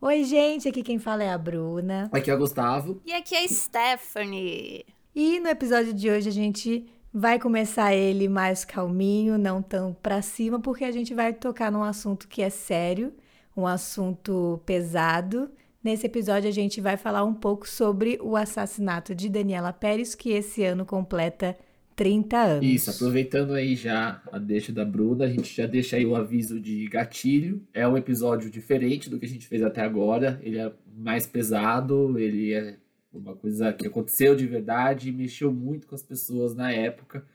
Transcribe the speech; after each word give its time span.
Oi, 0.00 0.22
gente, 0.22 0.68
aqui 0.68 0.80
quem 0.84 0.96
fala 0.96 1.24
é 1.24 1.32
a 1.32 1.36
Bruna. 1.36 2.08
Aqui 2.12 2.30
é 2.30 2.34
o 2.34 2.38
Gustavo. 2.38 3.02
E 3.04 3.12
aqui 3.12 3.34
é 3.34 3.42
a 3.42 3.48
Stephanie. 3.48 4.86
E 5.12 5.40
no 5.40 5.48
episódio 5.48 5.92
de 5.92 6.08
hoje 6.08 6.28
a 6.28 6.32
gente 6.32 6.86
vai 7.12 7.36
começar 7.36 7.92
ele 7.92 8.28
mais 8.28 8.64
calminho, 8.64 9.36
não 9.36 9.60
tão 9.60 9.92
pra 9.92 10.22
cima, 10.22 10.60
porque 10.60 10.84
a 10.84 10.92
gente 10.92 11.12
vai 11.12 11.32
tocar 11.32 11.72
num 11.72 11.82
assunto 11.82 12.28
que 12.28 12.42
é 12.42 12.48
sério, 12.48 13.12
um 13.56 13.66
assunto 13.66 14.60
pesado. 14.64 15.50
Nesse 15.82 16.06
episódio 16.06 16.48
a 16.48 16.52
gente 16.52 16.80
vai 16.80 16.96
falar 16.96 17.24
um 17.24 17.34
pouco 17.34 17.68
sobre 17.68 18.20
o 18.22 18.36
assassinato 18.36 19.16
de 19.16 19.28
Daniela 19.28 19.72
Pérez, 19.72 20.14
que 20.14 20.30
esse 20.30 20.62
ano 20.62 20.86
completa 20.86 21.58
30 21.98 22.36
anos. 22.40 22.64
Isso, 22.64 22.90
aproveitando 22.90 23.54
aí 23.54 23.74
já 23.74 24.22
a 24.30 24.38
deixa 24.38 24.72
da 24.72 24.84
Bruna, 24.84 25.24
a 25.24 25.28
gente 25.28 25.52
já 25.52 25.66
deixa 25.66 25.96
aí 25.96 26.06
o 26.06 26.14
aviso 26.14 26.60
de 26.60 26.86
gatilho. 26.86 27.66
É 27.74 27.88
um 27.88 27.96
episódio 27.96 28.48
diferente 28.48 29.10
do 29.10 29.18
que 29.18 29.26
a 29.26 29.28
gente 29.28 29.48
fez 29.48 29.64
até 29.64 29.80
agora. 29.80 30.38
Ele 30.44 30.60
é 30.60 30.72
mais 30.86 31.26
pesado, 31.26 32.16
ele 32.16 32.54
é 32.54 32.78
uma 33.12 33.34
coisa 33.34 33.72
que 33.72 33.88
aconteceu 33.88 34.36
de 34.36 34.46
verdade 34.46 35.08
e 35.08 35.12
mexeu 35.12 35.52
muito 35.52 35.88
com 35.88 35.96
as 35.96 36.02
pessoas 36.02 36.54
na 36.54 36.70
época. 36.70 37.26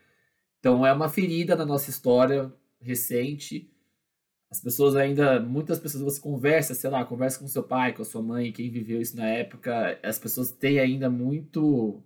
Então 0.60 0.86
é 0.86 0.94
uma 0.94 1.10
ferida 1.10 1.54
na 1.54 1.66
nossa 1.66 1.90
história 1.90 2.50
recente. 2.80 3.70
As 4.50 4.62
pessoas 4.62 4.96
ainda, 4.96 5.40
muitas 5.40 5.78
pessoas 5.78 6.02
você 6.02 6.18
conversa, 6.18 6.72
sei 6.72 6.88
lá, 6.88 7.04
conversa 7.04 7.38
com 7.38 7.46
seu 7.46 7.62
pai, 7.62 7.92
com 7.92 8.00
a 8.00 8.04
sua 8.06 8.22
mãe, 8.22 8.50
quem 8.50 8.70
viveu 8.70 8.98
isso 8.98 9.14
na 9.14 9.26
época, 9.26 9.98
as 10.02 10.18
pessoas 10.18 10.50
têm 10.52 10.78
ainda 10.78 11.10
muito 11.10 12.02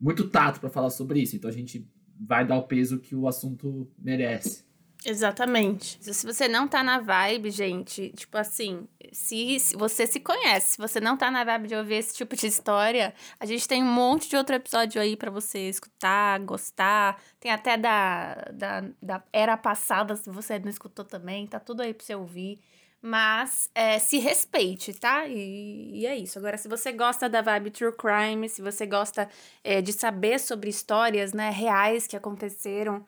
muito 0.00 0.28
tato 0.28 0.60
para 0.60 0.70
falar 0.70 0.90
sobre 0.90 1.20
isso. 1.20 1.36
Então 1.36 1.50
a 1.50 1.52
gente 1.52 1.86
vai 2.18 2.46
dar 2.46 2.56
o 2.56 2.62
peso 2.62 2.98
que 2.98 3.14
o 3.14 3.28
assunto 3.28 3.90
merece. 3.98 4.64
Exatamente. 5.04 5.98
Se 6.00 6.26
você 6.26 6.46
não 6.46 6.68
tá 6.68 6.82
na 6.82 6.98
vibe, 6.98 7.50
gente, 7.50 8.10
tipo 8.10 8.36
assim, 8.36 8.86
se, 9.12 9.58
se, 9.58 9.74
você 9.74 10.06
se 10.06 10.20
conhece, 10.20 10.72
se 10.72 10.78
você 10.78 11.00
não 11.00 11.16
tá 11.16 11.30
na 11.30 11.42
vibe 11.42 11.68
de 11.68 11.74
ouvir 11.74 11.94
esse 11.94 12.14
tipo 12.14 12.36
de 12.36 12.46
história, 12.46 13.14
a 13.38 13.46
gente 13.46 13.66
tem 13.66 13.82
um 13.82 13.90
monte 13.90 14.28
de 14.28 14.36
outro 14.36 14.54
episódio 14.54 15.00
aí 15.00 15.16
para 15.16 15.30
você 15.30 15.70
escutar, 15.70 16.38
gostar. 16.40 17.20
Tem 17.38 17.50
até 17.50 17.78
da, 17.78 18.34
da, 18.52 18.84
da 19.00 19.22
era 19.32 19.56
passada, 19.56 20.16
se 20.16 20.28
você 20.28 20.58
não 20.58 20.68
escutou 20.68 21.04
também, 21.04 21.46
tá 21.46 21.58
tudo 21.58 21.80
aí 21.80 21.94
pra 21.94 22.04
você 22.04 22.14
ouvir. 22.14 22.60
Mas 23.02 23.70
é, 23.74 23.98
se 23.98 24.18
respeite, 24.18 24.92
tá? 24.92 25.26
E, 25.26 26.00
e, 26.00 26.06
é 26.06 26.16
isso. 26.16 26.38
Agora, 26.38 26.58
se 26.58 26.68
você 26.68 26.92
gosta 26.92 27.28
da 27.28 27.40
vibe 27.40 27.70
True 27.70 27.92
Crime, 27.92 28.48
se 28.48 28.60
você 28.60 28.84
gosta 28.84 29.28
é, 29.64 29.80
de 29.80 29.92
saber 29.92 30.38
sobre 30.38 30.68
histórias 30.68 31.32
né, 31.32 31.48
reais 31.48 32.06
que 32.06 32.14
aconteceram, 32.14 33.02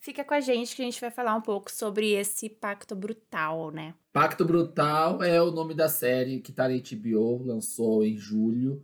fica 0.00 0.24
com 0.24 0.32
a 0.32 0.40
gente 0.40 0.74
que 0.74 0.80
a 0.80 0.84
gente 0.86 1.00
vai 1.00 1.10
falar 1.10 1.34
um 1.34 1.42
pouco 1.42 1.70
sobre 1.70 2.12
esse 2.12 2.48
Pacto 2.48 2.94
Brutal, 2.96 3.70
né? 3.70 3.94
Pacto 4.14 4.46
Brutal 4.46 5.22
é 5.22 5.42
o 5.42 5.50
nome 5.50 5.74
da 5.74 5.90
série 5.90 6.40
que 6.40 6.50
tá 6.50 6.66
na 6.66 6.74
HBO, 6.74 7.44
lançou 7.44 8.02
em 8.02 8.16
julho. 8.16 8.82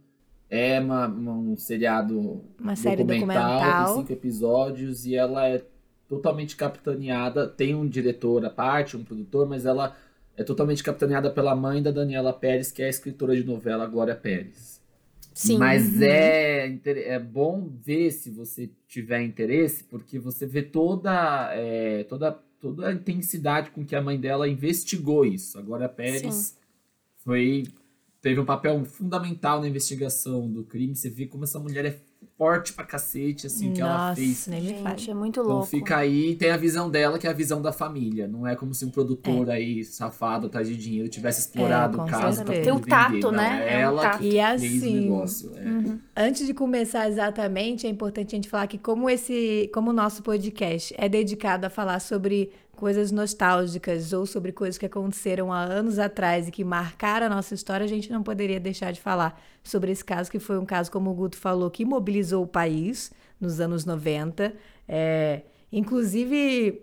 É 0.50 0.78
uma, 0.78 1.06
uma 1.06 1.32
um 1.32 1.56
seriado 1.56 2.42
uma 2.58 2.76
série 2.76 3.04
documental, 3.04 3.52
documental, 3.52 3.86
tem 3.86 3.96
cinco 3.96 4.12
episódios 4.12 5.06
e 5.06 5.14
ela 5.14 5.48
é 5.48 5.64
totalmente 6.08 6.56
capitaneada. 6.56 7.46
Tem 7.46 7.74
um 7.74 7.88
diretor 7.88 8.44
à 8.44 8.50
parte, 8.50 8.96
um 8.96 9.04
produtor, 9.04 9.48
mas 9.48 9.64
ela 9.64 9.96
é 10.40 10.44
totalmente 10.44 10.82
capitaneada 10.82 11.30
pela 11.30 11.54
mãe 11.54 11.82
da 11.82 11.90
Daniela 11.90 12.32
Pérez, 12.32 12.72
que 12.72 12.82
é 12.82 12.86
a 12.86 12.88
escritora 12.88 13.36
de 13.36 13.44
novela 13.44 13.86
Glória 13.86 14.16
Pérez. 14.16 14.80
Sim. 15.34 15.58
Mas 15.58 15.96
uhum. 15.96 16.02
é, 16.02 16.80
é 16.86 17.18
bom 17.18 17.68
ver 17.68 18.10
se 18.10 18.30
você 18.30 18.70
tiver 18.88 19.20
interesse, 19.20 19.84
porque 19.84 20.18
você 20.18 20.46
vê 20.46 20.62
toda, 20.62 21.50
é, 21.52 22.04
toda, 22.04 22.32
toda 22.58 22.88
a 22.88 22.92
intensidade 22.92 23.70
com 23.70 23.84
que 23.84 23.94
a 23.94 24.00
mãe 24.00 24.18
dela 24.18 24.48
investigou 24.48 25.26
isso. 25.26 25.58
A 25.58 25.62
Glória 25.62 25.90
Pérez 25.90 26.34
Sim. 26.34 26.54
foi 27.18 27.64
teve 28.22 28.40
um 28.40 28.46
papel 28.46 28.82
fundamental 28.86 29.60
na 29.60 29.68
investigação 29.68 30.50
do 30.50 30.64
crime. 30.64 30.96
Você 30.96 31.10
vê 31.10 31.26
como 31.26 31.44
essa 31.44 31.58
mulher 31.58 31.84
é 31.84 31.98
forte 32.40 32.72
pra 32.72 32.86
cacete, 32.86 33.46
assim, 33.48 33.68
o 33.68 33.74
que 33.74 33.80
Nossa, 33.82 33.92
ela 33.92 34.14
fez. 34.14 34.46
Nem 34.46 34.62
me 34.62 34.82
faz. 34.82 35.06
é 35.06 35.12
muito 35.12 35.40
então 35.40 35.52
louco. 35.52 35.66
fica 35.66 35.98
aí, 35.98 36.34
tem 36.36 36.50
a 36.50 36.56
visão 36.56 36.88
dela, 36.88 37.18
que 37.18 37.26
é 37.26 37.30
a 37.30 37.34
visão 37.34 37.60
da 37.60 37.70
família. 37.70 38.26
Não 38.26 38.46
é 38.46 38.56
como 38.56 38.72
se 38.72 38.82
um 38.86 38.90
produtor 38.90 39.50
é. 39.50 39.52
aí, 39.52 39.84
safado, 39.84 40.46
atrás 40.46 40.66
de 40.66 40.74
dinheiro, 40.74 41.06
tivesse 41.10 41.40
explorado 41.40 42.00
é, 42.00 42.02
o 42.02 42.06
caso 42.06 42.42
pra 42.42 42.54
Tem 42.58 42.72
o 42.72 42.80
tato, 42.80 43.30
né? 43.30 43.66
É, 43.68 43.80
ela 43.82 44.00
tato. 44.00 44.18
que 44.20 44.30
e 44.30 44.40
assim, 44.40 44.80
fez 44.80 44.82
o 44.82 44.96
negócio. 44.96 45.52
É. 45.54 45.68
Uhum. 45.68 45.98
Antes 46.16 46.46
de 46.46 46.54
começar 46.54 47.06
exatamente, 47.08 47.86
é 47.86 47.90
importante 47.90 48.34
a 48.34 48.36
gente 48.36 48.48
falar 48.48 48.66
que 48.66 48.78
como 48.78 49.10
esse, 49.10 49.70
como 49.74 49.90
o 49.90 49.92
nosso 49.92 50.22
podcast 50.22 50.94
é 50.96 51.10
dedicado 51.10 51.66
a 51.66 51.70
falar 51.70 52.00
sobre 52.00 52.50
coisas 52.80 53.12
nostálgicas 53.12 54.12
ou 54.14 54.24
sobre 54.24 54.50
coisas 54.50 54.78
que 54.78 54.86
aconteceram 54.86 55.52
há 55.52 55.60
anos 55.60 55.98
atrás 55.98 56.48
e 56.48 56.50
que 56.50 56.64
marcaram 56.64 57.26
a 57.26 57.28
nossa 57.28 57.54
história, 57.54 57.84
a 57.84 57.88
gente 57.88 58.10
não 58.10 58.22
poderia 58.22 58.58
deixar 58.58 58.90
de 58.90 59.00
falar 59.00 59.40
sobre 59.62 59.92
esse 59.92 60.02
caso, 60.04 60.30
que 60.30 60.38
foi 60.38 60.58
um 60.58 60.64
caso, 60.64 60.90
como 60.90 61.10
o 61.10 61.14
Guto 61.14 61.36
falou, 61.36 61.70
que 61.70 61.84
mobilizou 61.84 62.42
o 62.42 62.46
país 62.46 63.12
nos 63.38 63.60
anos 63.60 63.84
90. 63.84 64.54
É, 64.88 65.42
inclusive, 65.70 66.82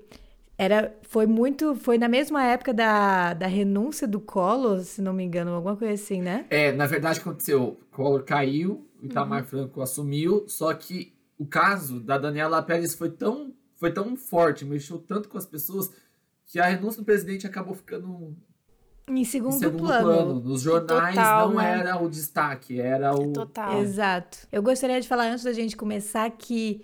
era, 0.55 0.95
foi 1.01 1.25
muito. 1.25 1.75
Foi 1.75 1.97
na 1.97 2.07
mesma 2.07 2.43
época 2.45 2.73
da, 2.73 3.33
da 3.33 3.47
renúncia 3.47 4.07
do 4.07 4.19
Collor, 4.19 4.81
se 4.81 5.01
não 5.01 5.13
me 5.13 5.23
engano, 5.23 5.51
alguma 5.51 5.75
coisa 5.75 5.95
assim, 5.95 6.21
né? 6.21 6.45
É, 6.51 6.71
na 6.71 6.85
verdade 6.85 7.19
aconteceu. 7.19 7.79
Collor 7.91 8.23
caiu, 8.23 8.87
o 9.01 9.05
Itamar 9.07 9.41
uhum. 9.41 9.47
Franco 9.47 9.81
assumiu, 9.81 10.45
só 10.47 10.71
que 10.75 11.11
o 11.39 11.45
caso 11.45 11.99
da 11.99 12.19
Daniela 12.19 12.61
Pérez 12.61 12.93
foi 12.93 13.09
tão 13.09 13.51
foi 13.77 13.91
tão 13.91 14.15
forte, 14.15 14.65
mexeu 14.65 14.99
tanto 14.99 15.29
com 15.29 15.37
as 15.37 15.45
pessoas, 15.45 15.91
que 16.45 16.59
a 16.59 16.65
renúncia 16.65 17.01
do 17.01 17.05
presidente 17.05 17.47
acabou 17.47 17.73
ficando 17.73 18.35
em 19.09 19.23
segundo, 19.23 19.55
em 19.55 19.59
segundo 19.59 19.85
plano. 19.85 20.05
plano. 20.05 20.39
Nos 20.41 20.61
jornais 20.61 21.15
Total, 21.15 21.49
não 21.49 21.55
né? 21.57 21.79
era 21.79 22.01
o 22.01 22.09
destaque, 22.09 22.81
era 22.81 23.15
o. 23.15 23.31
Total. 23.31 23.81
Exato. 23.81 24.39
Eu 24.51 24.61
gostaria 24.61 24.99
de 24.99 25.07
falar 25.07 25.31
antes 25.31 25.45
da 25.45 25.53
gente 25.53 25.77
começar 25.77 26.29
que 26.31 26.83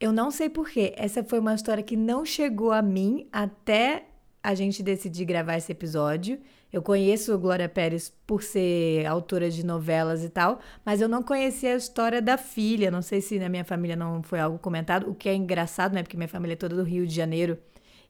eu 0.00 0.12
não 0.12 0.30
sei 0.30 0.48
porquê. 0.48 0.94
Essa 0.96 1.22
foi 1.22 1.38
uma 1.38 1.54
história 1.54 1.82
que 1.82 1.96
não 1.96 2.24
chegou 2.24 2.72
a 2.72 2.80
mim 2.80 3.28
até 3.30 4.06
a 4.42 4.54
gente 4.54 4.82
decidir 4.82 5.26
gravar 5.26 5.56
esse 5.56 5.70
episódio. 5.70 6.40
Eu 6.72 6.82
conheço 6.82 7.36
Glória 7.38 7.68
Pérez 7.68 8.12
por 8.26 8.42
ser 8.42 9.04
autora 9.06 9.50
de 9.50 9.64
novelas 9.64 10.24
e 10.24 10.28
tal, 10.28 10.60
mas 10.84 11.00
eu 11.00 11.08
não 11.08 11.22
conhecia 11.22 11.74
a 11.74 11.76
história 11.76 12.22
da 12.22 12.36
filha. 12.36 12.90
Não 12.90 13.02
sei 13.02 13.20
se 13.20 13.38
na 13.38 13.48
minha 13.48 13.64
família 13.64 13.96
não 13.96 14.22
foi 14.22 14.38
algo 14.38 14.58
comentado, 14.58 15.10
o 15.10 15.14
que 15.14 15.28
é 15.28 15.34
engraçado, 15.34 15.92
né? 15.94 16.02
Porque 16.02 16.16
minha 16.16 16.28
família 16.28 16.54
é 16.54 16.56
toda 16.56 16.76
do 16.76 16.82
Rio 16.82 17.06
de 17.06 17.14
Janeiro. 17.14 17.58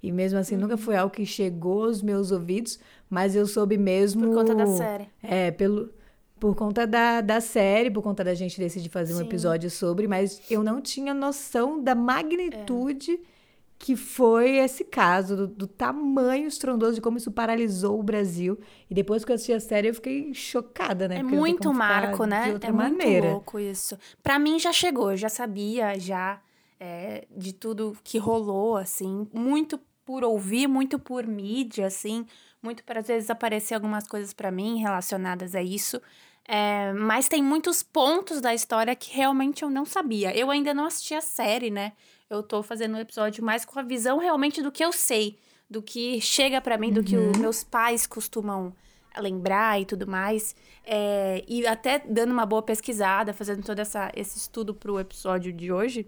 E 0.03 0.11
mesmo 0.13 0.39
assim, 0.39 0.57
nunca 0.57 0.77
foi 0.77 0.97
algo 0.97 1.15
que 1.15 1.27
chegou 1.27 1.85
aos 1.85 2.03
meus 2.03 2.31
ouvidos, 2.31 2.79
mas 3.09 3.35
eu 3.35 3.47
soube 3.47 3.77
mesmo. 3.77 4.29
Por 4.29 4.35
conta 4.35 4.55
da 4.55 4.67
série. 4.67 5.09
É, 5.23 5.51
pelo, 5.51 5.91
por 6.39 6.55
conta 6.55 6.87
da, 6.87 7.21
da 7.21 7.41
série, 7.41 7.91
por 7.91 8.03
conta 8.03 8.25
da 8.25 8.35
gente 8.35 8.59
decidir 8.59 8.89
fazer 8.89 9.13
Sim. 9.13 9.21
um 9.21 9.27
episódio 9.27 9.71
sobre, 9.71 10.09
mas 10.09 10.41
eu 10.51 10.63
não 10.63 10.81
tinha 10.81 11.13
noção 11.13 11.83
da 11.83 11.95
magnitude. 11.95 13.13
É 13.13 13.40
que 13.81 13.97
foi 13.97 14.59
esse 14.59 14.85
caso, 14.85 15.35
do, 15.35 15.47
do, 15.47 15.67
tamanho 15.67 16.47
estrondoso 16.47 16.97
de 16.97 17.01
como 17.01 17.17
isso 17.17 17.31
paralisou 17.31 17.99
o 17.99 18.03
Brasil. 18.03 18.61
E 18.91 18.95
depois 18.95 19.25
que 19.25 19.33
eu 19.33 19.35
assisti 19.35 19.55
a 19.55 19.59
série, 19.59 19.89
eu 19.89 19.95
fiquei 19.95 20.35
chocada, 20.35 21.09
né? 21.09 21.17
É 21.17 21.21
Porque 21.21 21.35
muito 21.35 21.73
marco, 21.73 22.27
né? 22.27 22.59
é 22.61 22.71
maneira. 22.71 23.23
muito 23.23 23.33
louco 23.33 23.59
isso. 23.59 23.99
Pra 24.23 24.39
mim 24.39 24.59
já 24.59 24.71
chegou, 24.71 25.13
eu 25.13 25.17
já 25.17 25.31
sabia 25.31 25.99
já 25.99 26.43
é, 26.79 27.27
de 27.35 27.55
tudo 27.55 27.97
que 28.05 28.19
rolou, 28.19 28.77
assim. 28.77 29.27
Muito 29.33 29.81
por 30.05 30.25
ouvir, 30.25 30.69
muito 30.69 30.99
por 30.99 31.27
mídia, 31.27 31.87
assim. 31.87 32.27
Muito 32.63 32.85
para 32.85 33.01
às 33.01 33.09
vezes 33.09 33.31
aparecer 33.31 33.73
algumas 33.73 34.07
coisas 34.07 34.35
para 34.35 34.51
mim 34.51 34.79
relacionadas 34.79 35.55
a 35.55 35.63
isso. 35.63 36.03
É, 36.47 36.93
mas 36.93 37.29
tem 37.29 37.43
muitos 37.43 37.83
pontos 37.83 38.43
da 38.43 38.53
história 38.53 38.95
que 38.95 39.11
realmente 39.17 39.63
eu 39.63 39.71
não 39.71 39.87
sabia. 39.87 40.37
Eu 40.37 40.51
ainda 40.51 40.75
não 40.75 40.85
assisti 40.85 41.15
a 41.15 41.23
série, 41.23 41.71
né? 41.71 41.95
Eu 42.31 42.45
tô 42.45 42.63
fazendo 42.63 42.97
um 42.97 43.01
episódio 43.01 43.45
mais 43.45 43.65
com 43.65 43.77
a 43.77 43.83
visão 43.83 44.19
realmente 44.19 44.63
do 44.63 44.71
que 44.71 44.85
eu 44.85 44.93
sei, 44.93 45.37
do 45.69 45.83
que 45.83 46.21
chega 46.21 46.61
para 46.61 46.79
mim, 46.79 46.87
uhum. 46.87 46.95
do 46.95 47.03
que 47.03 47.17
os 47.17 47.37
meus 47.37 47.65
pais 47.65 48.07
costumam 48.07 48.73
lembrar 49.19 49.81
e 49.81 49.85
tudo 49.85 50.07
mais. 50.07 50.55
É, 50.85 51.45
e 51.49 51.67
até 51.67 51.99
dando 51.99 52.31
uma 52.31 52.47
boa 52.47 52.63
pesquisada, 52.63 53.35
fazendo 53.35 53.65
todo 53.65 53.81
essa, 53.81 54.13
esse 54.15 54.39
estudo 54.39 54.73
pro 54.73 55.01
episódio 55.01 55.53
de 55.53 55.73
hoje 55.73 56.07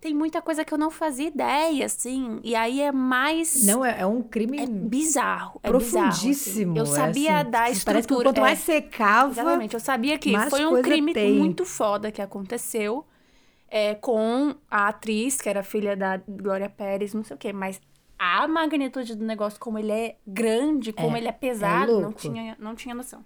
tem 0.00 0.14
muita 0.14 0.42
coisa 0.42 0.66
que 0.66 0.72
eu 0.72 0.76
não 0.76 0.90
fazia 0.90 1.28
ideia, 1.28 1.86
assim. 1.86 2.38
E 2.44 2.54
aí 2.54 2.80
é 2.82 2.92
mais. 2.92 3.64
Não, 3.64 3.82
é, 3.82 4.02
é 4.02 4.06
um 4.06 4.22
crime. 4.22 4.58
É 4.58 4.66
bizarro. 4.66 5.58
É 5.62 5.68
profundíssimo. 5.68 6.74
Bizarro, 6.74 6.82
assim. 6.82 7.00
Eu 7.00 7.06
sabia 7.06 7.30
é 7.30 7.40
assim, 7.40 7.50
da 7.50 7.70
estrutura. 7.70 7.94
Parece 7.94 8.08
que 8.08 8.14
quanto 8.14 8.40
mais 8.42 8.58
é, 8.58 8.62
secava. 8.62 9.32
Exatamente. 9.32 9.74
Eu 9.74 9.80
sabia 9.80 10.18
que 10.18 10.38
foi 10.50 10.66
um 10.66 10.82
crime 10.82 11.14
tem. 11.14 11.32
muito 11.32 11.64
foda 11.64 12.12
que 12.12 12.20
aconteceu 12.20 13.04
é, 13.74 13.94
com 13.96 14.54
a 14.70 14.88
atriz, 14.88 15.40
que 15.40 15.48
era 15.48 15.62
filha 15.64 15.96
da 15.96 16.16
Glória 16.18 16.70
Pérez, 16.70 17.12
não 17.14 17.24
sei 17.24 17.36
o 17.36 17.38
quê, 17.38 17.52
mas. 17.52 17.80
A 18.18 18.46
magnitude 18.48 19.16
do 19.16 19.24
negócio, 19.24 19.58
como 19.60 19.78
ele 19.78 19.90
é 19.92 20.16
grande, 20.26 20.92
como 20.92 21.16
É, 21.16 21.18
ele 21.18 21.28
é 21.28 21.32
pesado, 21.32 22.00
não, 22.00 22.00
louco. 22.00 22.20
tinha, 22.20 22.56
não 22.60 22.74
tinha 22.76 22.94
noção. 22.94 23.24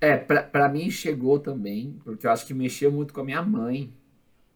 É, 0.00 0.16
pra, 0.16 0.42
pra 0.42 0.68
mim 0.68 0.90
chegou 0.90 1.38
também, 1.38 1.98
porque 2.04 2.26
eu 2.26 2.30
acho 2.30 2.46
que 2.46 2.52
mexeu 2.54 2.92
muito 2.92 3.14
com 3.14 3.20
a 3.20 3.24
minha 3.24 3.42
mãe. 3.42 3.92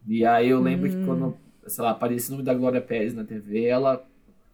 E 0.06 0.24
aí 0.24 0.48
eu 0.50 0.60
lembro 0.60 0.90
que 0.90 0.98
quando, 1.04 1.36
sei 1.66 1.84
lá, 1.84 1.90
aparecia 1.92 2.30
o 2.30 2.38
nome 2.38 2.44
da 2.44 2.54
Glória 2.54 2.80
Pérez 2.82 3.14
na 3.14 3.24
TV, 3.24 3.66
ela 3.66 4.06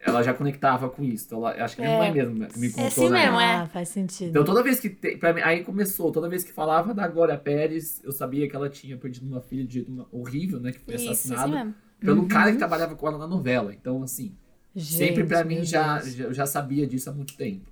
ela 0.05 0.23
já 0.23 0.33
conectava 0.35 0.89
com 0.91 1.03
isso. 1.03 1.25
Então, 1.27 1.39
ela, 1.39 1.65
acho 1.65 1.77
que 1.77 1.83
minha 1.83 1.95
É. 1.95 1.99
mãe 1.99 2.13
mesmo 2.13 2.35
me 2.57 2.69
contou, 2.71 2.85
É 2.85 2.87
assim 2.89 3.09
né? 3.11 3.25
mesmo, 3.25 3.41
é. 3.41 3.55
Ah, 3.57 3.67
faz 3.73 3.89
sentido. 3.89 4.29
Então 4.31 4.45
toda 4.45 4.63
vez 4.63 4.79
que. 4.79 4.91
Te, 4.91 5.17
pra 5.17 5.33
mim, 5.33 5.41
aí 5.43 5.65
começou, 5.65 6.13
toda 6.13 6.29
vez 6.29 6.45
que 6.45 6.53
falava 6.53 6.93
da 6.93 7.09
Glória 7.09 7.37
Pérez, 7.39 8.01
eu 8.05 8.13
sabia 8.13 8.49
que 8.49 8.55
ela 8.55 8.69
tinha 8.69 8.97
perdido 8.97 9.27
uma 9.27 9.41
filha 9.41 9.65
de 9.65 9.75
jeito 9.75 9.91
uma- 9.91 10.07
horrível, 10.13 10.61
né? 10.61 10.73
Que 10.73 10.79
foi 10.81 10.95
Isso, 10.95 11.11
assim 11.11 11.33
assassinada 11.35 11.57
mesmo. 11.65 11.75
pelo 12.01 12.23
Uhum. 12.23 12.29
cara 12.29 12.53
que 12.53 12.59
trabalhava 12.59 12.95
com 12.95 13.09
ela 13.09 13.19
na 13.19 13.27
novela. 13.27 13.73
Então, 13.75 14.03
assim, 14.03 14.37
sempre 14.77 15.17
Gente, 15.17 15.25
pra 15.27 15.43
mim 15.45 15.65
já, 15.65 16.01
já, 16.01 16.25
eu 16.25 16.35
já 16.35 16.47
sabia 16.47 16.87
disso 16.87 17.09
há 17.09 17.13
muito 17.13 17.37
tempo. 17.37 17.71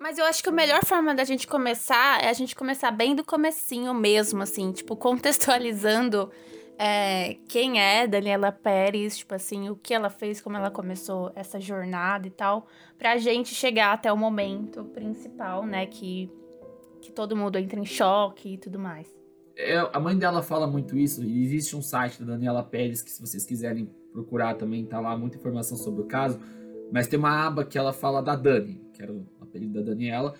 Mas 0.00 0.18
eu 0.18 0.24
acho 0.24 0.40
que 0.42 0.48
a 0.48 0.52
melhor 0.52 0.84
forma 0.84 1.14
da 1.14 1.24
gente 1.24 1.46
começar 1.48 2.22
é 2.22 2.28
a 2.28 2.32
gente 2.32 2.54
começar 2.54 2.92
bem 2.92 3.16
do 3.16 3.24
comecinho 3.24 3.92
mesmo, 3.92 4.40
assim, 4.42 4.70
tipo, 4.70 4.94
contextualizando 4.94 6.30
é, 6.78 7.34
quem 7.48 7.80
é 7.80 8.06
Daniela 8.06 8.52
Pérez, 8.52 9.18
tipo 9.18 9.34
assim, 9.34 9.70
o 9.70 9.76
que 9.76 9.94
ela 9.94 10.10
fez, 10.10 10.40
como 10.40 10.56
ela 10.56 10.70
começou 10.70 11.32
essa 11.34 11.58
jornada 11.58 12.26
e 12.26 12.30
tal, 12.30 12.66
pra 12.98 13.16
gente 13.16 13.54
chegar 13.54 13.92
até 13.92 14.12
o 14.12 14.16
momento 14.16 14.84
principal, 14.84 15.64
né, 15.64 15.86
que, 15.86 16.30
que 17.00 17.10
todo 17.10 17.36
mundo 17.36 17.58
entra 17.58 17.80
em 17.80 17.84
choque 17.84 18.54
e 18.54 18.58
tudo 18.58 18.78
mais. 18.78 19.06
É, 19.56 19.78
a 19.90 19.98
mãe 19.98 20.16
dela 20.18 20.42
fala 20.42 20.66
muito 20.66 20.98
isso, 20.98 21.24
e 21.24 21.42
existe 21.42 21.74
um 21.74 21.80
site 21.80 22.22
da 22.22 22.34
Daniela 22.34 22.62
Pérez 22.62 23.00
que 23.00 23.10
se 23.10 23.20
vocês 23.20 23.44
quiserem 23.44 23.90
procurar 24.12 24.54
também, 24.54 24.84
tá 24.84 25.00
lá 25.00 25.16
muita 25.16 25.38
informação 25.38 25.78
sobre 25.78 26.02
o 26.02 26.06
caso, 26.06 26.38
mas 26.92 27.06
tem 27.06 27.18
uma 27.18 27.46
aba 27.46 27.64
que 27.64 27.78
ela 27.78 27.92
fala 27.92 28.20
da 28.20 28.36
Dani, 28.36 28.82
que 28.92 29.02
era 29.02 29.12
o 29.12 29.26
apelido 29.40 29.74
da 29.74 29.90
Daniela, 29.90 30.34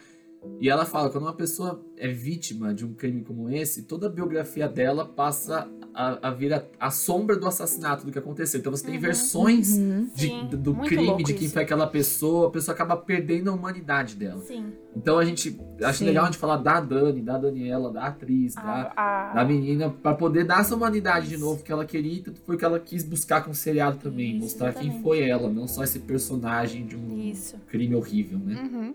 e 0.61 0.71
ela 0.71 0.85
fala, 0.85 1.11
quando 1.11 1.25
uma 1.25 1.35
pessoa 1.35 1.85
é 1.97 2.09
vítima 2.09 2.73
de 2.73 2.85
um 2.85 2.95
crime 2.95 3.23
como 3.23 3.51
esse, 3.51 3.83
toda 3.83 4.07
a 4.07 4.11
biografia 4.11 4.69
dela 4.69 5.05
passa 5.05 5.69
a, 5.97 6.29
a 6.29 6.31
vir 6.31 6.53
a, 6.53 6.63
a 6.79 6.91
sombra 6.91 7.37
do 7.37 7.47
assassinato, 7.47 8.05
do 8.05 8.13
que 8.13 8.19
aconteceu. 8.19 8.61
Então 8.61 8.71
você 8.71 8.85
tem 8.85 8.97
Uhum. 8.97 9.01
versões 9.01 9.77
Uhum. 9.77 10.11
de- 10.15 10.21
Sim, 10.27 10.47
do 10.53 10.75
muito 10.75 10.89
crime, 10.89 11.25
de 11.25 11.33
quem 11.33 11.45
isso. 11.45 11.55
foi 11.55 11.63
aquela 11.63 11.87
pessoa, 11.87 12.49
a 12.49 12.51
pessoa 12.51 12.75
acaba 12.75 12.97
perdendo 12.97 13.51
a 13.51 13.55
humanidade 13.55 14.15
dela. 14.15 14.41
Sim. 14.43 14.73
Então 14.95 15.19
a 15.19 15.25
gente, 15.25 15.59
acho 15.83 15.99
Sim. 16.01 16.05
legal 16.05 16.25
a 16.25 16.27
gente 16.27 16.39
falar 16.39 16.59
da 16.59 16.81
Dani, 16.81 17.23
da 17.23 17.39
Daniela, 17.39 17.91
da 17.93 18.07
atriz, 18.07 18.55
da, 18.55 18.93
A, 18.97 19.31
a- 19.31 19.35
da 19.35 19.45
menina 19.45 19.89
pra 19.91 20.15
poder 20.15 20.45
dar 20.45 20.61
essa 20.61 20.75
humanidade 20.77 21.29
de 21.29 21.37
novo 21.39 21.63
que 21.63 21.73
ela 21.73 21.85
queria 21.87 22.15
e 22.15 22.23
tudo 22.23 22.39
foi 22.45 22.57
o 22.57 22.59
que 22.59 22.65
ela 22.65 22.79
quis 22.79 23.03
buscar 23.03 23.43
com 23.45 23.51
o 23.51 23.55
seriado 23.55 23.97
também, 23.99 24.33
Isso, 24.33 24.41
mostrar 24.41 24.73
quem 24.73 24.83
exatamente. 24.83 25.03
foi 25.03 25.29
ela, 25.29 25.49
não 25.51 25.67
só 25.67 25.83
esse 25.83 25.99
personagem 26.01 26.87
de 26.87 26.97
um 26.97 27.19
Isso. 27.31 27.57
crime 27.69 27.95
horrível, 27.95 28.39
né? 28.39 28.61
Uhum. 28.61 28.95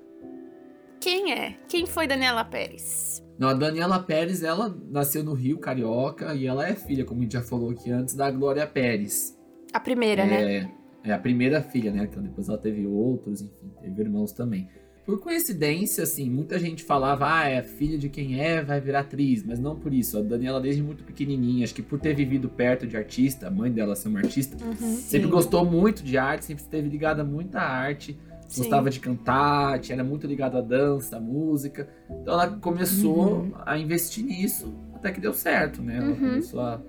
Quem 1.00 1.34
é? 1.34 1.58
Quem 1.68 1.88
foi 1.88 2.06
Daniela 2.08 2.44
Pérez? 2.46 3.24
Não, 3.42 3.50
a 3.50 3.56
Daniela 3.56 3.98
Pérez, 3.98 4.44
ela 4.44 4.72
nasceu 4.92 5.24
no 5.24 5.34
Rio, 5.34 5.58
carioca, 5.58 6.36
e 6.36 6.46
ela 6.46 6.70
é 6.70 6.76
filha, 6.76 7.04
como 7.04 7.22
a 7.22 7.24
gente 7.24 7.34
já 7.34 7.42
falou 7.42 7.72
aqui 7.72 7.90
antes, 7.90 8.14
da 8.14 8.30
Glória 8.30 8.68
Pérez. 8.68 9.36
A 9.74 9.80
primeira, 9.80 10.24
né? 10.28 10.54
É, 10.58 10.70
é 11.06 11.12
a 11.12 11.18
primeira 11.18 11.60
filha, 11.60 11.92
né? 11.92 12.04
Então 12.04 12.22
depois 12.22 12.48
ela 12.48 12.60
teve 12.60 12.86
outros, 12.86 13.42
enfim, 13.42 13.72
teve 13.82 14.00
irmãos 14.00 14.32
também. 14.32 14.70
Por 15.08 15.20
coincidência, 15.20 16.04
assim, 16.04 16.30
muita 16.30 16.60
gente 16.60 16.84
falava, 16.84 17.36
ah, 17.36 17.50
é 17.50 17.64
filha 17.64 17.98
de 17.98 18.10
quem 18.10 18.40
é, 18.40 18.62
vai 18.62 18.80
virar 18.80 19.00
atriz, 19.00 19.44
mas 19.44 19.58
não 19.58 19.76
por 19.76 19.92
isso. 19.92 20.20
A 20.20 20.22
Daniela, 20.22 20.62
desde 20.62 20.84
muito 20.84 21.04
pequenininha, 21.04 21.64
acho 21.64 21.74
que 21.74 21.82
por 21.82 22.00
ter 22.00 22.14
vivido 22.14 22.48
perto 22.48 22.86
de 22.86 22.96
artista, 22.96 23.48
a 23.48 23.50
mãe 23.50 23.72
dela 23.72 23.96
ser 23.96 24.10
uma 24.10 24.20
artista, 24.20 24.56
Uhum. 24.64 24.96
sempre 24.98 25.28
gostou 25.28 25.66
muito 25.66 26.04
de 26.04 26.16
arte, 26.16 26.46
sempre 26.46 26.62
esteve 26.62 26.88
ligada 26.88 27.24
muito 27.24 27.56
à 27.56 27.64
arte, 27.64 28.16
Sim. 28.56 28.62
gostava 28.62 28.90
de 28.90 29.00
cantar, 29.00 29.80
tinha- 29.80 29.96
era 29.96 30.04
muito 30.04 30.28
ligada 30.28 30.60
à 30.60 30.62
dança, 30.62 31.18
à 31.18 31.20
música. 31.20 31.88
Então 32.10 32.34
ela 32.34 32.48
começou 32.50 33.34
Uhum. 33.34 33.52
a 33.66 33.78
investir 33.78 34.24
nisso, 34.26 34.74
até 34.94 35.12
que 35.12 35.20
deu 35.22 35.34
certo, 35.34 35.82
né? 35.82 35.98
Ela 35.98 36.08
Uhum. 36.08 36.16
começou 36.16 36.60
a, 36.62 36.80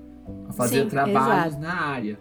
a 0.48 0.52
fazer 0.52 0.82
Sim, 0.82 0.88
trabalhos 0.88 1.54
exato. 1.56 1.60
na 1.62 1.74
área. 1.74 2.18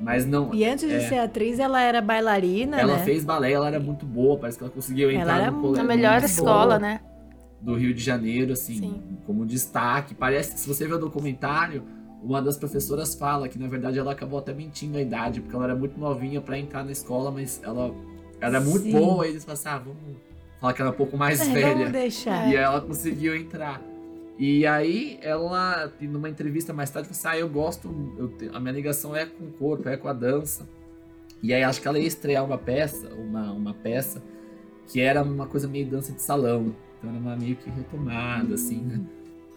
Mas 0.00 0.26
não. 0.26 0.52
E 0.52 0.64
antes 0.64 0.88
de 0.88 0.96
É. 0.96 1.00
ser 1.08 1.18
atriz, 1.18 1.58
ela 1.60 1.80
era 1.80 2.00
bailarina, 2.02 2.78
Ela 2.80 2.96
né? 2.96 3.04
fez 3.04 3.24
balé, 3.24 3.52
ela 3.52 3.68
era 3.68 3.78
muito 3.78 4.04
boa, 4.04 4.36
parece 4.36 4.58
que 4.58 4.64
ela 4.64 4.72
conseguiu 4.72 5.08
Ela 5.10 5.20
entrar 5.20 5.40
era 5.42 5.50
no 5.52 5.60
colégio. 5.60 5.84
A 5.84 5.86
melhor 5.86 6.22
escola, 6.24 6.78
né? 6.78 7.00
do 7.60 7.76
Rio 7.76 7.94
de 7.94 8.02
Janeiro, 8.02 8.52
assim, 8.54 8.74
Sim. 8.74 9.02
como 9.24 9.46
destaque. 9.46 10.14
Parece 10.16 10.54
que 10.54 10.58
se 10.58 10.66
você 10.68 10.84
ver 10.88 10.94
o 10.94 10.98
documentário, 10.98 11.84
uma 12.20 12.42
das 12.42 12.56
professoras 12.56 13.14
fala 13.14 13.48
que 13.48 13.56
na 13.56 13.68
verdade 13.68 13.96
ela 14.00 14.10
acabou 14.10 14.40
até 14.40 14.52
mentindo 14.52 14.98
a 14.98 15.00
idade, 15.00 15.40
porque 15.40 15.54
ela 15.54 15.66
era 15.66 15.76
muito 15.76 15.96
novinha 15.98 16.40
pra 16.40 16.58
entrar 16.58 16.84
na 16.84 16.90
escola, 16.90 17.30
mas 17.30 17.60
ela 17.62 17.94
era 18.46 18.60
muito 18.60 18.82
Sim. 18.84 18.92
boa, 18.92 19.26
eles 19.26 19.44
falaram, 19.44 19.62
ah, 19.66 19.78
vamos 19.78 20.16
falar 20.60 20.72
que 20.74 20.82
ela 20.82 20.90
é 20.90 20.94
um 20.94 20.96
pouco 20.96 21.16
mais 21.16 21.40
É, 21.40 21.52
velha. 21.54 21.90
Deixar. 21.90 22.48
E 22.50 22.56
ela 22.56 22.80
conseguiu 22.80 23.34
entrar. 23.36 23.80
E 24.38 24.66
aí, 24.66 25.18
ela, 25.22 25.92
numa 26.00 26.28
entrevista 26.28 26.72
mais 26.72 26.90
tarde, 26.90 27.08
falou 27.08 27.18
assim: 27.18 27.28
Ah, 27.28 27.38
eu 27.40 27.48
gosto, 27.48 28.14
eu 28.18 28.28
te- 28.28 28.50
a 28.52 28.58
minha 28.58 28.72
ligação 28.72 29.14
é 29.14 29.26
com 29.26 29.44
o 29.44 29.52
corpo, 29.52 29.88
é 29.88 29.96
com 29.96 30.08
a 30.08 30.12
dança. 30.12 30.66
E 31.42 31.52
aí, 31.52 31.62
acho 31.62 31.80
que 31.80 31.86
ela 31.88 31.98
ia 31.98 32.06
estrear 32.06 32.44
uma 32.44 32.58
peça, 32.58 33.08
uma, 33.14 33.52
uma 33.52 33.74
peça, 33.74 34.22
que 34.86 35.00
era 35.00 35.22
uma 35.22 35.46
coisa 35.46 35.68
meio 35.68 35.86
dança 35.86 36.12
de 36.12 36.22
salão. 36.22 36.74
Então, 36.98 37.10
era 37.10 37.18
uma 37.18 37.36
meio 37.36 37.56
que 37.56 37.68
retomada, 37.70 38.54
assim, 38.54 38.80
né? 38.80 39.00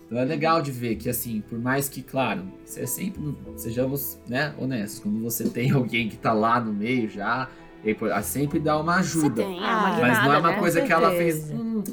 Então, 0.05 0.19
é 0.19 0.25
legal 0.25 0.61
de 0.61 0.71
ver 0.71 0.97
que, 0.97 1.09
assim, 1.09 1.41
por 1.49 1.57
mais 1.57 1.89
que, 1.89 2.03
claro, 2.03 2.43
você 2.63 2.81
é 2.81 2.85
sempre, 2.85 3.35
sejamos 3.55 4.19
né, 4.27 4.53
honestos, 4.59 4.99
quando 4.99 5.19
você 5.21 5.49
tem 5.49 5.71
alguém 5.73 6.09
que 6.09 6.17
tá 6.17 6.31
lá 6.33 6.59
no 6.59 6.71
meio 6.73 7.09
já, 7.09 7.49
e, 7.85 7.93
pô, 7.93 8.05
sempre 8.23 8.59
dá 8.59 8.77
uma 8.79 8.95
Você 9.03 9.17
ajuda. 9.19 9.43
tem, 9.43 9.59
é 9.59 9.63
Ah, 9.65 9.77
uma 9.77 9.89
Mas 9.89 9.99
Mas 10.01 10.23
não 10.25 10.33
é 10.33 10.37
uma 10.39 10.51
né? 10.51 10.59
coisa 10.59 10.81
que 10.81 10.91
ela 10.91 11.11
fez. 11.11 11.51
Hum, 11.51 11.83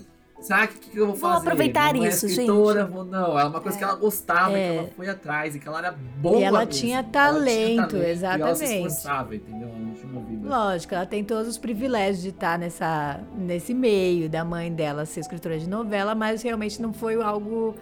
sabe 0.41 0.65
o 0.65 0.69
que, 0.69 0.91
que 0.91 0.97
eu 0.97 1.07
vou 1.07 1.15
Vou 1.15 1.31
fazer? 1.31 1.47
aproveitar 1.47 1.95
não 1.95 2.05
é 2.05 2.09
isso, 2.09 2.27
escritora, 2.27 2.87
Vou, 2.87 3.05
não, 3.05 3.39
é 3.39 3.45
uma 3.45 3.61
coisa 3.61 3.79
que 3.79 3.85
ela 3.85 3.95
gostava, 3.95 4.59
É. 4.59 4.73
que 4.73 4.79
ela 4.79 4.89
foi 4.97 5.09
atrás 5.09 5.55
e 5.55 5.61
que 5.61 5.69
ela 5.69 5.79
era 5.79 5.93
boa. 5.93 6.39
E 6.41 6.43
ela 6.43 6.59
mesmo. 6.61 6.73
tinha 6.73 6.99
Ela 6.99 7.09
talento, 7.09 7.97
E 7.97 7.99
ela 7.99 8.05
se 8.05 8.11
exatamente. 8.11 8.63
esforçava, 8.87 9.37
entendeu? 9.37 9.69
Ela 9.69 9.79
não 9.79 9.95
tinha 9.95 10.07
uma 10.13 10.21
vida. 10.23 10.49
Lógico, 10.49 10.95
ela 10.95 11.07
tem 11.07 11.23
todos 11.23 11.47
os 11.49 11.59
privilégios 11.59 12.23
de 12.23 12.31
estar 12.31 12.59
nessa, 12.59 13.21
nesse 13.37 13.73
meio 13.75 14.29
da 14.29 14.45
mãe 14.45 14.73
dela 14.73 15.05
ser 15.07 15.21
escritora 15.21 15.59
de 15.59 15.69
novela, 15.69 16.15
mas 16.15 16.43
realmente 16.43 16.81
não 16.83 16.93
foi 16.93 17.21
algo. 17.23 17.75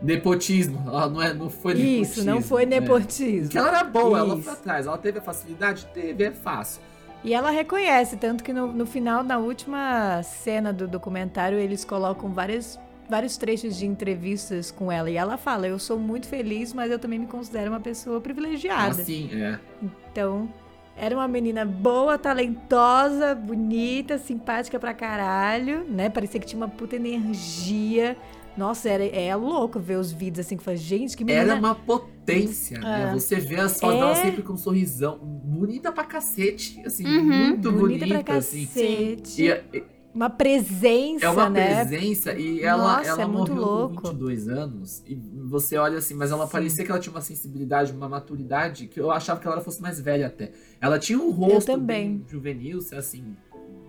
Nepotismo. 0.00 0.82
Ela 0.86 1.08
não, 1.08 1.20
é, 1.22 1.34
não 1.34 1.50
foi 1.50 1.74
nepotismo. 1.74 2.02
Isso, 2.02 2.24
não 2.24 2.40
foi 2.40 2.64
né? 2.64 2.80
nepotismo. 2.80 3.42
Porque 3.42 3.58
ela 3.58 3.68
era 3.68 3.84
boa, 3.84 4.18
ela 4.18 4.34
Isso. 4.34 4.42
foi 4.44 4.52
atrás. 4.52 4.86
Ela 4.86 4.96
teve 4.98 5.18
a 5.18 5.22
facilidade? 5.22 5.86
Teve, 5.92 6.24
é 6.24 6.30
fácil. 6.30 6.80
E 7.24 7.34
ela 7.34 7.50
reconhece, 7.50 8.16
tanto 8.16 8.44
que 8.44 8.52
no, 8.52 8.72
no 8.72 8.86
final, 8.86 9.22
na 9.24 9.38
última 9.38 10.22
cena 10.22 10.72
do 10.72 10.86
documentário, 10.86 11.58
eles 11.58 11.84
colocam 11.84 12.32
várias, 12.32 12.78
vários 13.08 13.36
trechos 13.36 13.76
de 13.76 13.86
entrevistas 13.86 14.70
com 14.70 14.90
ela. 14.90 15.10
E 15.10 15.16
ela 15.16 15.36
fala: 15.36 15.66
Eu 15.66 15.78
sou 15.78 15.98
muito 15.98 16.28
feliz, 16.28 16.72
mas 16.72 16.90
eu 16.90 16.98
também 16.98 17.18
me 17.18 17.26
considero 17.26 17.70
uma 17.70 17.80
pessoa 17.80 18.20
privilegiada. 18.20 19.02
Assim, 19.02 19.30
é. 19.32 19.58
Então, 19.82 20.48
era 20.96 21.14
uma 21.14 21.28
menina 21.28 21.64
boa, 21.64 22.18
talentosa, 22.18 23.34
bonita, 23.34 24.18
simpática 24.18 24.78
pra 24.78 24.92
caralho, 24.92 25.84
né? 25.88 26.10
Parecia 26.10 26.40
que 26.40 26.46
tinha 26.46 26.60
uma 26.60 26.68
puta 26.68 26.96
energia. 26.96 28.16
Nossa, 28.58 28.88
era, 28.88 29.04
é 29.04 29.34
louco 29.36 29.78
ver 29.78 29.96
os 29.98 30.10
vídeos 30.10 30.44
assim 30.44 30.56
que 30.56 30.64
fala, 30.64 30.76
gente, 30.76 31.16
que 31.16 31.24
menina. 31.24 31.52
Era 31.52 31.54
uma 31.54 31.74
potência, 31.74 32.78
né? 32.80 33.10
É. 33.10 33.12
Você 33.14 33.36
vê 33.36 33.56
as 33.56 33.78
fotos 33.78 33.96
É. 33.96 34.00
dela 34.00 34.14
sempre 34.16 34.42
com 34.42 34.54
um 34.54 34.56
sorrisão. 34.56 35.18
Bonita 35.18 35.92
pra 35.92 36.04
cacete. 36.04 36.80
Assim, 36.84 37.06
Uhum. 37.06 37.22
muito 37.50 37.70
bonita, 37.72 38.04
bonita, 38.06 38.24
pra 38.24 38.36
assim. 38.36 38.66
cacete. 38.66 39.44
E, 39.72 39.98
Uma 40.14 40.28
presença, 40.30 41.26
É 41.26 41.28
uma 41.30 41.48
né? 41.48 41.84
presença 41.84 42.32
e 42.32 42.60
ela, 42.62 42.96
Nossa, 42.96 43.10
ela 43.10 43.22
é 43.22 43.26
muito 43.26 43.52
morreu 43.52 43.64
louco. 43.64 44.02
com 44.02 44.08
22 44.08 44.48
anos 44.48 45.02
e 45.06 45.14
você 45.14 45.76
olha 45.76 45.98
assim, 45.98 46.14
mas 46.14 46.32
ela 46.32 46.46
Sim. 46.46 46.52
parecia 46.52 46.84
que 46.84 46.90
ela 46.90 46.98
tinha 46.98 47.14
uma 47.14 47.20
sensibilidade, 47.20 47.92
uma 47.92 48.08
maturidade 48.08 48.88
que 48.88 48.98
eu 48.98 49.12
achava 49.12 49.38
que 49.38 49.46
ela 49.46 49.60
fosse 49.60 49.80
mais 49.80 50.00
velha 50.00 50.26
até. 50.26 50.50
Ela 50.80 50.98
tinha 50.98 51.18
um 51.20 51.30
rosto 51.30 51.66
também. 51.70 52.16
bem 52.16 52.24
juvenil, 52.26 52.80
se 52.80 52.96
assim, 52.96 53.36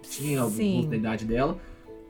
tinha 0.03 0.41
algum 0.41 0.75
rosto 0.75 0.89
da 0.91 0.97
idade 0.97 1.25
dela. 1.25 1.57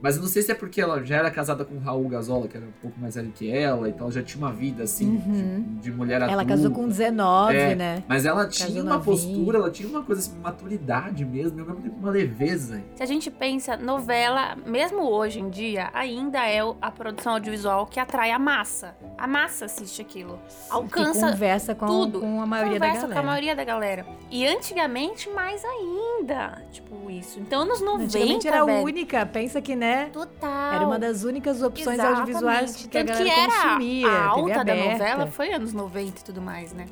Mas 0.02 0.16
eu 0.16 0.22
não 0.22 0.28
sei 0.28 0.42
se 0.42 0.50
é 0.50 0.54
porque 0.54 0.80
ela 0.80 1.04
já 1.04 1.16
era 1.16 1.30
casada 1.30 1.64
com 1.64 1.74
o 1.74 1.78
Raul 1.78 2.08
Gazola, 2.08 2.48
que 2.48 2.56
era 2.56 2.66
um 2.66 2.72
pouco 2.80 2.98
mais 3.00 3.14
velho 3.14 3.30
que 3.34 3.50
ela, 3.50 3.88
então 3.88 4.02
ela 4.06 4.12
já 4.12 4.22
tinha 4.22 4.42
uma 4.44 4.52
vida 4.52 4.82
assim, 4.84 5.08
Uhum. 5.10 5.62
de, 5.76 5.82
de 5.82 5.92
mulher 5.92 6.16
adulta. 6.16 6.32
Ela 6.32 6.44
casou 6.44 6.70
com 6.70 6.88
19, 6.88 7.56
É. 7.56 7.74
né? 7.74 8.02
Mas 8.08 8.24
ela 8.24 8.46
Casou 8.46 8.66
tinha 8.68 8.82
uma 8.82 9.00
postura, 9.00 9.58
ela 9.58 9.70
tinha 9.70 9.88
uma 9.88 10.02
coisa 10.02 10.20
assim, 10.20 10.32
uma 10.38 10.50
maturidade 10.50 11.24
mesmo, 11.24 11.58
e 11.58 11.60
ao 11.60 11.66
mesmo 11.66 11.82
tempo 11.82 11.96
uma 11.98 12.10
leveza. 12.10 12.82
Se 12.96 13.02
a 13.02 13.06
gente 13.06 13.30
pensa, 13.30 13.76
novela, 13.76 14.56
mesmo 14.66 15.02
hoje 15.02 15.40
em 15.40 15.50
dia, 15.50 15.90
ainda 15.92 16.46
é 16.48 16.60
a 16.80 16.90
produção 16.90 17.34
audiovisual 17.34 17.86
que 17.86 18.00
atrai 18.00 18.30
a 18.30 18.38
massa. 18.38 18.94
A 19.18 19.26
massa 19.26 19.66
assiste 19.66 20.00
aquilo. 20.00 20.38
Alcança 20.70 21.26
que 21.26 21.32
conversa 21.32 21.74
com, 21.74 21.86
tudo. 21.86 22.20
com 22.20 22.40
a 22.40 22.46
maioria 22.46 22.74
conversa 22.80 23.00
da 23.02 23.06
com 23.06 23.12
a 23.12 23.14
galera. 23.14 23.26
maioria 23.26 23.56
da 23.56 23.64
galera. 23.64 24.06
E 24.30 24.46
antigamente, 24.46 25.28
mais 25.30 25.62
ainda. 25.64 26.62
Tipo, 26.72 27.10
isso. 27.10 27.38
Então, 27.40 27.62
anos 27.62 27.80
90, 27.80 28.04
Antigamente 28.04 28.48
era 28.48 28.62
a 28.62 28.64
velho, 28.64 28.84
única, 28.84 29.26
pensa 29.26 29.60
que, 29.60 29.74
né? 29.76 29.89
Total. 30.12 30.74
Era 30.74 30.86
uma 30.86 30.98
das 30.98 31.24
únicas 31.24 31.62
opções 31.62 31.98
Exatamente. 31.98 32.20
audiovisuais 32.20 32.76
que 32.76 32.98
a 32.98 33.04
Tanto 33.04 33.18
galera 33.18 33.24
que 33.24 33.40
era 33.40 33.62
consumia. 33.62 34.08
a 34.08 34.24
alta 34.26 34.64
da 34.64 34.74
novela 34.74 35.26
foi 35.26 35.52
anos 35.52 35.72
90 35.72 36.20
e 36.20 36.24
tudo 36.24 36.40
mais, 36.40 36.72
né? 36.72 36.86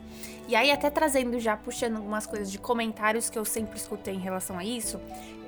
E 0.46 0.56
aí, 0.56 0.72
até 0.72 0.88
trazendo 0.88 1.38
já, 1.38 1.56
puxando 1.58 1.96
algumas 1.96 2.26
coisas 2.26 2.50
de 2.50 2.58
comentários 2.58 3.28
que 3.28 3.38
eu 3.38 3.44
sempre 3.44 3.76
escutei 3.76 4.14
em 4.14 4.18
relação 4.18 4.58
a 4.58 4.64
isso. 4.64 4.98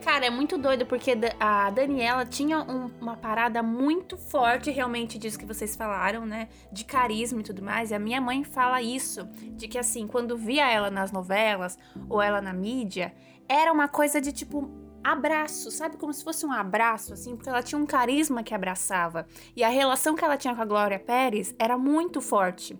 Cara, 0.05 0.27
é 0.27 0.31
muito 0.31 0.59
doido, 0.59 0.85
porque 0.85 1.17
a 1.39 1.71
Daniela 1.71 2.27
tinha 2.27 2.59
um, 2.59 2.91
uma 3.01 3.17
parada 3.17 3.63
muito 3.63 4.19
forte, 4.19 4.71
realmente, 4.71 5.19
disso 5.19 5.39
que 5.39 5.47
vocês 5.47 5.75
falaram, 5.75 6.27
né? 6.27 6.49
De 6.71 6.85
carisma 6.85 7.41
e 7.41 7.43
tudo 7.43 7.63
mais. 7.63 7.91
E 7.91 7.95
a 7.95 7.99
minha 7.99 8.21
mãe 8.21 8.45
fala 8.45 8.83
isso, 8.83 9.27
de 9.57 9.69
que 9.69 9.79
assim, 9.79 10.07
quando 10.07 10.37
via 10.37 10.71
ela 10.71 10.91
nas 10.91 11.11
novelas 11.11 11.79
ou 12.09 12.21
ela 12.21 12.43
na 12.43 12.53
mídia, 12.53 13.15
era 13.49 13.73
uma 13.73 13.89
coisa 13.89 14.21
de 14.21 14.33
tipo 14.33 14.71
abraço, 15.03 15.71
sabe? 15.71 15.97
Como 15.97 16.13
se 16.13 16.23
fosse 16.23 16.45
um 16.45 16.53
abraço, 16.53 17.13
assim, 17.13 17.35
porque 17.37 17.49
ela 17.49 17.63
tinha 17.63 17.81
um 17.81 17.87
carisma 17.87 18.43
que 18.43 18.55
abraçava. 18.55 19.27
E 19.57 19.65
a 19.65 19.69
relação 19.69 20.15
que 20.15 20.25
ela 20.25 20.37
tinha 20.37 20.55
com 20.55 20.63
a 20.63 20.65
Glória 20.65 20.99
Pérez 20.99 21.55
era 21.59 21.77
muito 21.77 22.21
forte. 22.21 22.79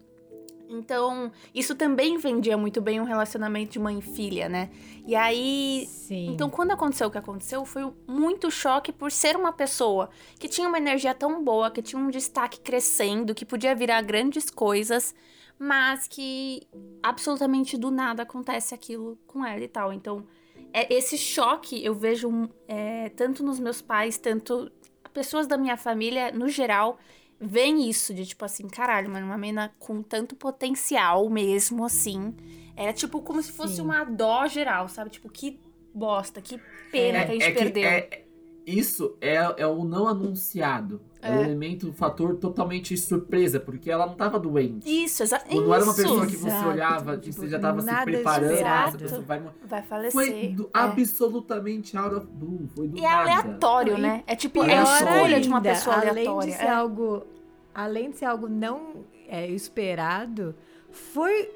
Então, 0.73 1.33
isso 1.53 1.75
também 1.75 2.17
vendia 2.17 2.57
muito 2.57 2.81
bem 2.81 3.01
um 3.01 3.05
relacionamento 3.05 3.73
de 3.73 3.79
mãe 3.81 3.99
e 3.99 4.03
filha, 4.03 4.49
né? 4.49 4.71
E 5.05 5.17
aí. 5.17 5.85
Sim. 5.89 6.29
Então, 6.29 6.49
quando 6.49 6.71
aconteceu 6.71 7.09
o 7.09 7.11
que 7.11 7.19
aconteceu, 7.19 7.65
foi 7.65 7.93
muito 8.07 8.49
choque 8.53 8.93
por 8.93 9.11
ser 9.11 9.35
uma 9.35 9.53
pessoa 9.53 10.11
que 10.39 10.47
tinha 10.49 10.69
uma 10.69 10.79
energia 10.79 11.13
tão 11.13 11.43
boa, 11.43 11.73
que 11.73 11.83
tinha 11.83 12.01
um 12.01 12.09
destaque 12.09 12.61
crescendo, 12.61 13.35
que 13.35 13.45
podia 13.45 13.75
virar 13.75 14.01
grandes 14.03 14.49
coisas, 14.49 15.13
mas 15.59 16.07
que 16.07 16.63
absolutamente 17.03 17.77
do 17.77 17.91
nada 17.91 18.23
acontece 18.23 18.73
aquilo 18.73 19.19
com 19.27 19.45
ela 19.45 19.65
e 19.65 19.69
tal. 19.69 19.93
Então, 19.93 20.25
é, 20.73 20.93
esse 20.93 21.17
choque 21.19 21.85
eu 21.85 21.95
vejo 21.95 22.49
é, 22.69 23.09
tanto 23.11 23.43
nos 23.43 23.59
meus 23.59 23.81
pais, 23.83 24.19
tanto 24.19 24.71
pessoas 25.13 25.47
da 25.47 25.59
minha 25.59 25.77
família 25.77 26.31
no 26.31 26.49
geral 26.49 26.99
vem 27.41 27.89
isso 27.89 28.13
de 28.13 28.27
tipo 28.27 28.45
assim, 28.45 28.69
caralho, 28.69 29.11
mano, 29.11 29.27
uma 29.27 29.39
menina 29.39 29.75
com 29.79 30.03
tanto 30.03 30.37
potencial 30.37 31.29
mesmo 31.31 31.85
assim. 31.85 32.35
Era 32.77 32.93
tipo 32.93 33.21
como 33.23 33.43
se 33.43 33.51
fosse 33.51 33.77
Sim. 33.77 33.83
uma 33.83 34.05
dó 34.05 34.47
geral, 34.47 34.89
sabe? 34.89 35.11
Tipo, 35.11 35.31
que 35.31 35.59
bosta, 35.93 36.41
que 36.41 36.61
pena 36.93 37.19
é, 37.19 37.25
que 37.25 37.31
a 37.31 37.35
gente 37.35 37.45
é 37.45 37.53
perdeu. 37.53 37.85
É, 37.85 38.25
isso 38.67 39.17
é, 39.21 39.37
é 39.57 39.67
o 39.67 39.85
não 39.85 40.07
anunciado. 40.07 41.01
É. 41.23 41.37
o 41.37 41.43
elemento, 41.43 41.89
o 41.91 41.93
fator 41.93 42.37
totalmente 42.37 42.97
surpresa, 42.97 43.61
porque 43.61 43.91
ela 43.91 44.07
não 44.07 44.15
estava 44.15 44.39
doente. 44.39 44.89
Isso, 44.89 45.23
exato. 45.23 45.55
Não 45.55 45.75
era 45.75 45.85
uma 45.85 45.95
pessoa 45.95 46.27
que 46.27 46.37
você 46.37 46.65
olhava, 46.67 47.19
que 47.19 47.31
você 47.31 47.49
já 47.49 47.57
estava 47.57 47.83
se 47.83 48.05
preparando, 48.05 48.53
essa 48.53 48.99
pessoa 48.99 49.21
vai, 49.23 49.43
vai 49.65 49.83
falecer. 49.83 50.13
Foi 50.13 50.49
do, 50.49 50.65
é. 50.65 50.69
absolutamente 50.73 51.97
out 51.97 52.15
of 52.15 52.27
blue, 52.27 52.69
foi 52.75 52.89
do 52.89 52.97
E 52.97 53.03
nada. 53.03 53.31
é 53.31 53.35
aleatório, 53.35 53.99
né? 53.99 54.25
É 54.27 54.35
tipo, 54.35 54.63
é 54.63 54.79
a 54.79 54.83
escolha 54.83 55.41
de 55.41 55.49
uma 55.49 55.61
pessoa 55.61 55.97
além 55.97 56.09
aleatória. 56.09 56.53
De 56.53 56.57
ser 56.57 56.65
é. 56.65 56.71
algo, 56.71 57.27
além 57.75 58.11
de 58.11 58.17
ser 58.17 58.25
algo 58.25 58.49
não 58.49 59.05
é, 59.29 59.47
esperado, 59.47 60.55
foi... 60.91 61.51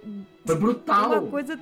Foi 0.44 0.56
brutal. 0.56 1.06
Uma 1.06 1.22
coisa 1.22 1.58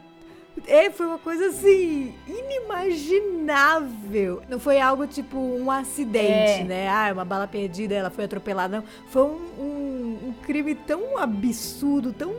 é, 0.66 0.90
foi 0.90 1.06
uma 1.06 1.18
coisa 1.18 1.46
assim, 1.48 2.14
inimaginável. 2.26 4.42
Não 4.48 4.58
foi 4.60 4.80
algo 4.80 5.06
tipo 5.06 5.36
um 5.38 5.70
acidente, 5.70 6.60
é. 6.60 6.64
né? 6.64 6.88
Ah, 6.88 7.10
uma 7.12 7.24
bala 7.24 7.48
perdida, 7.48 7.94
ela 7.94 8.10
foi 8.10 8.24
atropelada. 8.24 8.78
Não. 8.78 8.84
Foi 9.08 9.22
um, 9.22 9.40
um, 9.58 10.18
um 10.28 10.34
crime 10.42 10.74
tão 10.74 11.16
absurdo, 11.18 12.12
tão 12.12 12.34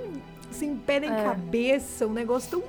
sem 0.51 0.75
pé 0.75 0.99
nem 0.99 1.11
é. 1.11 1.23
cabeça, 1.23 2.05
um 2.05 2.13
negócio 2.13 2.51
tão 2.51 2.61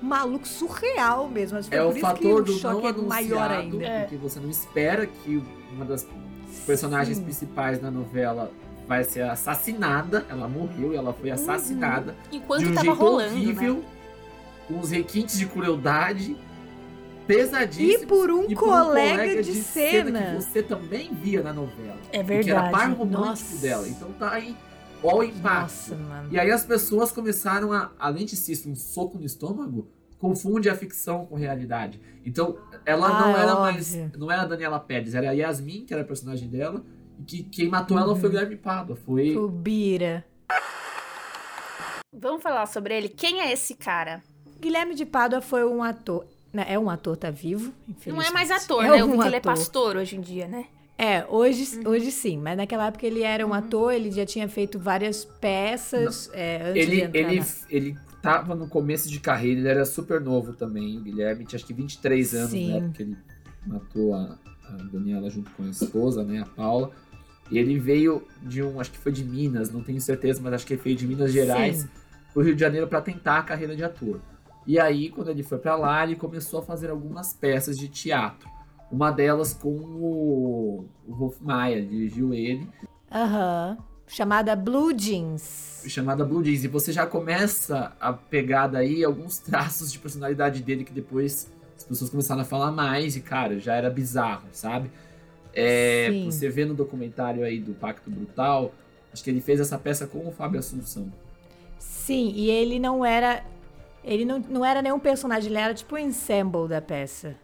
maluco, 0.00 0.46
surreal 0.46 1.28
mesmo. 1.28 1.58
é 1.70 1.82
o 1.82 1.92
fator 1.92 2.44
do 2.44 2.60
não 2.60 2.86
é 2.86 2.92
maior 2.92 3.50
ainda. 3.50 3.84
É. 3.84 4.00
Porque 4.02 4.16
você 4.16 4.38
não 4.38 4.50
espera 4.50 5.06
que 5.06 5.42
uma 5.72 5.84
das 5.84 6.06
personagens 6.64 7.18
Sim. 7.18 7.24
principais 7.24 7.78
da 7.78 7.90
novela 7.90 8.50
vai 8.86 9.04
ser 9.04 9.22
assassinada. 9.22 10.24
Ela 10.28 10.48
morreu 10.48 10.92
e 10.92 10.96
ela 10.96 11.12
foi 11.12 11.30
uhum. 11.30 11.34
assassinada. 11.34 12.12
Uhum. 12.12 12.38
Enquanto 12.38 12.60
de 12.60 12.66
um 12.66 12.74
tava 12.74 12.86
jeito 12.86 12.98
rolando, 12.98 13.34
horrível. 13.34 13.74
Né? 13.74 13.82
Com 14.66 14.78
os 14.78 14.90
requintes 14.90 15.38
de 15.38 15.46
crueldade 15.46 16.36
pesadíssimos. 17.26 18.02
E 18.02 18.06
por 18.06 18.30
um, 18.30 18.44
e 18.44 18.54
por 18.54 18.64
colega, 18.64 18.82
um 18.84 19.16
colega, 19.16 19.42
de, 19.42 19.52
de 19.52 19.62
cena. 19.62 20.20
cena. 20.20 20.20
que 20.20 20.42
você 20.42 20.62
também 20.62 21.12
via 21.14 21.42
na 21.42 21.52
novela. 21.52 21.98
É 22.12 22.22
verdade. 22.22 22.44
Que 22.44 22.50
era 22.50 22.70
par 22.70 22.90
romântico 22.90 23.26
Nossa. 23.26 23.58
dela. 23.58 23.88
Então 23.88 24.12
tá 24.12 24.32
aí 24.32 24.56
ó 25.02 25.18
o 25.18 25.22
impacto. 25.24 25.94
Nossa, 25.94 26.28
e 26.30 26.38
aí 26.38 26.50
as 26.50 26.64
pessoas 26.64 27.12
começaram 27.12 27.72
a, 27.72 27.92
além 27.98 28.24
de 28.24 28.36
ser 28.36 28.68
um 28.68 28.74
soco 28.74 29.18
no 29.18 29.24
estômago, 29.24 29.88
confunde 30.18 30.68
a 30.68 30.74
ficção 30.74 31.26
com 31.26 31.34
realidade. 31.34 32.00
Então, 32.24 32.58
ela 32.84 33.06
ah, 33.06 33.20
não 33.20 33.36
era 33.36 33.52
óbvio. 33.54 33.60
mais. 33.60 33.94
Não 34.16 34.30
era 34.30 34.42
a 34.42 34.46
Daniela 34.46 34.80
Pérez, 34.80 35.14
era 35.14 35.30
a 35.30 35.32
Yasmin, 35.32 35.84
que 35.84 35.92
era 35.92 36.02
a 36.02 36.06
personagem 36.06 36.48
dela. 36.48 36.82
E 37.18 37.22
que 37.22 37.42
quem 37.44 37.68
matou 37.68 37.96
uhum. 37.96 38.02
ela 38.02 38.16
foi 38.16 38.28
o 38.28 38.32
Guilherme 38.32 38.56
Pádua. 38.56 38.96
Foi. 38.96 39.36
O 39.36 39.48
Bira. 39.48 40.24
Vamos 42.12 42.42
falar 42.42 42.66
sobre 42.66 42.96
ele. 42.96 43.08
Quem 43.08 43.40
é 43.40 43.52
esse 43.52 43.74
cara? 43.74 44.22
Guilherme 44.60 44.94
de 44.94 45.04
Pádua 45.04 45.40
foi 45.40 45.64
um 45.64 45.82
ator. 45.82 46.26
Né, 46.52 46.64
é 46.68 46.78
um 46.78 46.88
ator, 46.88 47.16
tá 47.16 47.30
vivo. 47.30 47.72
Não 48.06 48.22
é 48.22 48.30
mais 48.30 48.50
ator, 48.50 48.84
é 48.84 48.90
né? 48.90 49.04
Um 49.04 49.12
porque 49.12 49.28
ele 49.28 49.36
é 49.36 49.40
pastor 49.40 49.96
hoje 49.96 50.16
em 50.16 50.20
dia, 50.20 50.48
né? 50.48 50.66
É, 50.98 51.26
hoje, 51.28 51.76
uhum. 51.76 51.90
hoje 51.90 52.10
sim, 52.10 52.38
mas 52.38 52.56
naquela 52.56 52.86
época 52.86 53.06
ele 53.06 53.22
era 53.22 53.44
um 53.44 53.50
uhum. 53.50 53.54
ator, 53.54 53.92
ele 53.92 54.10
já 54.10 54.24
tinha 54.24 54.48
feito 54.48 54.78
várias 54.78 55.26
peças 55.26 56.30
é, 56.32 56.70
antes 56.70 56.82
ele, 56.82 56.96
de 56.96 57.02
entrar 57.02 57.20
ele, 57.20 57.40
na... 57.40 57.46
ele 57.68 57.98
tava 58.22 58.54
no 58.54 58.66
começo 58.66 59.10
de 59.10 59.20
carreira, 59.20 59.60
ele 59.60 59.68
era 59.68 59.84
super 59.84 60.20
novo 60.22 60.54
também, 60.54 60.96
o 60.96 61.02
Guilherme 61.02 61.44
tinha 61.44 61.58
acho 61.58 61.66
que 61.66 61.74
23 61.74 62.34
anos, 62.34 62.52
né, 62.52 62.58
sim. 62.58 62.72
né? 62.72 62.80
Porque 62.80 63.02
ele 63.02 63.16
matou 63.66 64.14
a, 64.14 64.38
a 64.64 64.72
Daniela 64.90 65.28
junto 65.28 65.50
com 65.50 65.64
a 65.64 65.68
esposa, 65.68 66.24
né, 66.24 66.40
a 66.40 66.46
Paula. 66.46 66.90
E 67.50 67.58
ele 67.58 67.78
veio 67.78 68.26
de 68.42 68.62
um, 68.62 68.80
acho 68.80 68.90
que 68.90 68.98
foi 68.98 69.12
de 69.12 69.22
Minas, 69.22 69.70
não 69.70 69.82
tenho 69.82 70.00
certeza, 70.00 70.40
mas 70.42 70.54
acho 70.54 70.66
que 70.66 70.72
ele 70.72 70.82
veio 70.82 70.96
de 70.96 71.06
Minas 71.06 71.30
Gerais, 71.30 71.76
sim. 71.76 71.88
pro 72.32 72.42
Rio 72.42 72.54
de 72.54 72.60
Janeiro 72.60 72.88
para 72.88 73.02
tentar 73.02 73.38
a 73.38 73.42
carreira 73.42 73.76
de 73.76 73.84
ator. 73.84 74.20
E 74.66 74.78
aí, 74.80 75.10
quando 75.10 75.30
ele 75.30 75.42
foi 75.42 75.58
para 75.58 75.76
lá, 75.76 76.02
ele 76.02 76.16
começou 76.16 76.60
a 76.60 76.62
fazer 76.62 76.90
algumas 76.90 77.32
peças 77.32 77.78
de 77.78 77.88
teatro. 77.88 78.48
Uma 78.90 79.10
delas 79.10 79.54
com 79.54 79.70
o, 79.70 80.88
o 81.06 81.14
Wolf 81.14 81.40
Maia, 81.40 81.84
dirigiu 81.84 82.34
ele. 82.34 82.68
Aham. 83.12 83.76
Uhum. 83.78 83.84
Chamada 84.08 84.54
Blue 84.54 84.92
Jeans. 84.96 85.82
Chamada 85.88 86.24
Blue 86.24 86.42
Jeans. 86.42 86.64
E 86.64 86.68
você 86.68 86.92
já 86.92 87.06
começa 87.06 87.92
a 88.00 88.12
pegar 88.12 88.68
daí 88.68 89.04
alguns 89.04 89.38
traços 89.40 89.90
de 89.90 89.98
personalidade 89.98 90.62
dele 90.62 90.84
que 90.84 90.92
depois 90.92 91.50
as 91.76 91.82
pessoas 91.82 92.10
começaram 92.10 92.42
a 92.42 92.44
falar 92.44 92.70
mais. 92.70 93.16
E, 93.16 93.20
cara, 93.20 93.58
já 93.58 93.74
era 93.74 93.90
bizarro, 93.90 94.46
sabe? 94.52 94.90
É, 95.52 96.10
você 96.26 96.50
vê 96.50 96.64
no 96.64 96.74
documentário 96.74 97.42
aí 97.42 97.58
do 97.58 97.72
Pacto 97.72 98.10
Brutal, 98.10 98.74
acho 99.10 99.24
que 99.24 99.30
ele 99.30 99.40
fez 99.40 99.58
essa 99.58 99.78
peça 99.78 100.06
com 100.06 100.28
o 100.28 100.30
Fábio 100.30 100.60
Assunção. 100.60 101.10
Sim, 101.78 102.30
e 102.34 102.50
ele 102.50 102.78
não 102.78 103.02
era 103.02 103.42
ele 104.06 104.24
não, 104.24 104.38
não 104.38 104.64
era 104.64 104.80
nenhum 104.80 105.00
personagem, 105.00 105.50
ele 105.50 105.58
era 105.58 105.74
tipo 105.74 105.96
o 105.96 105.98
ensemble 105.98 106.68
da 106.68 106.80
peça. 106.80 107.34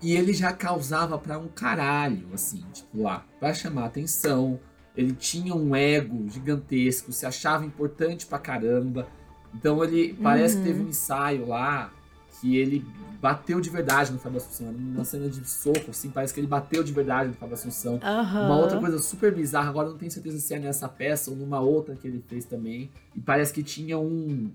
E 0.00 0.14
ele 0.14 0.32
já 0.32 0.52
causava 0.52 1.18
pra 1.18 1.38
um 1.38 1.48
caralho, 1.48 2.26
assim, 2.32 2.64
tipo 2.72 3.02
lá, 3.02 3.24
pra 3.38 3.52
chamar 3.52 3.86
atenção. 3.86 4.58
Ele 4.96 5.12
tinha 5.12 5.54
um 5.54 5.74
ego 5.74 6.28
gigantesco, 6.28 7.12
se 7.12 7.26
achava 7.26 7.64
importante 7.64 8.26
pra 8.26 8.38
caramba. 8.38 9.06
Então 9.54 9.82
ele 9.82 10.14
parece 10.22 10.56
uhum. 10.56 10.62
que 10.62 10.68
teve 10.68 10.82
um 10.82 10.88
ensaio 10.88 11.46
lá 11.46 11.92
que 12.40 12.56
ele 12.56 12.84
bateu 13.20 13.60
de 13.60 13.70
verdade 13.70 14.12
no 14.12 14.18
Fábio 14.18 14.38
Assunção. 14.38 14.72
Uma 14.72 15.04
cena 15.04 15.28
de 15.28 15.48
soco, 15.48 15.90
assim, 15.90 16.10
parece 16.10 16.34
que 16.34 16.40
ele 16.40 16.48
bateu 16.48 16.82
de 16.82 16.92
verdade 16.92 17.28
no 17.28 17.34
Fábio 17.34 17.54
Assunção. 17.54 17.94
Uhum. 17.94 18.46
Uma 18.46 18.58
outra 18.58 18.80
coisa 18.80 18.98
super 18.98 19.32
bizarra, 19.32 19.70
agora 19.70 19.88
não 19.88 19.96
tenho 19.96 20.10
certeza 20.10 20.40
se 20.40 20.52
é 20.52 20.58
nessa 20.58 20.88
peça 20.88 21.30
ou 21.30 21.36
numa 21.36 21.60
outra 21.60 21.94
que 21.94 22.08
ele 22.08 22.22
fez 22.26 22.44
também. 22.44 22.90
E 23.14 23.20
parece 23.20 23.52
que 23.52 23.62
tinha 23.62 23.96
um 23.96 24.50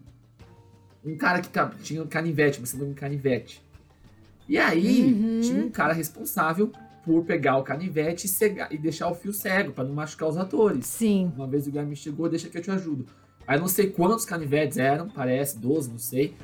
um 1.05 1.15
cara 1.15 1.41
que 1.41 1.49
tinha 1.83 2.03
um 2.03 2.07
canivete, 2.07 2.59
você 2.59 2.81
um 2.81 2.93
canivete. 2.93 3.63
E 4.47 4.57
aí, 4.57 5.03
uhum. 5.03 5.41
tinha 5.41 5.65
um 5.65 5.69
cara 5.69 5.93
responsável 5.93 6.71
por 7.03 7.23
pegar 7.23 7.57
o 7.57 7.63
canivete 7.63 8.25
e, 8.25 8.29
cegar, 8.29 8.71
e 8.71 8.77
deixar 8.77 9.09
o 9.09 9.15
fio 9.15 9.33
cego, 9.33 9.71
para 9.71 9.83
não 9.83 9.93
machucar 9.93 10.29
os 10.29 10.37
atores. 10.37 10.85
Sim. 10.87 11.31
Uma 11.35 11.47
vez 11.47 11.67
o 11.67 11.71
Guilherme 11.71 11.95
chegou, 11.95 12.29
deixa 12.29 12.49
que 12.49 12.57
eu 12.57 12.61
te 12.61 12.71
ajudo. 12.71 13.05
Aí 13.45 13.59
não 13.59 13.67
sei 13.67 13.89
quantos 13.89 14.25
canivetes 14.25 14.77
eram, 14.77 15.09
parece, 15.09 15.57
12, 15.57 15.89
não 15.89 15.99
sei. 15.99 16.35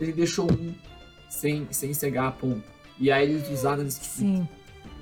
Ele 0.00 0.12
deixou 0.12 0.50
um 0.50 0.74
sem, 1.28 1.66
sem 1.70 1.94
cegar 1.94 2.28
a 2.28 2.32
ponta. 2.32 2.64
E 2.98 3.12
aí 3.12 3.30
eles 3.30 3.48
usaram 3.48 3.86
esse 3.86 4.00
tipo, 4.00 4.14
Sim 4.14 4.48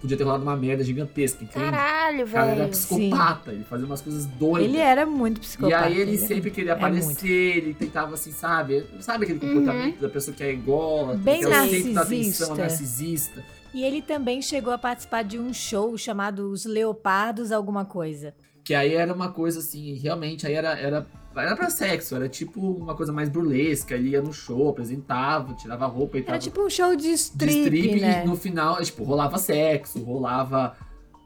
podia 0.01 0.17
ter 0.17 0.25
rolado 0.25 0.43
uma 0.43 0.57
merda 0.57 0.83
gigantesca, 0.85 1.45
entende? 1.45 1.65
Caralho, 1.65 2.27
velho. 2.27 2.29
O 2.29 2.33
cara 2.33 2.51
era 2.53 2.69
psicopata, 2.69 3.51
Sim. 3.51 3.57
ele 3.57 3.65
fazia 3.65 3.87
umas 3.87 4.01
coisas 4.01 4.27
doidas. 4.27 4.69
Ele 4.69 4.79
era 4.79 5.07
muito 5.07 5.41
psicopata. 5.41 5.89
E 5.89 5.93
aí 5.93 6.01
ele, 6.01 6.13
ele 6.13 6.19
sempre 6.19 6.51
queria 6.51 6.75
aparecer, 6.75 7.55
é 7.55 7.57
ele 7.57 7.75
tentava 7.75 8.15
assim, 8.15 8.33
sabe? 8.33 8.85
Sabe 9.01 9.25
aquele 9.25 9.41
comportamento 9.41 9.97
uhum. 9.97 10.03
da 10.03 10.09
pessoa 10.09 10.37
que 10.37 10.43
é 10.43 10.53
igual, 10.53 11.17
Bem 11.17 11.41
que 11.41 11.47
é 11.47 11.49
o 11.49 11.69
centro 11.69 11.95
da 11.95 12.03
atenção, 12.03 12.57
narcisista. 12.57 13.45
E 13.75 13.85
ele 13.85 14.01
também 14.01 14.41
chegou 14.41 14.73
a 14.73 14.79
participar 14.79 15.23
de 15.23 15.39
um 15.39 15.53
show 15.53 15.97
chamado 15.99 16.51
Os 16.51 16.65
Leopardos 16.65 17.53
Alguma 17.53 17.85
Coisa. 17.85 18.35
Que 18.67 18.75
aí 18.75 18.95
era 18.95 19.15
uma 19.15 19.31
coisa 19.31 19.61
assim, 19.61 19.95
realmente, 19.95 20.45
aí 20.45 20.55
era, 20.55 20.77
era 20.77 21.07
era 21.37 21.55
pra 21.55 21.71
sexo, 21.71 22.17
era 22.17 22.29
tipo 22.29 22.61
uma 22.61 22.97
coisa 22.97 23.13
mais 23.13 23.29
burlesca. 23.29 23.95
Ele 23.95 24.09
ia 24.09 24.21
no 24.21 24.33
show, 24.33 24.71
apresentava, 24.71 25.55
tirava 25.55 25.87
roupa 25.87 26.19
e 26.19 26.23
tal. 26.23 26.35
Era 26.35 26.43
tipo 26.43 26.61
um 26.61 26.69
show 26.69 26.97
de 26.97 27.11
strip, 27.13 27.53
de 27.53 27.61
strip 27.61 28.01
né? 28.01 28.25
e 28.25 28.27
no 28.27 28.35
final, 28.37 28.83
tipo, 28.83 29.05
rolava 29.05 29.39
sexo, 29.39 30.03
rolava 30.03 30.77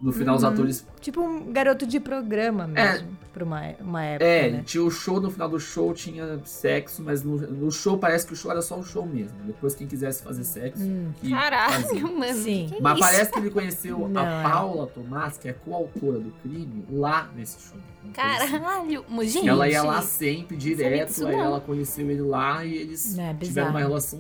No 0.00 0.12
final, 0.12 0.34
os 0.36 0.42
Uhum. 0.42 0.48
atores. 0.48 0.86
Tipo 0.98 1.20
um 1.20 1.52
garoto 1.52 1.86
de 1.86 2.00
programa 2.00 2.66
mesmo, 2.66 3.08
pra 3.34 3.44
uma, 3.44 3.60
uma 3.80 4.02
época, 4.02 4.24
É, 4.24 4.50
né? 4.50 4.62
tinha 4.64 4.82
o 4.82 4.90
show, 4.90 5.20
no 5.20 5.30
final 5.30 5.46
do 5.46 5.60
show 5.60 5.92
tinha 5.92 6.40
sexo, 6.44 7.02
mas 7.02 7.22
no, 7.22 7.36
no 7.36 7.70
show 7.70 7.98
parece 7.98 8.26
que 8.26 8.32
o 8.32 8.36
show 8.36 8.50
era 8.50 8.62
só 8.62 8.78
o 8.78 8.82
show 8.82 9.04
mesmo. 9.04 9.36
Depois, 9.44 9.74
quem 9.74 9.86
quisesse 9.86 10.22
fazer 10.22 10.44
sexo. 10.44 10.82
Hum, 10.82 11.12
fazia. 11.20 11.36
Caralho, 11.36 12.18
mano. 12.18 12.32
Sim. 12.32 12.70
que 12.74 12.80
Mas 12.82 12.94
isso? 12.98 13.00
parece 13.08 13.30
que 13.32 13.38
ele 13.40 13.50
conheceu 13.50 14.08
Não, 14.08 14.22
a 14.22 14.24
é. 14.26 14.42
Paula 14.42 14.86
Tomás, 14.86 15.36
que 15.36 15.48
é 15.48 15.52
coautora 15.52 16.18
do 16.18 16.30
crime, 16.42 16.82
lá 16.90 17.28
nesse 17.36 17.60
show. 17.60 17.76
Coisa 18.14 18.44
assim. 18.44 18.58
Caralho, 18.58 19.04
gente. 19.24 19.48
Ela 19.48 19.68
ia 19.68 19.82
lá 19.82 20.00
sempre, 20.00 20.56
direto, 20.56 21.26
aí 21.26 21.34
ela 21.34 21.60
conheceu 21.60 22.10
ele 22.10 22.22
lá 22.22 22.64
e 22.64 22.74
eles 22.74 23.18
É, 23.18 23.34
tiveram 23.34 23.68
uma 23.70 23.80
relação 23.80 24.18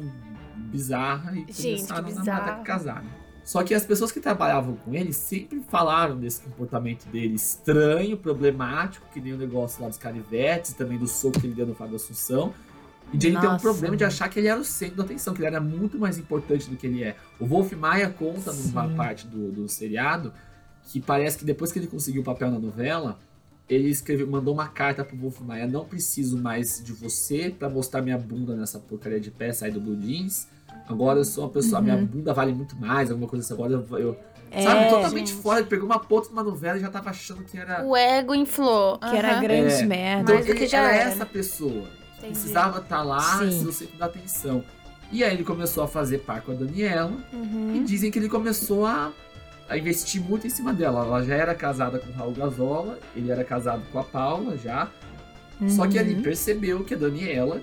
bizarra 0.56 1.32
e 1.32 1.46
Gente, 1.50 1.86
começaram 1.88 2.04
que 2.04 2.12
a 2.12 2.14
namorar 2.16 2.60
e 2.60 2.64
casar. 2.64 3.02
né? 3.02 3.10
Só 3.50 3.64
que 3.64 3.74
as 3.74 3.84
pessoas 3.84 4.12
que 4.12 4.20
trabalhavam 4.20 4.76
com 4.76 4.94
ele 4.94 5.12
sempre 5.12 5.60
falaram 5.68 6.16
desse 6.16 6.40
comportamento 6.40 7.04
dele 7.06 7.34
estranho, 7.34 8.16
problemático, 8.16 9.04
que 9.12 9.20
nem 9.20 9.32
o 9.32 9.36
negócio 9.36 9.82
lá 9.82 9.88
dos 9.88 9.98
carivetes, 9.98 10.72
também 10.72 10.96
do 10.96 11.08
soco 11.08 11.40
que 11.40 11.48
ele 11.48 11.54
deu 11.54 11.66
no 11.66 11.74
Fábio 11.74 11.96
Assunção. 11.96 12.54
E 13.12 13.18
de 13.18 13.26
ele 13.26 13.40
ter 13.40 13.48
um 13.48 13.50
Nossa, 13.50 13.60
problema 13.60 13.96
de 13.96 14.04
achar 14.04 14.28
que 14.28 14.38
ele 14.38 14.46
era 14.46 14.60
o 14.60 14.64
centro 14.64 14.98
da 14.98 15.02
atenção, 15.02 15.34
que 15.34 15.40
ele 15.40 15.48
era 15.48 15.60
muito 15.60 15.98
mais 15.98 16.16
importante 16.16 16.70
do 16.70 16.76
que 16.76 16.86
ele 16.86 17.02
é. 17.02 17.16
O 17.40 17.44
Wolf 17.44 17.72
Maia 17.72 18.08
conta 18.08 18.52
numa 18.52 18.88
Sim. 18.88 18.94
parte 18.94 19.26
do, 19.26 19.50
do 19.50 19.68
seriado 19.68 20.32
que 20.84 21.00
parece 21.00 21.36
que 21.36 21.44
depois 21.44 21.72
que 21.72 21.80
ele 21.80 21.88
conseguiu 21.88 22.22
o 22.22 22.24
papel 22.24 22.52
na 22.52 22.58
novela, 22.60 23.18
ele 23.68 23.88
escreveu, 23.88 24.28
mandou 24.28 24.54
uma 24.54 24.68
carta 24.68 25.04
pro 25.04 25.16
Wolf 25.16 25.40
Maia, 25.40 25.66
não 25.66 25.84
preciso 25.84 26.38
mais 26.38 26.80
de 26.84 26.92
você 26.92 27.50
pra 27.50 27.68
mostrar 27.68 28.00
minha 28.00 28.16
bunda 28.16 28.54
nessa 28.54 28.78
porcaria 28.78 29.18
de 29.18 29.32
peça 29.32 29.66
aí 29.66 29.72
do 29.72 29.80
Blue 29.80 30.00
Jeans. 30.00 30.46
Agora 30.88 31.20
eu 31.20 31.24
sou 31.24 31.44
uma 31.44 31.50
pessoa, 31.50 31.80
minha 31.80 31.96
bunda 31.96 32.32
vale 32.34 32.52
muito 32.52 32.76
mais, 32.76 33.10
alguma 33.10 33.28
coisa 33.28 33.44
assim. 33.44 33.54
Agora 33.54 33.72
eu, 33.72 33.98
eu 33.98 34.16
É, 34.50 34.62
sabe, 34.62 34.90
totalmente 34.90 35.30
gente. 35.30 35.40
fora, 35.42 35.60
ele 35.60 35.68
pegou 35.68 35.86
uma 35.86 35.98
ponta 36.00 36.26
de 36.28 36.32
uma 36.32 36.42
novela 36.42 36.76
e 36.76 36.80
já 36.80 36.88
tava 36.90 37.10
achando 37.10 37.44
que 37.44 37.56
era 37.56 37.84
O 37.84 37.96
ego 37.96 38.34
inflou. 38.34 38.98
que 38.98 39.16
era 39.16 39.40
grande 39.40 39.74
É. 39.74 39.86
merda. 39.86 40.34
então 40.34 40.54
ele 40.54 40.66
já 40.66 40.78
era 40.80 40.92
era, 40.94 41.10
essa 41.10 41.18
né? 41.24 41.30
pessoa. 41.32 41.88
Entendi. 42.18 42.32
Precisava 42.34 42.78
estar 42.80 43.02
lá, 43.02 43.20
Sim. 43.38 43.50
ser 43.62 43.68
o 43.68 43.72
centro 43.72 43.96
da 43.98 44.06
atenção. 44.06 44.64
E 45.12 45.22
aí 45.24 45.32
ele 45.34 45.44
começou 45.44 45.82
a 45.84 45.88
fazer 45.88 46.18
par 46.18 46.40
com 46.42 46.52
a 46.52 46.54
Daniela 46.54 47.12
Uhum. 47.32 47.72
e 47.76 47.80
dizem 47.84 48.10
que 48.10 48.18
ele 48.18 48.28
começou 48.28 48.84
a, 48.86 49.12
a 49.68 49.78
investir 49.78 50.20
muito 50.20 50.46
em 50.46 50.50
cima 50.50 50.72
dela. 50.72 51.04
Ela 51.04 51.22
já 51.22 51.34
era 51.34 51.54
casada 51.54 51.98
com 51.98 52.10
o 52.10 52.12
Raul 52.12 52.32
Gazola, 52.32 52.98
ele 53.16 53.30
era 53.30 53.42
casado 53.44 53.82
com 53.92 53.98
a 53.98 54.04
Paula 54.04 54.56
já. 54.56 54.88
Só 55.68 55.86
que 55.86 55.98
ele 55.98 56.14
Uhum. 56.16 56.22
percebeu 56.22 56.82
que 56.84 56.94
a 56.94 56.96
Daniela 56.96 57.60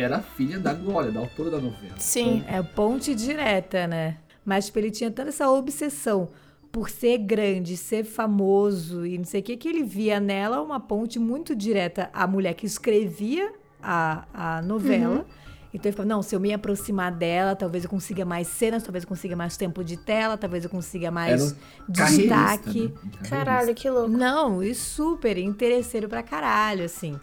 era 0.00 0.20
filha 0.20 0.58
da 0.58 0.72
Glória, 0.72 1.10
da 1.10 1.20
autora 1.20 1.50
da 1.50 1.58
novela. 1.58 1.94
Sim. 1.98 2.44
É 2.48 2.62
ponte 2.62 3.14
direta, 3.14 3.86
né? 3.86 4.18
Mas 4.44 4.66
tipo, 4.66 4.78
ele 4.78 4.90
tinha 4.90 5.10
tanta 5.10 5.28
essa 5.28 5.50
obsessão 5.50 6.28
por 6.72 6.90
ser 6.90 7.18
grande, 7.18 7.76
ser 7.76 8.04
famoso 8.04 9.04
e 9.06 9.16
não 9.18 9.24
sei 9.24 9.40
o 9.40 9.42
que, 9.42 9.56
que 9.56 9.68
ele 9.68 9.82
via 9.82 10.20
nela 10.20 10.60
uma 10.62 10.78
ponte 10.78 11.18
muito 11.18 11.54
direta 11.56 12.10
à 12.12 12.26
mulher 12.26 12.54
que 12.54 12.66
escrevia 12.66 13.52
a, 13.82 14.58
a 14.58 14.62
novela. 14.62 15.26
Então 15.72 15.90
ele 15.90 15.96
falava, 15.96 16.14
não, 16.14 16.22
se 16.22 16.34
eu 16.34 16.40
me 16.40 16.52
aproximar 16.52 17.12
dela, 17.12 17.54
talvez 17.54 17.84
eu 17.84 17.90
consiga 17.90 18.24
mais 18.24 18.48
cenas, 18.48 18.82
talvez 18.82 19.04
eu 19.04 19.08
consiga 19.08 19.36
mais 19.36 19.56
tempo 19.56 19.84
de 19.84 19.96
tela, 19.98 20.36
talvez 20.36 20.64
eu 20.64 20.70
consiga 20.70 21.10
mais 21.10 21.52
um 21.52 21.56
destaque. 21.92 22.88
né? 22.88 23.28
Caralho, 23.28 23.74
que 23.74 23.88
louco. 23.88 24.08
Não, 24.08 24.62
e 24.62 24.74
super 24.74 25.36
interesseiro 25.36 26.08
pra 26.08 26.22
caralho, 26.22 26.84
assim. 26.84 27.20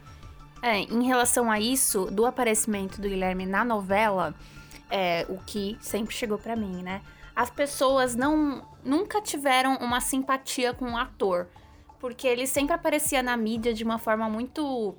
É, 0.67 0.79
em 0.79 1.03
relação 1.03 1.51
a 1.51 1.60
isso, 1.60 2.05
do 2.05 2.25
aparecimento 2.25 3.00
do 3.00 3.07
Guilherme 3.07 3.45
na 3.45 3.63
novela, 3.63 4.34
é 4.89 5.24
o 5.29 5.38
que 5.38 5.77
sempre 5.79 6.15
chegou 6.15 6.39
pra 6.39 6.55
mim, 6.55 6.81
né? 6.81 7.03
As 7.36 7.51
pessoas 7.51 8.15
não 8.15 8.63
nunca 8.84 9.22
tiveram 9.22 9.75
uma 9.75 10.01
simpatia 10.01 10.74
com 10.74 10.93
o 10.93 10.98
ator, 10.98 11.48
porque 12.00 12.25
ele 12.25 12.48
sempre 12.48 12.74
aparecia 12.74 13.22
na 13.22 13.38
mídia 13.38 13.75
de 13.75 13.84
uma 13.84 14.00
forma 14.00 14.27
muito 14.27 14.95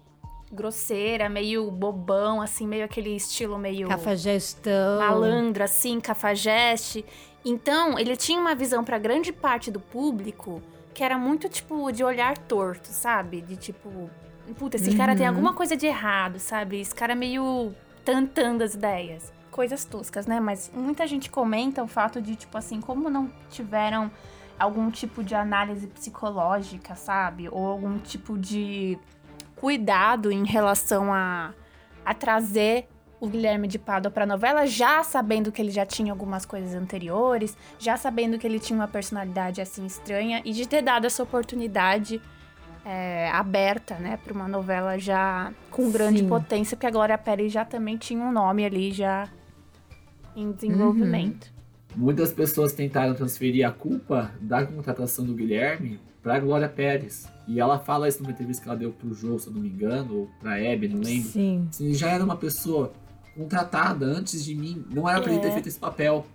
grosseira, 0.52 1.28
meio 1.28 1.68
bobão, 1.68 2.40
assim, 2.40 2.64
meio 2.64 2.85
aquele 2.85 3.16
estilo 3.16 3.58
meio 3.58 3.88
Cafajestão. 3.88 5.00
malandro, 5.00 5.64
assim, 5.64 5.99
cafajeste. 5.99 7.04
Então, 7.44 7.99
ele 7.99 8.16
tinha 8.16 8.40
uma 8.40 8.54
visão 8.54 8.85
pra 8.85 8.99
grande 8.99 9.32
parte 9.32 9.73
do 9.73 9.80
público 9.80 10.62
que 10.94 11.02
era 11.02 11.18
muito, 11.18 11.49
tipo, 11.49 11.90
de 11.90 12.04
olhar 12.04 12.38
torto, 12.38 12.87
sabe? 12.87 13.40
De 13.40 13.56
tipo, 13.56 14.08
puta, 14.55 14.76
esse 14.76 14.97
cara 14.97 15.15
tem 15.17 15.26
Uhum. 15.26 15.33
alguma 15.35 15.55
coisa 15.55 15.76
de 15.76 15.87
errado, 15.87 16.38
sabe? 16.38 16.81
Esse 16.81 16.95
cara 16.95 17.12
é 17.12 17.17
meio 17.17 17.75
tantando 18.05 18.62
as 18.62 18.75
ideias. 18.75 19.33
Coisas 19.50 19.85
toscas, 19.85 20.26
né? 20.26 20.38
Mas 20.38 20.71
muita 20.75 21.07
gente 21.07 21.31
comenta 21.31 21.83
o 21.83 21.87
fato 21.87 22.21
de, 22.21 22.37
tipo 22.37 22.57
assim, 22.59 22.81
como 22.81 23.09
não 23.11 23.31
tiveram 23.50 24.11
algum 24.59 24.91
tipo 24.91 25.23
de 25.25 25.35
análise 25.35 25.87
psicológica, 25.87 26.95
sabe? 26.95 27.49
Ou 27.50 27.67
algum 27.67 27.99
tipo 27.99 28.38
de 28.38 28.99
cuidado 29.54 30.30
em 30.30 30.45
relação 30.45 31.13
a, 31.13 31.52
a 32.04 32.15
trazer 32.15 32.89
o 33.19 33.26
Guilherme 33.28 33.67
de 33.67 33.78
Pádua 33.78 34.11
pra 34.11 34.26
novela, 34.26 34.67
já 34.67 35.02
sabendo 35.02 35.50
que 35.50 35.63
ele 35.63 35.71
já 35.71 35.87
tinha 35.87 36.13
algumas 36.13 36.45
coisas 36.45 36.75
anteriores, 36.75 37.56
já 37.78 37.97
sabendo 37.97 38.39
que 38.39 38.47
ele 38.47 38.61
tinha 38.61 38.78
uma 38.78 38.87
personalidade 38.87 39.61
assim 39.63 39.87
estranha, 39.87 40.43
e 40.45 40.52
de 40.52 40.69
ter 40.69 40.82
dado 40.82 41.06
essa 41.06 41.23
oportunidade 41.23 42.21
é, 42.88 43.28
aberta, 43.32 43.96
né, 43.96 44.16
pra 44.22 44.32
uma 44.32 44.46
novela 44.46 44.96
já 44.96 45.52
com 45.72 45.90
grande 45.90 46.20
Sim. 46.20 46.28
potência, 46.28 46.76
porque 46.76 46.86
a 46.86 46.90
Glória 46.90 47.18
Pérez 47.18 47.52
já 47.52 47.64
também 47.64 47.96
tinha 47.96 48.22
um 48.22 48.30
nome 48.30 48.64
ali 48.64 48.92
já 48.92 49.28
em 50.36 50.52
desenvolvimento. 50.52 51.52
Muitas 51.96 52.32
pessoas 52.32 52.72
tentaram 52.72 53.14
transferir 53.14 53.66
a 53.66 53.72
culpa 53.72 54.30
da 54.40 54.64
contratação 54.64 55.25
do 55.25 55.34
Guilherme 55.34 55.99
pra 56.22 56.38
Glória 56.38 56.68
Pérez. 56.68 57.26
E 57.49 57.58
ela 57.58 57.78
fala 57.78 58.08
isso 58.08 58.22
numa 58.22 58.30
entrevista 58.32 58.62
que 58.62 58.68
ela 58.68 58.78
deu 58.78 58.92
pro 58.92 59.14
Jô, 59.14 59.38
se 59.38 59.49
eu 59.49 59.52
não 59.54 59.60
me 59.62 59.68
engano, 59.68 60.14
ou 60.14 60.30
pra 60.40 60.60
Hebe, 60.60 60.88
não 60.88 61.00
lembro. 61.00 61.28
Sim. 61.30 61.66
Assim, 61.70 61.94
já 61.94 62.10
era 62.10 62.22
uma 62.25 62.36
pessoa 62.36 62.92
contratada 63.36 64.04
antes 64.06 64.44
de 64.44 64.54
mim. 64.54 64.84
Não 64.92 65.08
era 65.08 65.20
pra 65.20 65.32
ele 65.32 65.40
ter 65.40 65.49
É. 65.49 65.52
feito 65.52 65.68
esse 65.68 65.78
papel. 65.78 66.26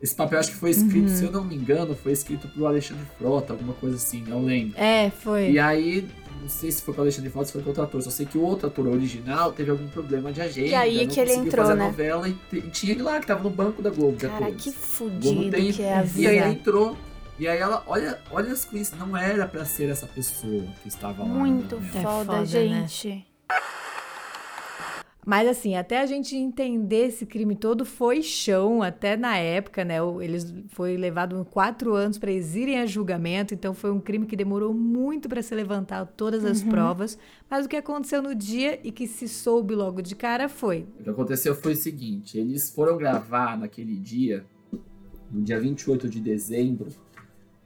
Esse 0.00 0.14
papel 0.14 0.38
acho 0.38 0.50
que 0.52 0.56
foi 0.56 0.70
escrito, 0.70 1.08
Uhum. 1.08 1.16
se 1.16 1.24
eu 1.24 1.32
não 1.32 1.42
me 1.44 1.56
engano, 1.56 1.94
foi 1.96 2.12
escrito 2.12 2.46
pro 2.48 2.66
Alexandre 2.66 3.04
Frota, 3.18 3.52
alguma 3.52 3.72
coisa 3.74 3.96
assim, 3.96 4.22
não 4.22 4.44
lembro. 4.44 4.78
É, 4.78 5.10
foi. 5.10 5.50
E 5.50 5.58
aí, 5.58 6.06
não 6.40 6.48
sei 6.48 6.70
se 6.70 6.80
foi 6.82 6.94
pro 6.94 7.02
Alexandre 7.02 7.30
Frota 7.30 7.42
ou 7.42 7.46
se 7.46 7.52
foi 7.52 7.60
pro 7.62 7.70
outro 7.70 7.82
ator. 7.82 8.02
Só 8.02 8.10
sei 8.10 8.24
que 8.24 8.38
o 8.38 8.42
outro 8.42 8.68
ator 8.68 8.86
original 8.86 9.52
teve 9.52 9.70
algum 9.72 9.88
problema 9.88 10.30
de 10.32 10.40
agenda. 10.40 10.68
E 10.68 10.74
aí 10.74 11.04
não 11.06 11.12
que 11.12 11.18
ele 11.18 11.30
conseguiu 11.30 11.46
entrou, 11.48 11.66
fazer 11.66 11.72
a 11.80 11.82
né? 11.82 11.84
novela 11.90 12.28
e, 12.28 12.36
e 12.52 12.60
tinha 12.70 12.92
ele 12.92 13.02
lá, 13.02 13.18
que 13.18 13.26
tava 13.26 13.42
no 13.42 13.50
banco 13.50 13.82
da 13.82 13.90
Globo. 13.90 14.16
Cara, 14.18 14.34
atores. 14.36 14.62
que 14.62 14.70
Globo 14.70 14.86
fudido 14.86 15.50
tem- 15.50 15.72
que 15.72 15.82
é 15.82 15.94
a 15.98 16.02
E 16.04 16.06
vida. 16.06 16.28
aí 16.30 16.38
ele 16.38 16.48
entrou. 16.50 16.96
E 17.36 17.46
aí 17.48 17.58
ela, 17.58 17.82
olha, 17.86 18.20
olha 18.30 18.52
as 18.52 18.64
coisas, 18.64 18.92
não 18.98 19.16
era 19.16 19.46
pra 19.48 19.64
ser 19.64 19.88
essa 19.90 20.06
pessoa 20.06 20.62
que 20.82 20.88
estava 20.88 21.22
lá. 21.22 21.28
Muito 21.28 21.74
novela. 21.76 21.98
É 21.98 22.02
foda, 22.02 22.32
foda, 22.46 22.64
né? 22.64 22.86
Mas 25.26 25.46
assim, 25.46 25.76
até 25.76 26.00
a 26.00 26.06
gente 26.06 26.34
entender 26.34 27.08
esse 27.08 27.26
crime 27.26 27.54
todo 27.54 27.84
foi 27.84 28.22
chão, 28.22 28.82
até 28.82 29.14
na 29.16 29.36
época, 29.36 29.84
né? 29.84 29.96
Eles 30.22 30.54
foi 30.68 30.96
levado 30.96 31.46
quatro 31.50 31.94
anos 31.94 32.16
para 32.16 32.30
eles 32.30 32.54
irem 32.54 32.78
a 32.78 32.86
julgamento, 32.86 33.52
então 33.52 33.74
foi 33.74 33.90
um 33.90 34.00
crime 34.00 34.24
que 34.24 34.34
demorou 34.34 34.72
muito 34.72 35.28
para 35.28 35.42
se 35.42 35.54
levantar 35.54 36.06
todas 36.06 36.44
as 36.46 36.62
provas. 36.62 37.18
Mas 37.50 37.66
o 37.66 37.68
que 37.68 37.76
aconteceu 37.76 38.22
no 38.22 38.34
dia 38.34 38.80
e 38.82 38.90
que 38.90 39.06
se 39.06 39.28
soube 39.28 39.74
logo 39.74 40.00
de 40.00 40.16
cara 40.16 40.48
foi. 40.48 40.86
O 40.98 41.02
que 41.02 41.10
aconteceu 41.10 41.54
foi 41.54 41.74
o 41.74 41.76
seguinte: 41.76 42.38
eles 42.38 42.70
foram 42.70 42.96
gravar 42.96 43.58
naquele 43.58 43.96
dia, 43.96 44.46
no 45.30 45.42
dia 45.42 45.60
28 45.60 46.08
de 46.08 46.20
dezembro. 46.20 46.88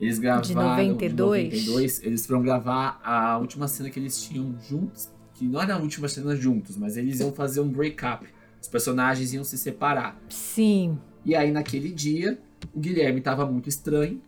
Eles 0.00 0.18
gravaram. 0.18 0.52
92? 0.52 1.44
92, 1.44 2.02
eles 2.02 2.26
foram 2.26 2.42
gravar 2.42 3.00
a 3.04 3.38
última 3.38 3.68
cena 3.68 3.88
que 3.88 4.00
eles 4.00 4.20
tinham 4.20 4.58
juntos. 4.68 5.08
Que 5.42 5.48
não 5.48 5.60
era 5.60 5.74
a 5.74 5.78
última 5.78 6.06
cena 6.06 6.36
juntos, 6.36 6.76
mas 6.76 6.96
eles 6.96 7.18
iam 7.18 7.32
fazer 7.32 7.60
um 7.60 7.68
break-up. 7.68 8.24
Os 8.60 8.68
personagens 8.68 9.34
iam 9.34 9.42
se 9.42 9.58
separar. 9.58 10.16
Sim, 10.28 10.96
E 11.24 11.34
aí, 11.34 11.50
naquele 11.50 11.90
dia, 11.90 12.38
o 12.72 12.78
Guilherme 12.78 13.20
tava 13.20 13.44
muito 13.44 13.68
estranho. 13.68 14.22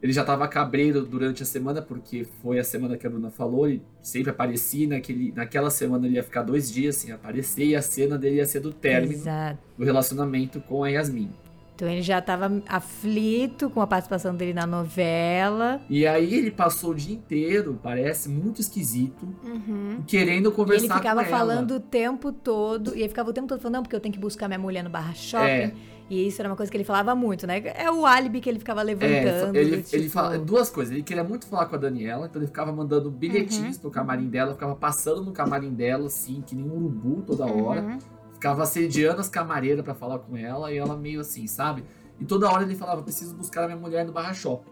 Ele 0.00 0.12
já 0.12 0.22
tava 0.22 0.46
cabreiro 0.46 1.04
durante 1.04 1.42
a 1.42 1.46
semana, 1.46 1.82
porque 1.82 2.28
foi 2.40 2.60
a 2.60 2.64
semana 2.64 2.96
que 2.96 3.04
a 3.04 3.10
Bruna 3.10 3.28
falou. 3.28 3.68
Ele 3.68 3.82
sempre 4.00 4.30
aparecia. 4.30 4.86
Naquele, 4.86 5.32
naquela 5.32 5.68
semana 5.68 6.06
ele 6.06 6.14
ia 6.14 6.22
ficar 6.22 6.42
dois 6.42 6.70
dias 6.70 6.94
sem 6.94 7.10
aparecer. 7.10 7.66
E 7.66 7.74
a 7.74 7.82
cena 7.82 8.16
dele 8.16 8.36
ia 8.36 8.46
ser 8.46 8.60
do 8.60 8.72
término 8.72 9.14
exato. 9.14 9.58
do 9.76 9.84
relacionamento 9.84 10.60
com 10.60 10.84
a 10.84 10.88
Yasmin. 10.90 11.30
Então 11.76 11.86
ele 11.86 12.00
já 12.00 12.20
estava 12.20 12.50
aflito 12.66 13.68
com 13.68 13.82
a 13.82 13.86
participação 13.86 14.34
dele 14.34 14.54
na 14.54 14.66
novela. 14.66 15.78
E 15.90 16.06
aí 16.06 16.32
ele 16.34 16.50
passou 16.50 16.92
o 16.92 16.94
dia 16.94 17.14
inteiro, 17.14 17.78
parece, 17.82 18.30
muito 18.30 18.62
esquisito, 18.62 19.28
Uhum. 19.44 20.02
querendo 20.06 20.50
conversar 20.50 20.84
ele 20.86 20.94
ficava 20.94 21.22
com 21.22 21.28
ela. 21.28 21.38
falando 21.38 21.72
o 21.72 21.80
tempo 21.80 22.32
todo, 22.32 22.94
e 22.96 23.00
ele 23.00 23.08
ficava 23.10 23.28
o 23.28 23.32
tempo 23.32 23.46
todo 23.46 23.60
falando, 23.60 23.74
não, 23.74 23.82
porque 23.82 23.94
eu 23.94 24.00
tenho 24.00 24.12
que 24.14 24.18
buscar 24.18 24.48
minha 24.48 24.58
mulher 24.58 24.82
no 24.82 24.88
barra 24.88 25.12
shopping. 25.12 25.44
É. 25.46 25.72
E 26.08 26.28
isso 26.28 26.40
era 26.40 26.48
uma 26.48 26.54
coisa 26.56 26.70
que 26.70 26.76
ele 26.78 26.84
falava 26.84 27.14
muito, 27.16 27.46
né? 27.48 27.60
É 27.74 27.90
o 27.90 28.06
álibi 28.06 28.40
que 28.40 28.48
ele 28.48 28.60
ficava 28.60 28.80
É, 28.80 28.84
levantando. 28.84 29.56
ele, 29.56 29.70
do 29.70 29.74
ele 29.74 29.82
tipo, 29.82 30.10
fala 30.10 30.38
duas 30.38 30.70
coisas. 30.70 30.94
Ele 30.94 31.02
queria 31.02 31.24
muito 31.24 31.46
falar 31.48 31.66
com 31.66 31.74
a 31.74 31.78
Daniela, 31.78 32.26
então 32.26 32.40
ele 32.40 32.46
ficava 32.46 32.72
mandando 32.72 33.10
bilhetinhos 33.10 33.76
pro 33.76 33.90
camarim 33.90 34.28
dela, 34.28 34.52
ficava 34.54 34.76
passando 34.76 35.24
no 35.24 35.32
camarim 35.32 35.74
dela, 35.74 36.06
assim, 36.06 36.42
que 36.46 36.54
nem 36.54 36.64
um 36.64 36.76
urubu 36.76 37.22
toda 37.22 37.44
hora. 37.44 37.82
Uhum. 37.82 37.98
Ficava 38.46 38.62
assediando 38.62 39.20
as 39.20 39.28
camareiras 39.28 39.84
pra 39.84 39.92
falar 39.92 40.20
com 40.20 40.36
ela, 40.36 40.70
e 40.72 40.78
ela 40.78 40.96
meio 40.96 41.20
assim, 41.20 41.48
sabe? 41.48 41.84
E 42.20 42.24
toda 42.24 42.48
hora 42.48 42.62
ele 42.62 42.76
falava, 42.76 43.02
preciso 43.02 43.34
buscar 43.34 43.64
a 43.64 43.66
minha 43.66 43.76
mulher 43.78 44.06
no 44.06 44.12
barra 44.12 44.32
shopping. 44.32 44.70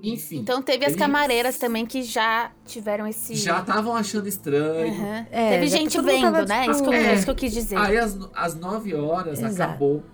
Enfim. 0.00 0.36
Então 0.38 0.62
teve 0.62 0.84
as 0.86 0.92
ele- 0.92 1.00
camareiras 1.00 1.58
também 1.58 1.84
que 1.84 2.00
já 2.04 2.52
tiveram 2.64 3.08
esse. 3.08 3.34
Já 3.34 3.58
estavam 3.58 3.96
achando 3.96 4.28
estranho. 4.28 4.94
Aham. 4.94 5.26
É, 5.32 5.50
teve 5.50 5.66
gente 5.66 6.00
vendo, 6.00 6.22
tava, 6.32 6.44
né? 6.46 6.66
Isso 6.68 6.80
que, 6.82 6.88
eu, 6.88 6.92
é. 6.92 7.14
isso 7.14 7.24
que 7.24 7.30
eu 7.30 7.34
quis 7.34 7.52
dizer. 7.52 7.76
Aí 7.76 7.98
às, 7.98 8.14
no- 8.14 8.30
às 8.32 8.54
9 8.54 8.94
horas 8.94 9.40
Exato. 9.42 9.62
acabou 9.72 10.04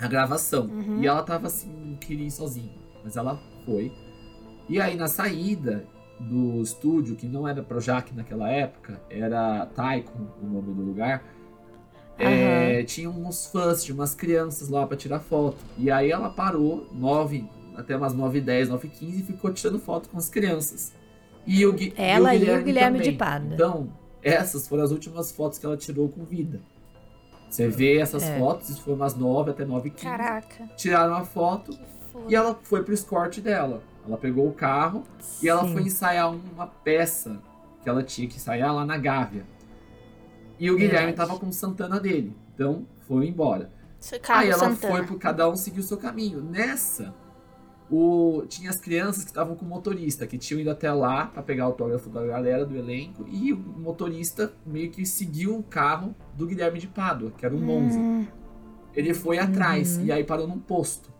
a 0.00 0.06
gravação. 0.06 0.66
Uhum. 0.66 1.02
E 1.02 1.06
ela 1.08 1.24
tava 1.24 1.48
assim, 1.48 1.98
queria 2.00 2.26
ir 2.28 2.30
sozinha. 2.30 2.72
Mas 3.02 3.16
ela 3.16 3.36
foi. 3.66 3.92
E 4.68 4.80
aí 4.80 4.94
na 4.96 5.08
saída 5.08 5.84
do 6.20 6.62
estúdio, 6.62 7.16
que 7.16 7.26
não 7.26 7.48
era 7.48 7.64
Projac 7.64 8.14
naquela 8.14 8.48
época, 8.48 9.02
era 9.10 9.66
Taikon 9.74 10.24
o 10.40 10.46
nome 10.46 10.72
do 10.72 10.82
lugar. 10.82 11.24
É, 12.18 12.82
tinha 12.84 13.10
uns 13.10 13.46
fãs, 13.46 13.82
tinha 13.84 13.94
umas 13.94 14.14
crianças 14.14 14.68
lá 14.68 14.86
pra 14.86 14.96
tirar 14.96 15.20
foto. 15.20 15.56
E 15.78 15.90
aí 15.90 16.10
ela 16.10 16.30
parou, 16.30 16.86
9, 16.92 17.44
até 17.76 17.96
umas 17.96 18.12
9 18.14 18.38
h 18.38 18.46
10, 18.46 18.68
9 18.68 18.88
h 18.88 18.96
15 18.98 19.20
e 19.20 19.22
ficou 19.24 19.52
tirando 19.52 19.78
foto 19.78 20.08
com 20.08 20.18
as 20.18 20.28
crianças. 20.28 20.92
E 21.46 21.66
o, 21.66 21.72
Gui- 21.72 21.92
Ela 21.96 22.34
e 22.34 22.42
o 22.50 22.62
Guilherme 22.62 22.98
também. 22.98 23.12
de 23.12 23.18
Pádua. 23.18 23.54
Então, 23.54 23.88
essas 24.22 24.66
foram 24.66 24.82
as 24.84 24.90
últimas 24.92 25.30
fotos 25.32 25.58
que 25.58 25.66
ela 25.66 25.76
tirou 25.76 26.08
com 26.08 26.24
vida. 26.24 26.60
Você 27.50 27.68
vê 27.68 27.98
essas 27.98 28.22
É. 28.22 28.38
fotos, 28.38 28.70
isso 28.70 28.82
foi 28.82 28.94
umas 28.94 29.14
9 29.14 29.50
até 29.50 29.64
9 29.64 29.88
h 29.90 29.96
15 29.96 30.06
Caraca. 30.16 30.64
Tiraram 30.76 31.14
a 31.14 31.24
foto 31.24 31.76
e 32.28 32.34
ela 32.34 32.58
foi 32.62 32.82
pro 32.82 32.94
escort 32.94 33.38
dela. 33.40 33.82
Ela 34.06 34.16
pegou 34.16 34.48
o 34.48 34.52
carro 34.52 35.02
e 35.42 35.48
ela 35.48 35.64
Sim. 35.64 35.72
foi 35.72 35.82
ensaiar 35.82 36.32
uma 36.32 36.66
peça 36.66 37.38
que 37.82 37.88
ela 37.88 38.02
tinha 38.02 38.26
que 38.28 38.36
ensaiar 38.36 38.74
lá 38.74 38.84
na 38.84 38.96
Gávea. 38.96 39.44
E 40.58 40.70
o 40.70 40.76
Guilherme 40.76 41.06
Verdade. 41.08 41.28
tava 41.28 41.38
com 41.40 41.46
o 41.48 41.52
Santana 41.52 41.98
dele. 42.00 42.34
Então, 42.54 42.86
foi 43.06 43.26
embora. 43.26 43.70
Aí 44.28 44.48
ela 44.50 44.58
Santana. 44.70 44.94
foi 44.94 45.06
pro 45.06 45.18
cada 45.18 45.48
um 45.48 45.56
seguir 45.56 45.80
o 45.80 45.82
seu 45.82 45.96
caminho. 45.96 46.40
Nessa, 46.42 47.14
o, 47.90 48.44
tinha 48.48 48.70
as 48.70 48.76
crianças 48.80 49.24
que 49.24 49.30
estavam 49.30 49.54
com 49.56 49.64
o 49.64 49.68
motorista, 49.68 50.26
que 50.26 50.36
tinham 50.38 50.60
ido 50.60 50.70
até 50.70 50.92
lá 50.92 51.26
pra 51.26 51.42
pegar 51.42 51.64
autógrafo 51.64 52.08
da 52.10 52.24
galera 52.26 52.64
do 52.64 52.76
elenco, 52.76 53.24
e 53.28 53.52
o 53.52 53.56
motorista 53.58 54.52
meio 54.66 54.90
que 54.90 55.04
seguiu 55.06 55.56
o 55.56 55.62
carro 55.62 56.14
do 56.36 56.46
Guilherme 56.46 56.78
de 56.78 56.86
Pádua, 56.88 57.32
que 57.36 57.44
era 57.46 57.54
um 57.54 57.60
Monza. 57.60 57.98
Hum, 57.98 58.26
Ele 58.94 59.12
foi 59.14 59.38
atrás 59.38 59.96
Uhum. 59.98 60.04
e 60.04 60.12
aí 60.12 60.22
parou 60.24 60.46
num 60.46 60.58
posto. 60.58 61.12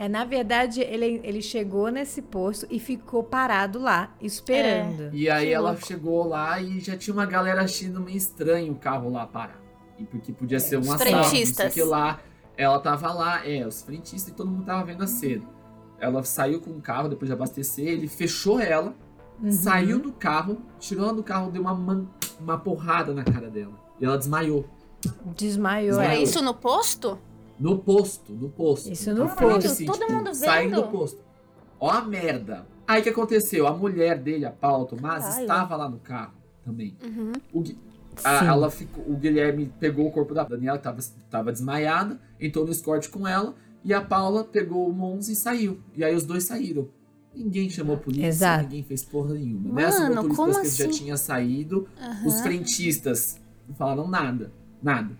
É, 0.00 0.08
na 0.08 0.24
verdade, 0.24 0.80
ele, 0.80 1.20
ele 1.24 1.42
chegou 1.42 1.88
nesse 1.88 2.22
posto 2.22 2.68
e 2.70 2.78
ficou 2.78 3.24
parado 3.24 3.80
lá, 3.80 4.14
esperando. 4.20 5.10
E 5.12 5.28
aí 5.28 5.48
Que 5.48 5.52
ela 5.52 5.70
louco. 5.72 5.84
chegou 5.86 6.24
lá 6.28 6.60
e 6.62 6.78
já 6.78 6.96
tinha 6.96 7.12
uma 7.12 7.26
galera 7.26 7.62
achando 7.62 8.00
meio 8.00 8.16
estranho 8.16 8.72
o 8.74 8.76
carro 8.76 9.10
lá 9.10 9.26
parar. 9.26 9.60
E 9.98 10.04
porque 10.04 10.32
podia 10.32 10.60
ser 10.60 10.76
um 10.76 10.82
Os 10.82 10.88
assalto, 10.90 11.02
frentistas. 11.24 11.74
que 11.74 11.82
lá. 11.82 12.20
Ela 12.56 12.78
tava 12.78 13.12
lá, 13.12 13.44
é, 13.44 13.66
os 13.66 13.82
frentistas 13.82 14.28
e 14.32 14.36
todo 14.36 14.48
mundo 14.48 14.64
tava 14.64 14.84
vendo 14.84 15.02
a 15.02 15.06
cena. 15.08 15.42
Ela 15.98 16.22
saiu 16.22 16.60
com 16.60 16.70
o 16.70 16.80
carro 16.80 17.08
depois 17.08 17.28
de 17.28 17.32
abastecer, 17.32 17.88
ele 17.88 18.06
fechou 18.06 18.60
ela, 18.60 18.94
Uhum. 19.42 19.50
saiu 19.50 19.98
do 20.00 20.12
carro, 20.12 20.58
tirou 20.78 21.04
ela 21.06 21.14
do 21.14 21.22
carro, 21.24 21.50
deu 21.50 21.62
uma, 21.62 21.74
man- 21.74 22.06
uma 22.40 22.56
porrada 22.56 23.12
na 23.12 23.24
cara 23.24 23.50
dela. 23.50 23.72
E 24.00 24.04
ela 24.04 24.16
desmaiou. 24.16 24.64
Desmaiou. 25.04 25.34
Desmaiou. 25.36 26.00
Era 26.00 26.14
é. 26.16 26.22
isso 26.22 26.40
no 26.42 26.54
posto? 26.54 27.18
No 27.58 27.78
posto, 27.78 28.32
no 28.32 28.48
posto. 28.48 28.92
Isso 28.92 29.12
no 29.14 29.28
Caralho, 29.28 29.54
posto. 29.54 29.66
assim, 29.66 29.86
Todo 29.86 30.08
mundo 30.12 30.34
Saindo 30.34 30.76
vendo? 30.76 30.82
do 30.86 30.88
posto. 30.92 31.20
Ó 31.80 31.90
a 31.90 32.02
merda. 32.02 32.66
Aí 32.86 33.00
o 33.00 33.02
que 33.02 33.08
aconteceu? 33.10 33.66
A 33.66 33.72
mulher 33.76 34.18
dele, 34.18 34.44
a 34.44 34.50
Paula 34.50 34.86
Tomás, 34.86 35.22
Caralho. 35.24 35.40
estava 35.42 35.76
lá 35.76 35.88
no 35.88 35.98
carro 35.98 36.34
também. 36.64 36.96
Uhum. 37.04 37.32
O, 37.52 37.62
a- 38.24 38.44
ela 38.44 38.70
ficou, 38.70 39.04
o 39.06 39.16
Guilherme 39.16 39.72
pegou 39.78 40.06
o 40.06 40.10
corpo 40.10 40.34
da 40.34 40.44
Daniela, 40.44 40.78
que 40.78 40.84
tava, 40.84 41.00
tava 41.30 41.52
desmaiada, 41.52 42.18
entrou 42.40 42.64
no 42.64 42.70
escorte 42.72 43.08
com 43.08 43.26
ela, 43.26 43.54
e 43.84 43.92
a 43.94 44.00
Paula 44.00 44.42
pegou 44.44 44.88
o 44.88 44.92
Monza 44.92 45.30
e 45.32 45.36
saiu. 45.36 45.80
E 45.94 46.02
aí 46.04 46.14
os 46.14 46.24
dois 46.24 46.44
saíram. 46.44 46.88
Ninguém 47.34 47.68
chamou 47.70 47.94
a 47.94 47.98
polícia, 47.98 48.26
Exato. 48.26 48.64
ninguém 48.64 48.82
fez 48.82 49.04
porra 49.04 49.34
nenhuma. 49.34 49.60
Mano, 49.68 49.74
Nessa 49.76 50.08
motorista 50.08 50.36
como 50.36 50.52
que 50.54 50.60
assim? 50.60 50.82
já 50.84 50.88
tinha 50.90 51.16
saído, 51.16 51.86
os 52.26 52.34
Aham. 52.34 52.42
frentistas 52.42 53.38
não 53.68 53.74
falaram 53.76 54.08
nada. 54.08 54.50
Nada. 54.82 55.10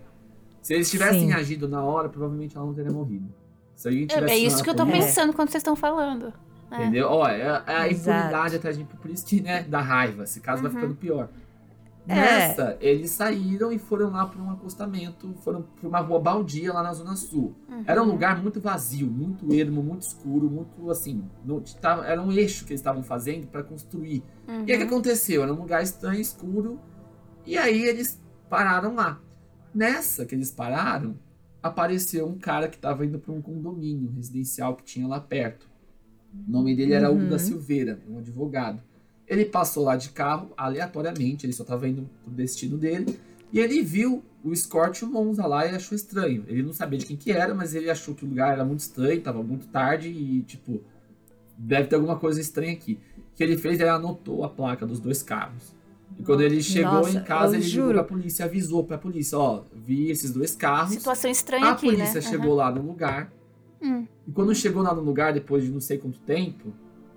Se 0.69 0.75
eles 0.75 0.91
tivessem 0.91 1.21
Sim. 1.21 1.33
agido 1.33 1.67
na 1.67 1.81
hora, 1.83 2.07
provavelmente 2.09 2.55
ela 2.55 2.63
não 2.63 2.75
teria 2.75 2.91
morrido. 2.91 3.27
Se 3.75 3.87
alguém 3.87 4.03
É, 4.03 4.05
tivesse 4.05 4.33
é 4.33 4.37
isso 4.37 4.63
que 4.63 4.69
eu 4.69 4.73
a 4.75 4.77
tô 4.77 4.85
polícia, 4.85 5.07
pensando 5.07 5.33
quando 5.33 5.49
vocês 5.49 5.61
estão 5.61 5.75
falando. 5.75 6.31
É. 6.69 6.75
Entendeu? 6.75 7.07
Ó, 7.09 7.27
é, 7.27 7.39
é 7.41 7.75
a 7.75 7.89
Exato. 7.89 8.17
impunidade 8.19 8.55
atrás 8.57 8.77
de 8.77 8.83
por 8.83 9.09
isso 9.09 9.25
que, 9.25 9.41
né, 9.41 9.63
dá 9.63 9.81
raiva. 9.81 10.25
Esse 10.25 10.39
caso 10.39 10.61
vai 10.61 10.69
Uhum. 10.71 10.77
ficando 10.77 10.95
pior. 10.95 11.27
É. 12.07 12.13
Nessa, 12.13 12.77
eles 12.81 13.09
saíram 13.09 13.71
e 13.71 13.79
foram 13.79 14.11
lá 14.11 14.27
para 14.27 14.39
um 14.39 14.51
acostamento, 14.51 15.33
foram 15.43 15.63
para 15.63 15.89
uma 15.89 15.99
rua 16.01 16.19
baldia 16.19 16.71
lá 16.71 16.83
na 16.83 16.93
Zona 16.93 17.15
Sul. 17.15 17.55
Uhum. 17.67 17.83
Era 17.87 18.03
um 18.03 18.05
lugar 18.05 18.39
muito 18.39 18.61
vazio, 18.61 19.07
muito 19.07 19.51
ermo, 19.51 19.81
muito 19.81 20.03
escuro, 20.03 20.51
muito 20.51 20.91
assim. 20.91 21.23
Não, 21.43 21.59
tava- 21.81 22.05
era 22.05 22.21
um 22.21 22.31
eixo 22.31 22.63
que 22.63 22.73
eles 22.73 22.79
estavam 22.79 23.01
fazendo 23.01 23.47
para 23.47 23.63
construir. 23.63 24.21
Uhum. 24.47 24.65
E 24.67 24.71
aí 24.71 24.77
o 24.77 24.81
que 24.81 24.85
aconteceu? 24.85 25.41
Era 25.41 25.51
um 25.51 25.57
lugar 25.57 25.81
estranho, 25.81 26.21
escuro. 26.21 26.79
E 27.43 27.57
aí 27.57 27.85
eles 27.85 28.21
pararam 28.47 28.93
lá. 28.93 29.19
Nessa 29.73 30.25
que 30.25 30.33
eles 30.35 30.51
pararam, 30.51 31.15
apareceu 31.61 32.27
um 32.27 32.37
cara 32.37 32.67
que 32.67 32.75
estava 32.75 33.05
indo 33.05 33.19
para 33.19 33.33
um 33.33 33.41
condomínio 33.41 34.11
residencial 34.15 34.75
que 34.75 34.83
tinha 34.83 35.07
lá 35.07 35.19
perto. 35.19 35.67
O 36.47 36.51
nome 36.51 36.75
dele 36.75 36.93
era 36.93 37.09
Hugo 37.11 37.23
Uhum. 37.23 37.29
da 37.29 37.39
Silveira, 37.39 37.99
um 38.09 38.17
advogado. 38.17 38.81
Ele 39.27 39.45
passou 39.45 39.83
lá 39.83 39.95
de 39.95 40.09
carro 40.09 40.51
aleatoriamente, 40.57 41.45
ele 41.45 41.53
só 41.53 41.63
estava 41.63 41.87
indo 41.87 42.09
pro 42.23 42.33
destino 42.33 42.77
dele. 42.77 43.19
E 43.51 43.59
ele 43.59 43.81
viu 43.81 44.23
o 44.43 44.51
Escort 44.53 45.01
e 45.01 45.05
o 45.05 45.07
Monza 45.07 45.45
lá 45.45 45.65
e 45.65 45.75
achou 45.75 45.95
estranho. 45.95 46.45
Ele 46.47 46.63
não 46.63 46.71
sabia 46.73 46.97
de 46.99 47.05
quem 47.05 47.17
que 47.17 47.31
era, 47.31 47.53
mas 47.53 47.73
ele 47.75 47.89
achou 47.89 48.15
que 48.15 48.23
o 48.25 48.27
lugar 48.27 48.53
era 48.53 48.63
muito 48.63 48.79
estranho, 48.81 49.21
tava 49.21 49.41
muito 49.43 49.67
tarde 49.67 50.07
e, 50.09 50.41
tipo, 50.43 50.81
deve 51.57 51.87
ter 51.89 51.95
alguma 51.95 52.17
coisa 52.17 52.39
estranha 52.39 52.71
aqui. 52.73 52.99
O 53.17 53.35
que 53.35 53.43
ele 53.43 53.57
fez, 53.57 53.79
ele 53.79 53.89
anotou 53.89 54.43
a 54.43 54.49
placa 54.49 54.85
dos 54.85 54.99
dois 54.99 55.21
carros. 55.23 55.73
E 56.19 56.23
quando 56.23 56.41
ele 56.41 56.61
chegou 56.61 56.91
Nossa, 56.95 57.17
em 57.17 57.23
casa, 57.23 57.55
ele 57.55 57.63
ligou 57.65 57.83
juro. 57.85 57.93
pra 57.93 58.03
polícia, 58.03 58.43
avisou 58.45 58.83
pra 58.83 58.97
polícia, 58.97 59.37
ó, 59.37 59.61
vi 59.73 60.11
esses 60.11 60.31
dois 60.33 60.53
carros. 60.53 60.91
Situação 60.93 61.31
estranha 61.31 61.65
A 61.67 61.71
aqui, 61.71 61.87
né? 61.87 61.93
polícia 61.95 62.21
chegou 62.21 62.53
lá 62.55 62.69
no 62.69 62.81
lugar. 62.81 63.31
Hum. 63.81 64.05
E 64.27 64.31
quando 64.31 64.53
chegou 64.53 64.83
lá 64.83 64.93
no 64.93 65.01
lugar, 65.01 65.31
depois 65.31 65.63
de 65.63 65.71
não 65.71 65.79
sei 65.79 65.97
quanto 65.97 66.19
tempo, 66.19 66.73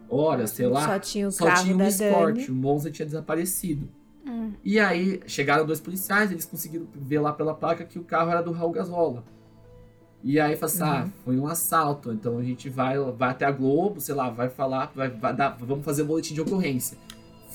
horas, 0.09 0.51
sei 0.51 0.67
lá, 0.69 0.87
Só 0.87 0.99
tinha 1.01 1.27
o 1.27 1.33
só 1.33 1.47
carro 1.47 1.63
tinha 1.65 1.75
um 1.75 1.79
da 1.79 1.89
escort, 1.89 2.35
Dani. 2.37 2.49
o 2.49 2.55
Monza 2.55 2.91
tinha 2.93 3.05
desaparecido. 3.07 3.89
Hum. 4.25 4.53
E 4.63 4.79
aí 4.79 5.21
chegaram 5.27 5.67
dois 5.67 5.81
policiais, 5.81 6.31
eles 6.31 6.45
conseguiram 6.45 6.87
ver 6.95 7.19
lá 7.19 7.33
pela 7.33 7.55
placa 7.55 7.85
que 7.85 7.99
o 7.99 8.05
carro 8.05 8.31
era 8.31 8.41
do 8.41 8.53
Raul 8.53 8.71
Gazola. 8.71 9.25
E 10.23 10.39
aí 10.39 10.55
falaram 10.55 10.77
assim, 10.77 10.83
ah, 10.85 11.03
Uhum. 11.05 11.11
foi 11.25 11.37
um 11.39 11.47
assalto, 11.49 12.13
então 12.13 12.39
a 12.39 12.43
gente 12.45 12.69
vai, 12.69 12.97
vai 13.19 13.31
até 13.31 13.45
a 13.45 13.51
Globo, 13.51 14.01
sei 14.01 14.15
lá, 14.15 14.31
vai 14.31 14.49
falar, 14.49 14.93
vai, 14.95 15.09
vai 15.11 15.35
dar, 15.35 15.57
vamos 15.59 15.85
fazer 15.85 16.05
boletim 16.05 16.35
de 16.35 16.41
ocorrência. 16.41 16.97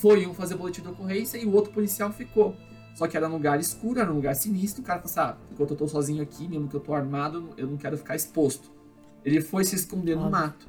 Foi 0.00 0.26
um 0.26 0.34
fazer 0.34 0.54
boletim 0.56 0.82
de 0.82 0.88
ocorrência 0.88 1.38
e 1.38 1.44
o 1.46 1.52
outro 1.52 1.72
policial 1.72 2.12
ficou. 2.12 2.54
Só 2.94 3.06
que 3.06 3.16
era 3.16 3.28
um 3.28 3.32
lugar 3.32 3.60
escuro, 3.60 4.00
era 4.00 4.10
um 4.10 4.16
lugar 4.16 4.34
sinistro, 4.34 4.82
o 4.82 4.84
cara 4.84 5.00
falou 5.00 5.10
assim, 5.30 5.38
ah, 5.40 5.46
enquanto 5.52 5.70
eu 5.70 5.76
tô 5.76 5.86
sozinho 5.86 6.22
aqui, 6.22 6.48
mesmo 6.48 6.68
que 6.68 6.74
eu 6.74 6.80
tô 6.80 6.92
armado, 6.94 7.50
eu 7.56 7.66
não 7.66 7.76
quero 7.76 7.96
ficar 7.96 8.16
exposto. 8.16 8.70
Ele 9.24 9.40
foi 9.40 9.64
se 9.64 9.76
esconder 9.76 10.16
no 10.16 10.28
mato. 10.30 10.66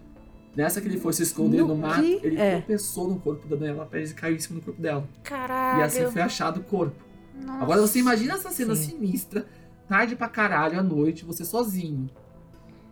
Nessa 0.56 0.82
que 0.82 0.88
ele 0.88 1.00
foi 1.00 1.14
se 1.14 1.24
esconder 1.24 1.62
No 1.62 1.70
no, 1.70 1.76
mato, 1.78 2.02
que? 2.02 2.20
ele 2.24 2.38
É. 2.40 2.58
tropeçou 2.58 3.08
no 3.08 3.20
corpo 3.20 3.48
da 3.48 3.56
Daniela 3.56 3.86
Pérez 3.86 4.12
e 4.12 4.14
caiu 4.16 4.36
em 4.36 4.40
cima 4.40 4.60
do 4.60 4.66
corpo 4.66 4.82
dela. 4.82 5.08
Caralho. 5.24 5.80
E 5.80 5.84
assim 5.84 6.06
foi 6.12 6.22
achado 6.22 6.60
o 6.60 6.64
corpo. 6.64 6.96
Nossa. 7.46 7.64
Agora 7.64 7.82
você 7.82 8.00
imagina 8.00 8.34
essa 8.34 8.50
cena 8.52 8.76
Sim. 8.76 8.90
sinistra, 8.92 9.46
tarde 9.88 10.16
pra 10.16 10.28
caralho, 10.28 10.80
à 10.80 10.84
noite, 10.84 11.24
você 11.24 11.46
sozinho. 11.46 12.10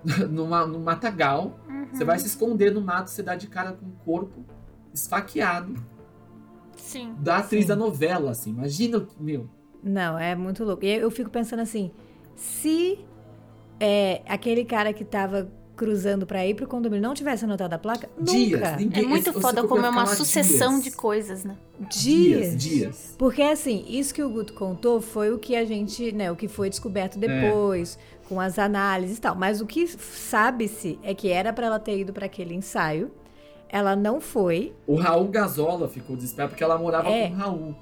Numa, 0.30 0.66
num 0.66 0.80
matagal, 0.80 1.60
Uhum. 1.68 1.88
você 1.92 2.04
vai 2.06 2.18
se 2.20 2.28
esconder 2.28 2.72
no 2.74 2.80
mato, 2.82 3.10
você 3.10 3.22
dá 3.24 3.36
de 3.36 3.48
cara 3.48 3.74
com 3.74 3.86
o 3.88 3.92
corpo 4.06 4.46
esfaqueado 4.94 5.76
Sim. 6.78 7.14
da 7.20 7.38
atriz 7.38 7.64
Sim. 7.64 7.68
da 7.68 7.76
novela, 7.76 8.32
assim. 8.32 8.50
Imagina, 8.52 8.98
o- 9.00 9.08
meu. 9.20 9.48
Não, 9.84 10.18
é 10.18 10.36
muito 10.36 10.64
louco. 10.64 10.84
E 10.86 10.90
eu 10.94 11.10
fico 11.12 11.30
pensando 11.30 11.60
assim, 11.62 11.92
se 12.36 13.00
é, 13.80 14.22
aquele 14.28 14.66
cara 14.66 14.92
que 14.94 15.06
tava 15.06 15.52
cruzando 15.76 16.26
pra 16.26 16.44
ir 16.46 16.56
pro 16.56 16.66
condomínio 16.68 17.08
não 17.08 17.14
tivesse 17.14 17.46
anotado 17.46 17.76
a 17.76 17.78
placa, 17.78 18.10
Dias, 18.20 18.60
nunca. 18.60 18.76
ninguém- 18.78 19.04
É 19.04 19.08
muito 19.08 19.32
foda 19.40 19.64
como 19.68 19.86
é 19.86 19.90
uma 19.90 20.08
sucessão 20.08 20.72
dias. 20.80 20.84
de 20.86 20.92
coisas, 20.92 21.44
né? 21.44 21.56
Dias. 21.92 22.58
Dias. 22.58 23.16
Porque 23.16 23.44
assim, 23.44 23.86
isso 23.88 24.12
que 24.12 24.24
o 24.24 24.30
Guto 24.30 24.54
contou 24.54 25.00
foi 25.00 25.32
o 25.32 25.38
que 25.38 25.56
a 25.56 25.64
gente, 25.64 26.12
né, 26.12 26.32
o 26.32 26.36
que 26.36 26.48
foi 26.48 26.68
descoberto 26.72 27.20
depois, 27.20 28.00
com 28.28 28.42
as 28.42 28.58
análises 28.58 29.20
e 29.20 29.22
tal. 29.22 29.36
Mas 29.36 29.62
o 29.62 29.68
que 29.68 29.86
sabe-se 29.88 30.98
é 31.04 31.14
que 31.14 31.30
era 31.30 31.54
pra 31.54 31.68
ela 31.68 31.80
ter 31.80 32.00
ido 32.00 32.12
pra 32.12 32.26
aquele 32.26 32.56
ensaio. 32.56 33.12
Ela 33.70 33.96
não 33.96 34.20
foi. 34.22 34.74
O 34.86 34.96
Raul 34.96 35.28
Gazola 35.28 35.88
ficou 35.88 36.16
desesperado 36.16 36.52
porque 36.52 36.64
ela 36.64 36.78
morava 36.78 37.10
É. 37.10 37.28
com 37.28 37.34
o 37.34 37.38
Raul. 37.38 37.76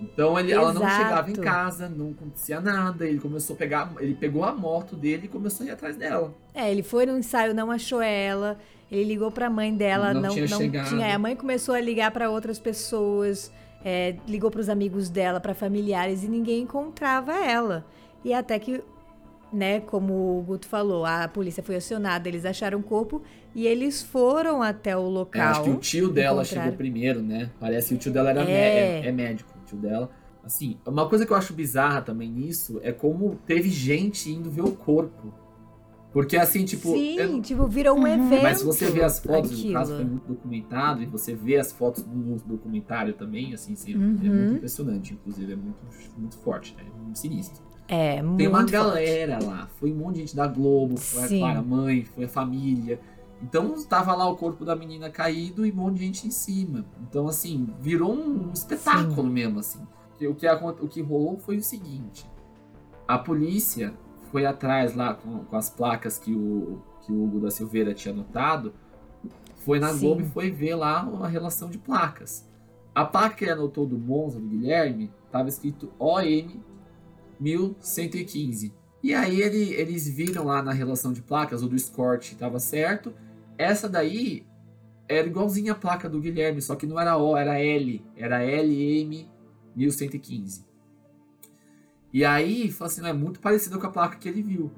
Então 0.00 0.38
ele, 0.38 0.52
ela 0.52 0.74
não 0.74 0.82
chegava 0.88 1.30
em 1.30 1.34
casa, 1.34 1.88
não 1.88 2.10
acontecia 2.10 2.60
nada. 2.60 3.06
Ele 3.06 3.18
começou 3.18 3.54
a 3.54 3.58
pegar, 3.58 3.92
ele 3.98 4.14
pegou 4.14 4.44
a 4.44 4.52
moto 4.52 4.94
dele 4.94 5.22
e 5.24 5.28
começou 5.28 5.64
a 5.64 5.68
ir 5.70 5.72
atrás 5.72 5.96
dela. 5.96 6.34
É, 6.54 6.70
ele 6.70 6.82
foi 6.82 7.06
no 7.06 7.16
ensaio, 7.18 7.54
não 7.54 7.70
achou 7.70 8.02
ela. 8.02 8.58
Ele 8.90 9.04
ligou 9.04 9.30
pra 9.30 9.48
mãe 9.50 9.74
dela, 9.74 10.12
Não 10.14 10.20
não, 10.22 10.30
tinha 10.30 10.46
não 10.48 10.58
chegado. 10.58 10.88
tinha. 10.90 11.14
A 11.14 11.18
mãe 11.18 11.34
começou 11.34 11.74
a 11.74 11.80
ligar 11.80 12.10
pra 12.10 12.28
outras 12.30 12.58
pessoas, 12.58 13.50
é, 13.84 14.16
ligou 14.28 14.50
pros 14.50 14.68
amigos 14.68 15.08
dela, 15.08 15.40
pra 15.40 15.54
familiares 15.54 16.22
e 16.22 16.28
ninguém 16.28 16.62
encontrava 16.62 17.32
ela. 17.34 17.84
E 18.24 18.32
até 18.34 18.58
que 18.58 18.82
né, 19.52 19.80
como 19.80 20.38
o 20.38 20.42
Guto 20.42 20.66
falou, 20.66 21.04
a 21.04 21.28
polícia 21.28 21.62
foi 21.62 21.76
acionada, 21.76 22.28
eles 22.28 22.44
acharam 22.44 22.80
o 22.80 22.82
corpo 22.82 23.22
e 23.54 23.66
eles 23.66 24.02
foram 24.02 24.62
até 24.62 24.96
o 24.96 25.08
local. 25.08 25.42
É, 25.42 25.44
acho 25.46 25.62
que 25.62 25.70
o 25.70 25.76
tio 25.76 26.08
dela 26.10 26.44
chegou 26.44 26.72
primeiro, 26.72 27.22
né? 27.22 27.50
Parece 27.58 27.88
que 27.88 27.94
o 27.94 27.98
tio 27.98 28.12
dela 28.12 28.30
era 28.30 28.44
é. 28.44 29.00
é, 29.00 29.06
é 29.06 29.12
médico, 29.12 29.50
o 29.62 29.64
tio 29.64 29.78
dela. 29.78 30.10
Assim, 30.44 30.78
uma 30.86 31.08
coisa 31.08 31.26
que 31.26 31.32
eu 31.32 31.36
acho 31.36 31.52
bizarra 31.52 32.02
também 32.02 32.30
nisso 32.30 32.78
é 32.82 32.92
como 32.92 33.36
teve 33.46 33.68
gente 33.68 34.30
indo 34.30 34.50
ver 34.50 34.62
o 34.62 34.72
corpo. 34.72 35.34
Porque 36.12 36.36
assim, 36.36 36.64
tipo. 36.64 36.92
Sim, 36.92 37.18
eu... 37.18 37.42
tipo, 37.42 37.66
virou 37.66 37.96
um 37.96 38.02
uhum. 38.02 38.06
evento. 38.06 38.42
Mas 38.42 38.58
se 38.58 38.64
você 38.64 38.90
vê 38.90 39.02
as 39.02 39.18
fotos, 39.18 39.50
aquilo. 39.50 39.68
no 39.68 39.74
caso 39.74 39.96
foi 39.96 40.04
muito 40.04 40.26
documentado, 40.28 41.02
e 41.02 41.06
você 41.06 41.34
vê 41.34 41.56
as 41.56 41.72
fotos 41.72 42.02
do 42.04 42.36
documentário 42.46 43.12
também, 43.12 43.52
assim, 43.52 43.74
assim 43.74 43.92
é 43.92 43.96
uhum. 43.96 44.18
é 44.22 44.28
muito 44.28 44.54
impressionante, 44.54 45.12
inclusive, 45.14 45.52
é 45.52 45.56
muito, 45.56 45.78
muito 46.16 46.38
forte, 46.38 46.74
né? 46.76 46.84
É 46.86 47.02
muito 47.02 47.18
sinistro. 47.18 47.65
É, 47.88 48.16
Tem 48.36 48.48
uma 48.48 48.58
forte. 48.58 48.72
galera 48.72 49.38
lá. 49.42 49.68
Foi 49.78 49.92
um 49.92 49.96
monte 49.96 50.14
de 50.14 50.20
gente 50.22 50.36
da 50.36 50.46
Globo, 50.46 50.96
foi 50.96 51.28
Sim. 51.28 51.36
a 51.36 51.38
Clara 51.40 51.62
Mãe, 51.62 52.04
foi 52.04 52.24
a 52.24 52.28
família. 52.28 53.00
Então 53.42 53.74
estava 53.74 54.14
lá 54.14 54.28
o 54.28 54.36
corpo 54.36 54.64
da 54.64 54.74
menina 54.74 55.10
caído 55.10 55.64
e 55.66 55.70
um 55.70 55.74
monte 55.76 55.98
de 55.98 56.06
gente 56.06 56.26
em 56.26 56.30
cima. 56.30 56.84
Então, 57.02 57.28
assim, 57.28 57.68
virou 57.80 58.14
um 58.14 58.50
espetáculo 58.52 59.28
Sim. 59.28 59.32
mesmo, 59.32 59.60
assim. 59.60 59.80
O 60.22 60.34
que, 60.34 60.48
o 60.48 60.88
que 60.88 61.02
rolou 61.02 61.38
foi 61.38 61.58
o 61.58 61.62
seguinte: 61.62 62.26
a 63.06 63.18
polícia 63.18 63.94
foi 64.32 64.46
atrás 64.46 64.94
lá 64.94 65.14
com, 65.14 65.44
com 65.44 65.56
as 65.56 65.70
placas 65.70 66.18
que 66.18 66.34
o, 66.34 66.80
que 67.02 67.12
o 67.12 67.24
Hugo 67.24 67.40
da 67.40 67.50
Silveira 67.50 67.94
tinha 67.94 68.12
anotado. 68.12 68.72
Foi 69.56 69.78
na 69.78 69.92
Sim. 69.92 70.00
Globo 70.00 70.22
e 70.22 70.26
foi 70.26 70.50
ver 70.50 70.76
lá 70.76 71.00
a 71.22 71.26
relação 71.26 71.68
de 71.68 71.78
placas. 71.78 72.48
A 72.94 73.04
placa 73.04 73.36
que 73.36 73.44
ele 73.44 73.52
anotou 73.52 73.84
do 73.84 73.98
Monza, 73.98 74.40
do 74.40 74.46
Guilherme, 74.46 75.10
estava 75.26 75.48
escrito 75.48 75.92
OM 75.98 76.48
1115. 77.40 78.72
E 79.02 79.14
aí 79.14 79.40
ele, 79.40 79.72
eles 79.74 80.08
viram 80.08 80.44
lá 80.44 80.62
na 80.62 80.72
relação 80.72 81.12
de 81.12 81.22
placas, 81.22 81.62
o 81.62 81.68
do 81.68 81.76
Escort 81.76 82.32
estava 82.32 82.58
certo. 82.58 83.14
Essa 83.56 83.88
daí 83.88 84.46
era 85.08 85.26
igualzinha 85.26 85.72
a 85.72 85.76
placa 85.76 86.08
do 86.08 86.20
Guilherme, 86.20 86.60
só 86.60 86.74
que 86.74 86.86
não 86.86 86.98
era 86.98 87.16
O, 87.16 87.36
era 87.36 87.60
L. 87.60 88.04
Era 88.16 88.42
LM 88.42 89.28
1115. 89.74 90.66
E 92.12 92.24
aí, 92.24 92.74
assim, 92.80 93.06
é 93.06 93.12
muito 93.12 93.40
parecido 93.40 93.78
com 93.78 93.86
a 93.86 93.90
placa 93.90 94.16
que 94.16 94.28
ele 94.28 94.42
viu. 94.42 94.72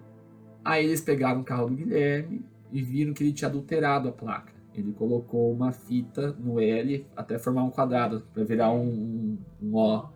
Aí 0.64 0.84
eles 0.84 1.00
pegaram 1.00 1.40
o 1.40 1.44
carro 1.44 1.68
do 1.68 1.76
Guilherme 1.76 2.44
e 2.72 2.82
viram 2.82 3.14
que 3.14 3.22
ele 3.22 3.32
tinha 3.32 3.48
adulterado 3.48 4.08
a 4.08 4.12
placa. 4.12 4.52
Ele 4.74 4.92
colocou 4.92 5.52
uma 5.52 5.72
fita 5.72 6.32
no 6.32 6.60
L 6.60 7.06
até 7.16 7.38
formar 7.38 7.64
um 7.64 7.70
quadrado, 7.70 8.26
para 8.32 8.44
virar 8.44 8.70
um, 8.70 8.82
um, 8.82 9.38
um 9.62 9.76
O. 9.76 10.08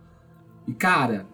E 0.67 0.75
cara, 0.75 1.27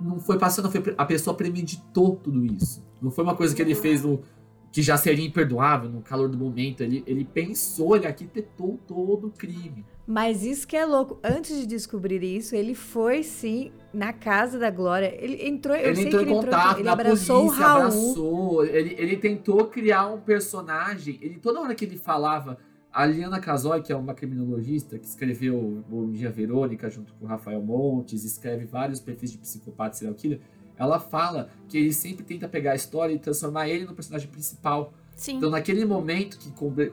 não 0.00 0.18
foi 0.18 0.38
passando, 0.38 0.70
foi, 0.70 0.94
a 0.96 1.04
pessoa 1.04 1.36
premeditou 1.36 2.16
tudo 2.16 2.44
isso. 2.44 2.84
Não 3.00 3.10
foi 3.10 3.24
uma 3.24 3.34
coisa 3.34 3.54
que 3.54 3.62
ele 3.62 3.74
fez 3.74 4.02
no, 4.02 4.22
que 4.72 4.82
já 4.82 4.96
seria 4.96 5.24
imperdoável 5.24 5.88
no 5.88 6.02
calor 6.02 6.28
do 6.28 6.36
momento. 6.36 6.82
Ele, 6.82 7.02
ele 7.06 7.24
pensou, 7.24 7.96
ele 7.96 8.06
arquitetou 8.06 8.78
todo 8.86 9.28
o 9.28 9.30
crime. 9.30 9.84
Mas 10.06 10.44
isso 10.44 10.68
que 10.68 10.76
é 10.76 10.84
louco. 10.84 11.18
Antes 11.24 11.58
de 11.58 11.66
descobrir 11.66 12.22
isso, 12.22 12.54
ele 12.54 12.74
foi 12.74 13.22
sim 13.22 13.72
na 13.92 14.12
casa 14.12 14.58
da 14.58 14.70
Glória. 14.70 15.16
Ele 15.18 15.48
entrou, 15.48 15.74
eu 15.74 15.86
ele 15.86 15.96
sei 15.96 16.06
entrou 16.06 16.22
que 16.22 16.30
em 16.30 16.32
ele 16.32 16.44
contato, 16.44 16.66
entrou, 16.66 16.80
ele 16.80 16.88
abraçou 16.88 17.40
polícia, 17.40 17.64
o 17.64 17.66
Raul. 17.66 17.80
abraçou. 17.80 18.64
Ele, 18.66 18.94
ele 18.98 19.16
tentou 19.16 19.64
criar 19.66 20.06
um 20.06 20.20
personagem. 20.20 21.18
Ele 21.20 21.38
toda 21.38 21.60
hora 21.60 21.74
que 21.74 21.84
ele 21.84 21.96
falava 21.96 22.58
a 22.96 23.04
Liana 23.04 23.38
Casoy, 23.38 23.82
que 23.82 23.92
é 23.92 23.96
uma 23.96 24.14
criminologista 24.14 24.98
que 24.98 25.04
escreveu 25.04 25.84
Bom 25.86 26.10
Dia 26.10 26.30
Verônica 26.30 26.88
junto 26.88 27.12
com 27.12 27.26
o 27.26 27.28
Rafael 27.28 27.60
Montes, 27.60 28.24
escreve 28.24 28.64
vários 28.64 29.00
perfis 29.00 29.32
de 29.32 29.36
psicopata 29.36 29.94
e 29.94 29.98
serial 29.98 30.14
killer, 30.14 30.40
ela 30.78 30.98
fala 30.98 31.50
que 31.68 31.76
ele 31.76 31.92
sempre 31.92 32.24
tenta 32.24 32.48
pegar 32.48 32.72
a 32.72 32.74
história 32.74 33.12
e 33.12 33.18
transformar 33.18 33.68
ele 33.68 33.84
no 33.84 33.92
personagem 33.94 34.26
principal. 34.28 34.94
Sim. 35.14 35.36
Então, 35.36 35.50
naquele 35.50 35.84
momento 35.84 36.38
que 36.38 36.50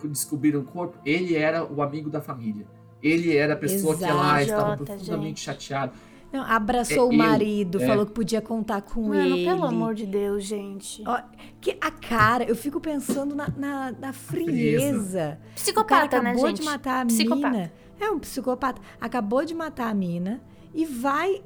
descobriram 0.10 0.60
o 0.60 0.66
corpo, 0.66 0.98
ele 1.06 1.38
era 1.38 1.64
o 1.64 1.82
amigo 1.82 2.10
da 2.10 2.20
família. 2.20 2.68
Ele 3.02 3.38
era 3.38 3.54
a 3.54 3.58
pessoa 3.58 3.94
Exato, 3.94 4.12
que 4.12 4.20
lá 4.20 4.44
estava 4.44 4.76
profundamente 4.76 5.40
gente. 5.40 5.42
chateado. 5.42 5.94
Não, 6.34 6.42
abraçou 6.42 7.12
é, 7.12 7.14
o 7.14 7.16
marido, 7.16 7.78
eu, 7.78 7.84
é. 7.84 7.88
falou 7.88 8.04
é. 8.04 8.06
que 8.08 8.12
podia 8.12 8.42
contar 8.42 8.82
com 8.82 9.10
Mano, 9.10 9.22
ele. 9.22 9.46
Pelo 9.46 9.64
amor 9.66 9.94
de 9.94 10.08
Deus, 10.08 10.44
gente. 10.44 11.04
Ó, 11.06 11.22
que 11.62 11.78
a 11.80 11.92
cara, 11.92 12.44
eu 12.44 12.56
fico 12.56 12.82
pensando 12.82 13.36
na, 13.36 13.48
na, 13.56 13.92
na 13.92 14.14
frieza. 14.14 15.40
Psicopata, 15.54 16.20
né, 16.20 16.32
acabou 16.32 16.52
de 16.52 16.64
matar 16.64 17.04
a 17.04 17.06
psicopata. 17.06 17.50
mina. 17.52 17.74
É 18.00 18.10
um 18.10 18.18
psicopata. 18.18 18.82
Acabou 19.00 19.46
de 19.46 19.54
matar 19.54 19.92
a 19.92 19.94
mina 19.94 20.42
e 20.74 20.86
vai 20.86 21.44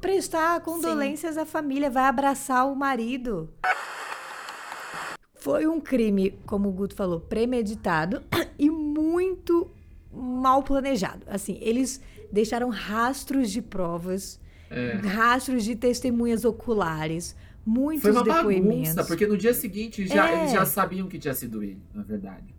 prestar 0.00 0.60
condolências 0.60 1.36
Sim. 1.36 1.40
à 1.42 1.46
família, 1.46 1.88
vai 1.88 2.06
abraçar 2.06 2.66
o 2.66 2.74
marido. 2.74 3.48
Foi 5.36 5.68
um 5.68 5.80
crime, 5.80 6.36
como 6.46 6.68
o 6.68 6.72
Guto 6.72 6.96
falou, 6.96 7.20
premeditado 7.20 8.24
e 8.58 8.68
muito 8.68 9.70
mal 10.12 10.64
planejado. 10.64 11.24
Assim, 11.28 11.58
eles 11.60 12.00
deixaram 12.32 12.68
rastros 12.68 13.50
de 13.50 13.62
provas, 13.62 14.40
é. 14.70 14.96
rastros 14.96 15.64
de 15.64 15.76
testemunhas 15.76 16.44
oculares, 16.44 17.36
muitos 17.64 18.02
Foi 18.02 18.12
uma 18.12 18.22
depoimentos. 18.22 18.94
Bagunça, 18.94 19.04
porque 19.04 19.26
no 19.26 19.36
dia 19.36 19.54
seguinte 19.54 20.06
já, 20.06 20.30
é. 20.30 20.40
eles 20.40 20.52
já 20.52 20.64
sabiam 20.64 21.08
que 21.08 21.18
tinha 21.18 21.34
sido 21.34 21.62
ele, 21.62 21.82
na 21.94 22.02
verdade. 22.02 22.54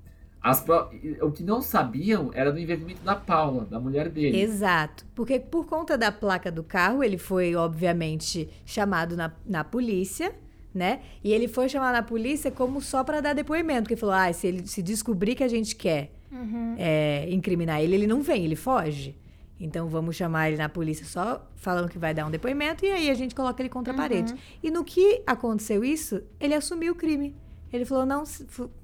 As 0.46 0.62
pro... 0.62 0.92
O 1.22 1.32
que 1.32 1.42
não 1.42 1.60
sabiam 1.60 2.30
era 2.32 2.52
do 2.52 2.60
envolvimento 2.60 3.02
da 3.02 3.16
Paula, 3.16 3.66
da 3.66 3.80
mulher 3.80 4.10
dele. 4.10 4.40
Exato. 4.40 5.04
Porque 5.16 5.40
por 5.40 5.66
conta 5.66 5.98
da 5.98 6.12
placa 6.12 6.52
do 6.52 6.64
carro, 6.64 7.04
ele 7.04 7.18
foi, 7.18 7.56
obviamente, 7.56 8.48
chamado 8.64 9.18
na, 9.18 9.32
na 9.44 9.64
polícia, 9.64 10.36
né? 10.72 11.00
E 11.24 11.34
ele 11.34 11.48
foi 11.48 11.68
chamado 11.68 11.94
na 11.94 12.04
polícia 12.04 12.52
como 12.52 12.80
só 12.80 13.04
para 13.04 13.22
dar 13.22 13.34
depoimento. 13.34 13.84
Porque 13.84 13.96
falou: 13.96 14.14
ah, 14.14 14.32
se 14.32 14.46
ele 14.46 14.68
se 14.68 14.84
descobrir 14.84 15.34
que 15.34 15.44
a 15.44 15.48
gente 15.48 15.76
quer 15.76 16.12
uhum. 16.32 16.76
é, 16.78 17.28
incriminar 17.32 17.82
ele, 17.82 17.96
ele 17.96 18.08
não 18.08 18.22
vem, 18.22 18.46
ele 18.46 18.56
foge. 18.56 19.16
Então 19.60 19.88
vamos 19.88 20.16
chamar 20.16 20.50
ele 20.50 20.58
na 20.58 20.68
polícia 20.68 21.06
só 21.06 21.50
falando 21.56 21.90
que 21.90 21.98
vai 21.98 22.14
dar 22.14 22.26
um 22.26 22.32
depoimento 22.32 22.86
e 22.86 22.92
aí 22.92 23.10
a 23.10 23.14
gente 23.14 23.34
coloca 23.34 23.62
ele 23.62 23.70
contra 23.70 23.94
a 23.94 23.96
uhum. 23.96 24.02
parede. 24.02 24.36
E 24.62 24.70
no 24.70 24.84
que 24.84 25.22
aconteceu 25.26 25.84
isso, 25.84 26.22
ele 26.40 26.54
assumiu 26.54 26.94
o 26.94 26.96
crime. 26.96 27.36
Ele 27.72 27.86
falou: 27.86 28.06
não, 28.06 28.24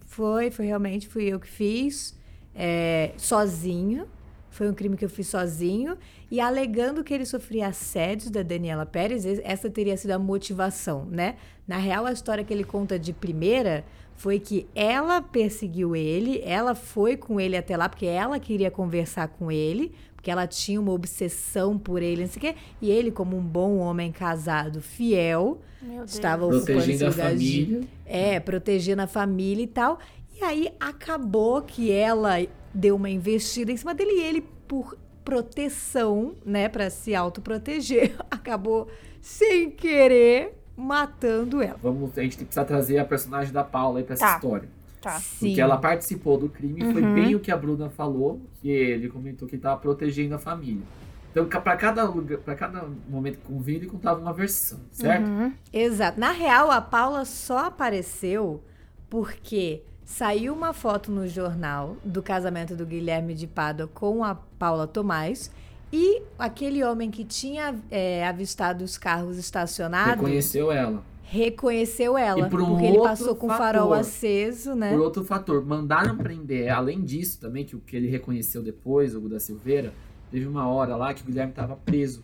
foi, 0.06 0.50
foi 0.52 0.66
realmente, 0.66 1.08
fui 1.08 1.26
eu 1.26 1.40
que 1.40 1.48
fiz, 1.48 2.18
é, 2.56 3.14
sozinho. 3.18 4.08
Foi 4.50 4.70
um 4.70 4.74
crime 4.74 4.98
que 4.98 5.06
eu 5.06 5.10
fiz 5.10 5.28
sozinho. 5.28 5.98
E 6.30 6.42
alegando 6.42 7.06
que 7.06 7.14
ele 7.14 7.26
sofria 7.26 7.68
assédios 7.68 8.30
da 8.30 8.44
Daniela 8.44 8.86
Pérez, 8.86 9.26
essa 9.26 9.70
teria 9.70 9.96
sido 9.96 10.12
a 10.12 10.20
motivação, 10.20 11.06
né? 11.06 11.38
Na 11.66 11.78
real, 11.78 12.06
a 12.06 12.12
história 12.12 12.44
que 12.44 12.54
ele 12.54 12.66
conta 12.66 13.00
de 13.00 13.14
primeira 13.14 13.86
foi 14.14 14.40
que 14.40 14.68
ela 14.76 15.22
perseguiu 15.22 15.96
ele, 15.96 16.42
ela 16.44 16.76
foi 16.76 17.18
com 17.18 17.40
ele 17.40 17.58
até 17.58 17.76
lá, 17.76 17.90
porque 17.90 18.06
ela 18.06 18.40
queria 18.40 18.70
conversar 18.70 19.30
com 19.30 19.52
ele, 19.52 19.94
porque 20.22 20.30
ela 20.30 20.46
tinha 20.46 20.80
uma 20.80 20.92
obsessão 20.92 21.80
por 21.80 22.00
ele, 22.00 22.22
não 22.22 22.30
sei 22.30 22.38
o 22.38 22.54
quê. 22.54 22.56
E 22.80 22.92
ele, 22.92 23.10
como 23.10 23.36
um 23.36 23.42
bom 23.42 23.78
homem 23.78 24.12
casado, 24.12 24.80
fiel, 24.80 25.60
estava 26.06 26.48
protegendo 26.48 27.08
a 27.08 27.12
família. 27.12 27.80
De, 27.80 27.88
é, 28.06 28.40
protegendo 28.40 29.02
a 29.02 29.08
família 29.08 29.64
e 29.64 29.68
tal. 29.68 29.98
E 30.40 30.44
aí 30.44 30.72
acabou 30.80 31.64
que 31.64 31.92
ela 31.92 32.36
deu 32.72 32.98
uma 32.98 33.10
investida 33.10 33.72
em 33.72 33.78
cima 33.78 33.96
dele 33.96 34.12
e 34.12 34.22
ele, 34.22 34.42
por 34.68 34.96
proteção, 35.26 36.36
né, 36.46 36.70
para 36.70 36.92
se 36.92 37.16
autoproteger, 37.16 38.16
acabou 38.30 38.88
sem 39.20 39.72
querer 39.72 40.54
matando 40.78 41.64
ela. 41.64 41.80
Vamos, 41.82 42.16
a 42.16 42.22
gente 42.22 42.38
precisa 42.38 42.64
trazer 42.64 43.00
a 43.00 43.06
personagem 43.06 43.52
da 43.52 43.64
Paula 43.64 43.98
aí 43.98 44.04
pra 44.04 44.14
essa 44.14 44.28
tá. 44.28 44.36
história. 44.36 44.70
Tá. 45.02 45.20
Porque 45.40 45.60
ela 45.60 45.78
participou 45.78 46.38
do 46.38 46.48
crime, 46.48 46.84
uhum. 46.84 46.94
foi 46.94 47.02
bem 47.02 47.36
o 47.36 47.40
que 47.40 47.52
a 47.52 47.58
Bruna 47.58 47.90
falou, 47.90 48.40
que 48.62 48.70
ele 48.70 49.10
comentou 49.10 49.48
que 49.48 49.56
estava 49.56 49.80
protegendo 49.80 50.36
a 50.36 50.40
família. 50.40 50.84
Então, 51.32 51.48
para 51.48 51.76
cada, 51.76 52.08
pra 52.44 52.56
cada 52.56 52.88
momento 53.10 53.40
que 53.40 53.46
convia, 53.46 53.78
ele 53.78 53.88
contava 53.88 54.20
uma 54.20 54.34
versão, 54.34 54.80
certo? 54.92 55.28
Uhum. 55.28 55.54
Exato. 55.74 56.20
Na 56.20 56.32
real, 56.32 56.70
a 56.70 56.82
Paula 56.82 57.26
só 57.26 57.66
apareceu 57.66 58.62
porque 59.10 59.82
saiu 60.06 60.54
uma 60.54 60.74
foto 60.74 61.10
no 61.10 61.28
jornal 61.28 61.96
do 62.04 62.22
casamento 62.22 62.76
do 62.76 62.86
Guilherme 62.86 63.34
de 63.34 63.48
Pádua 63.48 63.88
com 63.88 64.24
a 64.24 64.36
Paula 64.36 64.86
Tomás 64.86 65.50
e 65.92 66.22
aquele 66.38 66.84
homem 66.84 67.10
que 67.10 67.24
tinha 67.24 67.76
é, 67.90 68.28
avistado 68.28 68.84
os 68.84 68.98
carros 68.98 69.38
estacionados... 69.38 70.16
Reconheceu 70.16 70.72
ela 70.72 71.02
reconheceu 71.32 72.18
ela. 72.18 72.50
por 72.50 72.62
um 72.62 72.72
porque 72.72 72.86
ele 72.88 73.00
passou 73.00 73.34
com 73.34 73.48
o 73.48 73.50
farol 73.50 73.94
aceso, 73.94 74.76
né? 74.76 74.92
Por 74.92 75.00
outro 75.00 75.24
fator, 75.24 75.66
mandaram 75.66 76.18
prender, 76.18 76.70
além 76.70 77.02
disso 77.02 77.40
também, 77.40 77.64
que 77.64 77.74
o 77.74 77.80
que 77.80 77.96
ele 77.96 78.10
reconheceu 78.10 78.62
depois, 78.62 79.16
o 79.16 79.30
da 79.30 79.40
Silveira, 79.40 79.94
teve 80.30 80.46
uma 80.46 80.68
hora 80.68 80.94
lá 80.98 81.14
que 81.14 81.22
o 81.22 81.26
Guilherme 81.26 81.52
estava 81.54 81.78
preso. 81.78 82.22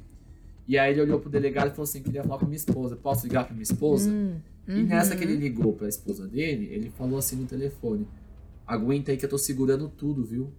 E 0.67 0.77
aí 0.77 0.91
ele 0.91 1.01
olhou 1.01 1.21
pro 1.21 1.29
delegado 1.29 1.67
e 1.67 1.69
falou 1.69 1.83
assim: 1.83 2.03
queria 2.03 2.21
falar 2.21 2.37
com 2.37 2.45
minha 2.45 2.57
esposa, 2.57 2.97
posso 2.97 3.25
ligar 3.25 3.45
pra 3.45 3.53
minha 3.53 3.63
esposa? 3.63 4.09
Hum, 4.09 4.35
uhum. 4.67 4.77
E 4.77 4.83
nessa 4.83 5.15
que 5.15 5.23
ele 5.23 5.37
ligou 5.37 5.71
pra 5.71 5.87
esposa 5.87 6.27
dele, 6.27 6.67
ele 6.69 6.89
falou 6.89 7.17
assim 7.17 7.37
no 7.37 7.45
telefone: 7.45 8.05
aguenta 8.65 9.11
aí 9.11 9.17
que 9.17 9.23
eu 9.23 9.29
tô 9.29 9.37
segurando 9.37 9.87
tudo, 9.87 10.25
viu? 10.25 10.51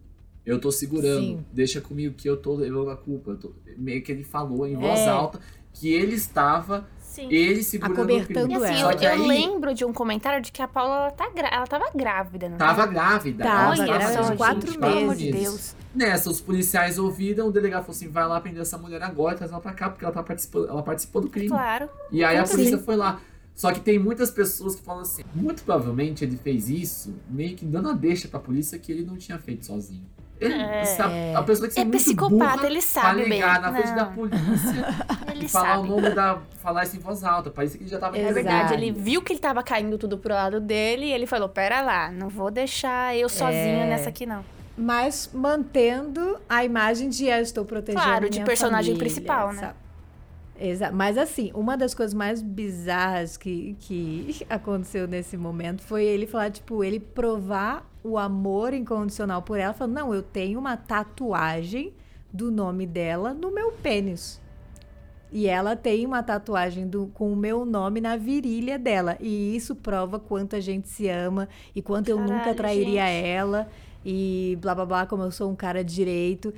Eu 0.46 0.58
tô 0.58 0.72
segurando, 0.72 1.20
Sim. 1.20 1.44
deixa 1.52 1.82
comigo 1.82 2.14
que 2.14 2.26
eu 2.26 2.38
tô 2.38 2.54
levando 2.54 2.88
a 2.88 2.96
culpa. 2.96 3.34
Tô... 3.34 3.52
Meio 3.76 4.02
que 4.02 4.10
ele 4.10 4.24
falou 4.24 4.66
em 4.66 4.74
voz 4.74 5.00
é. 5.00 5.08
alta 5.08 5.38
que 5.74 5.92
ele 5.92 6.14
estava 6.14 6.88
Sim. 7.08 7.28
ele 7.32 7.62
segurando 7.64 7.98
o 7.98 8.02
Acobertando 8.02 8.46
crime. 8.48 8.64
E 8.64 8.64
assim, 8.70 8.80
ela. 8.80 8.92
eu, 8.92 9.00
eu 9.00 9.10
aí 9.10 9.26
lembro 9.26 9.74
de 9.74 9.84
um 9.84 9.92
comentário 9.92 10.42
de 10.42 10.52
que 10.52 10.62
a 10.62 10.68
Paula 10.68 10.94
ela, 10.96 11.10
tá 11.10 11.28
gra- 11.30 11.48
ela 11.50 11.66
tava 11.66 11.86
grávida, 11.94 12.48
não 12.48 12.58
tava 12.58 12.80
tava? 12.82 12.92
grávida. 12.92 13.44
Tava, 13.44 13.74
ela 13.86 14.20
uns 14.20 14.30
de 14.30 14.36
quatro 14.36 14.70
gente, 14.72 14.84
amor 14.84 15.16
de 15.16 15.32
meses. 15.32 15.42
Deus. 15.42 15.76
Nessa, 15.94 16.30
os 16.30 16.40
policiais 16.40 16.98
ouviram, 16.98 17.48
o 17.48 17.52
delegado 17.52 17.82
falou 17.82 17.96
assim: 17.96 18.08
vai 18.08 18.26
lá 18.28 18.40
prender 18.40 18.62
essa 18.62 18.76
mulher 18.78 19.02
agora, 19.02 19.34
traz 19.36 19.50
ela 19.50 19.60
pra 19.60 19.72
cá, 19.72 19.88
porque 19.88 20.04
ela, 20.04 20.12
tá 20.14 20.22
participando, 20.22 20.68
ela 20.68 20.82
participou 20.82 21.22
do 21.22 21.28
crime. 21.28 21.48
Claro. 21.48 21.88
E 22.12 22.22
aí 22.22 22.36
a 22.36 22.44
Sim. 22.46 22.52
polícia 22.56 22.78
foi 22.78 22.94
lá. 22.96 23.20
Só 23.54 23.72
que 23.72 23.80
tem 23.80 23.98
muitas 23.98 24.30
pessoas 24.30 24.76
que 24.76 24.82
falam 24.82 25.02
assim: 25.02 25.22
muito 25.34 25.64
provavelmente 25.64 26.24
ele 26.24 26.36
fez 26.36 26.68
isso 26.68 27.12
meio 27.28 27.56
que 27.56 27.64
dando 27.64 27.88
a 27.88 27.92
deixa 27.94 28.28
pra 28.28 28.38
polícia 28.38 28.78
que 28.78 28.92
ele 28.92 29.04
não 29.04 29.16
tinha 29.16 29.38
feito 29.38 29.66
sozinho. 29.66 30.04
É. 30.40 30.84
sabe, 30.84 31.14
a 31.34 31.42
pessoa 31.42 31.68
tem 31.68 31.68
que 31.68 31.74
ser 31.74 31.80
É 31.80 31.84
muito 31.84 31.96
psicopata, 31.98 32.56
burra 32.56 32.66
ele 32.66 32.80
sabe 32.80 33.06
pra 33.06 33.14
bem. 33.14 33.28
ligar 33.32 33.60
na 33.60 33.72
frente 33.72 33.88
Não. 33.88 33.96
da 33.96 34.04
polícia 34.06 34.86
Ele 35.34 35.44
e 35.44 35.48
falar 35.48 35.76
sabe. 35.76 35.88
o 35.88 35.90
nome 35.96 36.10
da. 36.10 36.38
falar 36.62 36.84
isso 36.84 36.96
em 36.96 37.00
voz 37.00 37.24
alta. 37.24 37.50
Parece 37.50 37.76
que 37.78 37.84
ele 37.84 37.90
já 37.90 37.98
tava 37.98 38.16
É 38.16 38.32
verdade, 38.32 38.74
ele 38.74 38.92
viu 38.92 39.20
que 39.22 39.32
ele 39.32 39.40
tava 39.40 39.62
caindo 39.62 39.98
tudo 39.98 40.16
pro 40.18 40.32
lado 40.34 40.60
dele 40.60 41.06
e 41.06 41.12
ele 41.12 41.26
falou: 41.26 41.48
Pera 41.48 41.80
lá, 41.80 42.10
não 42.10 42.28
vou 42.28 42.50
deixar 42.50 43.16
eu 43.16 43.28
sozinho 43.28 43.82
É. 43.82 43.86
nessa 43.86 44.08
aqui, 44.10 44.24
não. 44.26 44.44
Mas 44.76 45.28
mantendo 45.34 46.38
a 46.48 46.64
imagem 46.64 47.08
de 47.08 47.26
eu 47.26 47.38
estou 47.40 47.64
protegendo 47.64 48.04
Claro, 48.04 48.30
de 48.30 48.40
personagem 48.44 48.94
família, 48.94 48.98
principal, 49.12 49.52
né? 49.52 49.60
sabe? 49.60 49.74
Exa 50.60 50.90
Mas 50.90 51.16
assim, 51.16 51.50
uma 51.54 51.76
das 51.76 51.94
coisas 51.94 52.14
mais 52.14 52.42
bizarras 52.42 53.36
que, 53.36 53.76
que 53.80 54.44
aconteceu 54.50 55.06
nesse 55.06 55.36
momento 55.36 55.82
foi 55.82 56.04
ele 56.04 56.26
falar, 56.26 56.50
tipo, 56.50 56.82
ele 56.82 56.98
provar 56.98 57.88
o 58.02 58.18
amor 58.18 58.72
incondicional 58.72 59.42
por 59.42 59.58
ela, 59.58 59.72
falando, 59.72 59.94
não, 59.94 60.14
eu 60.14 60.22
tenho 60.22 60.58
uma 60.58 60.76
tatuagem 60.76 61.92
do 62.32 62.50
nome 62.50 62.86
dela 62.86 63.32
no 63.32 63.50
meu 63.50 63.72
pênis. 63.72 64.40
E 65.30 65.46
ela 65.46 65.76
tem 65.76 66.06
uma 66.06 66.22
tatuagem 66.22 66.86
do, 66.88 67.08
com 67.08 67.32
o 67.32 67.36
meu 67.36 67.64
nome 67.64 68.00
na 68.00 68.16
virilha 68.16 68.78
dela. 68.78 69.16
E 69.20 69.54
isso 69.54 69.74
prova 69.74 70.18
quanto 70.18 70.56
a 70.56 70.60
gente 70.60 70.88
se 70.88 71.08
ama 71.08 71.48
e 71.74 71.82
quanto 71.82 72.08
eu 72.08 72.18
nunca 72.18 72.38
Caralho, 72.38 72.56
trairia 72.56 73.06
gente. 73.06 73.26
ela. 73.26 73.68
E 74.04 74.56
blá 74.60 74.74
blá 74.74 74.86
blá, 74.86 75.06
como 75.06 75.22
eu 75.22 75.30
sou 75.30 75.50
um 75.50 75.56
cara 75.56 75.84
direito. 75.84 76.54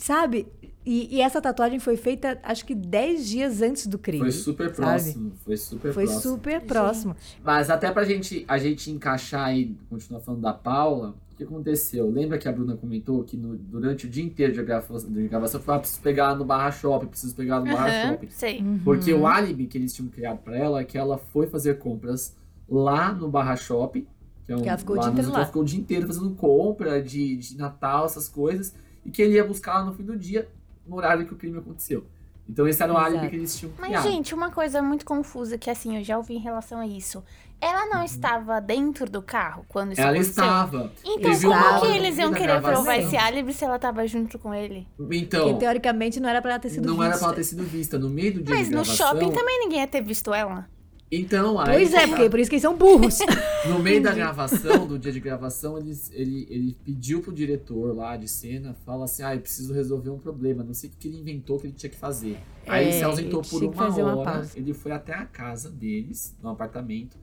Sabe? 0.00 0.46
E, 0.84 1.16
e 1.16 1.20
essa 1.20 1.42
tatuagem 1.42 1.78
foi 1.78 1.96
feita, 1.96 2.38
acho 2.42 2.64
que 2.64 2.74
10 2.74 3.28
dias 3.28 3.60
antes 3.60 3.86
do 3.86 3.98
crime. 3.98 4.20
Foi 4.20 4.32
super 4.32 4.74
sabe? 4.74 4.76
próximo. 4.76 5.32
Foi 5.44 5.56
super 5.58 5.92
Foi 5.92 6.04
próximo. 6.04 6.32
super 6.32 6.60
próximo. 6.62 7.16
Mas 7.44 7.68
até 7.68 7.90
pra 7.92 8.02
gente, 8.04 8.44
a 8.48 8.56
gente 8.56 8.90
encaixar 8.90 9.54
e 9.54 9.76
continuar 9.90 10.20
falando 10.20 10.40
da 10.40 10.54
Paula, 10.54 11.14
o 11.32 11.36
que 11.36 11.44
aconteceu? 11.44 12.08
Lembra 12.10 12.38
que 12.38 12.48
a 12.48 12.52
Bruna 12.52 12.76
comentou 12.78 13.22
que 13.22 13.36
no- 13.36 13.56
durante 13.58 14.06
o 14.06 14.08
dia 14.08 14.24
inteiro 14.24 14.54
de 14.54 14.62
gravação, 14.62 15.10
de 15.10 15.28
gravação 15.28 15.60
foi, 15.60 15.74
ah, 15.74 15.78
preciso 15.78 16.00
pegar 16.00 16.24
ela 16.30 16.36
no 16.36 16.44
Barra 16.46 16.70
Shopping, 16.72 17.06
preciso 17.08 17.34
pegar 17.36 17.60
no 17.60 17.66
Barra 17.66 17.88
Aham, 17.88 18.12
Shopping. 18.12 18.28
sei. 18.30 18.64
Porque 18.82 19.12
Uhum. 19.12 19.20
o 19.20 19.26
álibi 19.26 19.66
que 19.66 19.76
eles 19.76 19.92
tinham 19.92 20.08
criado 20.08 20.38
pra 20.38 20.56
ela 20.56 20.80
é 20.80 20.84
que 20.84 20.96
ela 20.96 21.18
foi 21.18 21.46
fazer 21.46 21.78
compras 21.78 22.34
lá 22.66 23.12
no 23.12 23.28
Barra 23.28 23.54
Shopping. 23.54 24.06
Que, 24.46 24.52
é 24.52 24.56
um, 24.56 24.62
Que 24.62 24.68
ela 24.70 24.78
ficou 24.78 24.96
o 24.96 24.98
lá 24.98 25.02
dia 25.04 25.10
inteiro 25.12 25.28
que 25.28 25.34
ela 25.34 25.40
lá. 25.42 25.46
ficou 25.46 25.62
o 25.62 25.64
dia 25.64 25.78
inteiro 25.78 26.06
fazendo 26.06 26.30
compra 26.30 27.02
de, 27.02 27.36
de 27.36 27.58
Natal, 27.58 28.06
essas 28.06 28.28
coisas. 28.30 28.74
E 29.04 29.10
que 29.10 29.22
ele 29.22 29.34
ia 29.34 29.44
buscar 29.44 29.76
ela 29.76 29.84
no 29.84 29.94
fim 29.94 30.02
do 30.04 30.16
dia, 30.16 30.48
no 30.86 30.96
horário 30.96 31.26
que 31.26 31.32
o 31.32 31.36
crime 31.36 31.58
aconteceu. 31.58 32.04
Então 32.48 32.66
esse 32.66 32.82
era 32.82 32.92
o 32.92 32.96
álibi 32.96 33.28
que 33.28 33.36
eles 33.36 33.56
tinham 33.56 33.72
Mas, 33.78 33.88
criado. 33.90 34.02
gente, 34.02 34.34
uma 34.34 34.50
coisa 34.50 34.82
muito 34.82 35.04
confusa 35.04 35.56
que, 35.56 35.70
assim, 35.70 35.96
eu 35.98 36.02
já 36.04 36.16
ouvi 36.16 36.34
em 36.34 36.40
relação 36.40 36.80
a 36.80 36.86
isso. 36.86 37.22
Ela 37.60 37.86
não 37.86 38.02
estava 38.02 38.60
dentro 38.60 39.08
do 39.08 39.22
carro 39.22 39.64
quando 39.68 39.92
isso 39.92 40.00
Uhum. 40.00 40.06
ela 40.08 40.16
aconteceu? 40.16 40.42
estava. 40.44 40.92
Então, 41.04 41.40
como 41.40 41.80
que 41.82 41.96
eles 41.96 42.18
iam 42.18 42.32
querer 42.32 42.60
provar 42.60 42.96
esse 42.98 43.16
álibi 43.16 43.52
se 43.52 43.64
ela 43.64 43.78
tava 43.78 44.04
junto 44.06 44.38
com 44.38 44.52
ele? 44.52 44.88
Então, 45.12 45.44
Porque 45.48 45.60
teoricamente 45.60 46.18
não 46.18 46.28
era 46.28 46.40
pra 46.42 46.52
ela 46.52 46.60
ter 46.60 46.70
sido 46.70 46.86
não 46.86 46.94
vista. 46.94 47.06
era 47.08 47.18
pra 47.18 47.26
ela 47.28 47.36
ter 47.36 47.44
sido 47.44 47.62
vista. 47.62 47.98
No 47.98 48.08
meio 48.10 48.34
do 48.34 48.42
dia 48.42 48.54
Mas 48.54 48.66
de 48.68 48.74
no 48.74 48.82
gravação... 48.82 49.06
shopping 49.08 49.30
também 49.30 49.58
ninguém 49.60 49.80
ia 49.80 49.86
ter 49.86 50.02
visto 50.02 50.32
ela. 50.34 50.68
Então, 51.12 51.58
aí... 51.58 51.72
Pois 51.72 51.92
é, 51.92 52.06
porque 52.06 52.30
por 52.30 52.38
isso 52.38 52.48
que 52.48 52.54
eles 52.54 52.62
são 52.62 52.76
burros. 52.76 53.18
No 53.68 53.78
meio 53.78 54.02
da 54.02 54.14
gravação, 54.14 54.86
do 54.86 54.98
dia 54.98 55.12
de 55.12 55.20
gravação, 55.20 55.76
eles, 55.76 56.10
ele, 56.14 56.46
ele 56.48 56.76
pediu 56.82 57.20
pro 57.20 57.30
diretor 57.30 57.94
lá 57.94 58.16
de 58.16 58.26
cena, 58.26 58.74
fala 58.86 59.04
assim, 59.04 59.22
ah, 59.22 59.34
eu 59.34 59.40
preciso 59.40 59.74
resolver 59.74 60.08
um 60.08 60.18
problema, 60.18 60.64
não 60.64 60.72
sei 60.72 60.88
o 60.88 60.92
que 60.98 61.08
ele 61.08 61.18
inventou 61.18 61.58
que 61.58 61.66
ele 61.66 61.74
tinha 61.74 61.90
que 61.90 61.96
fazer. 61.96 62.38
Aí 62.66 62.84
ele 62.84 62.92
se 62.92 63.00
É, 63.00 63.02
ausentou 63.04 63.40
ele 63.42 63.48
por 63.50 63.62
uma 63.64 63.88
uma 63.90 64.16
hora, 64.16 64.30
pausa. 64.32 64.58
ele 64.58 64.72
foi 64.72 64.92
até 64.92 65.12
a 65.12 65.26
casa 65.26 65.68
deles, 65.68 66.34
no 66.42 66.48
apartamento, 66.48 67.18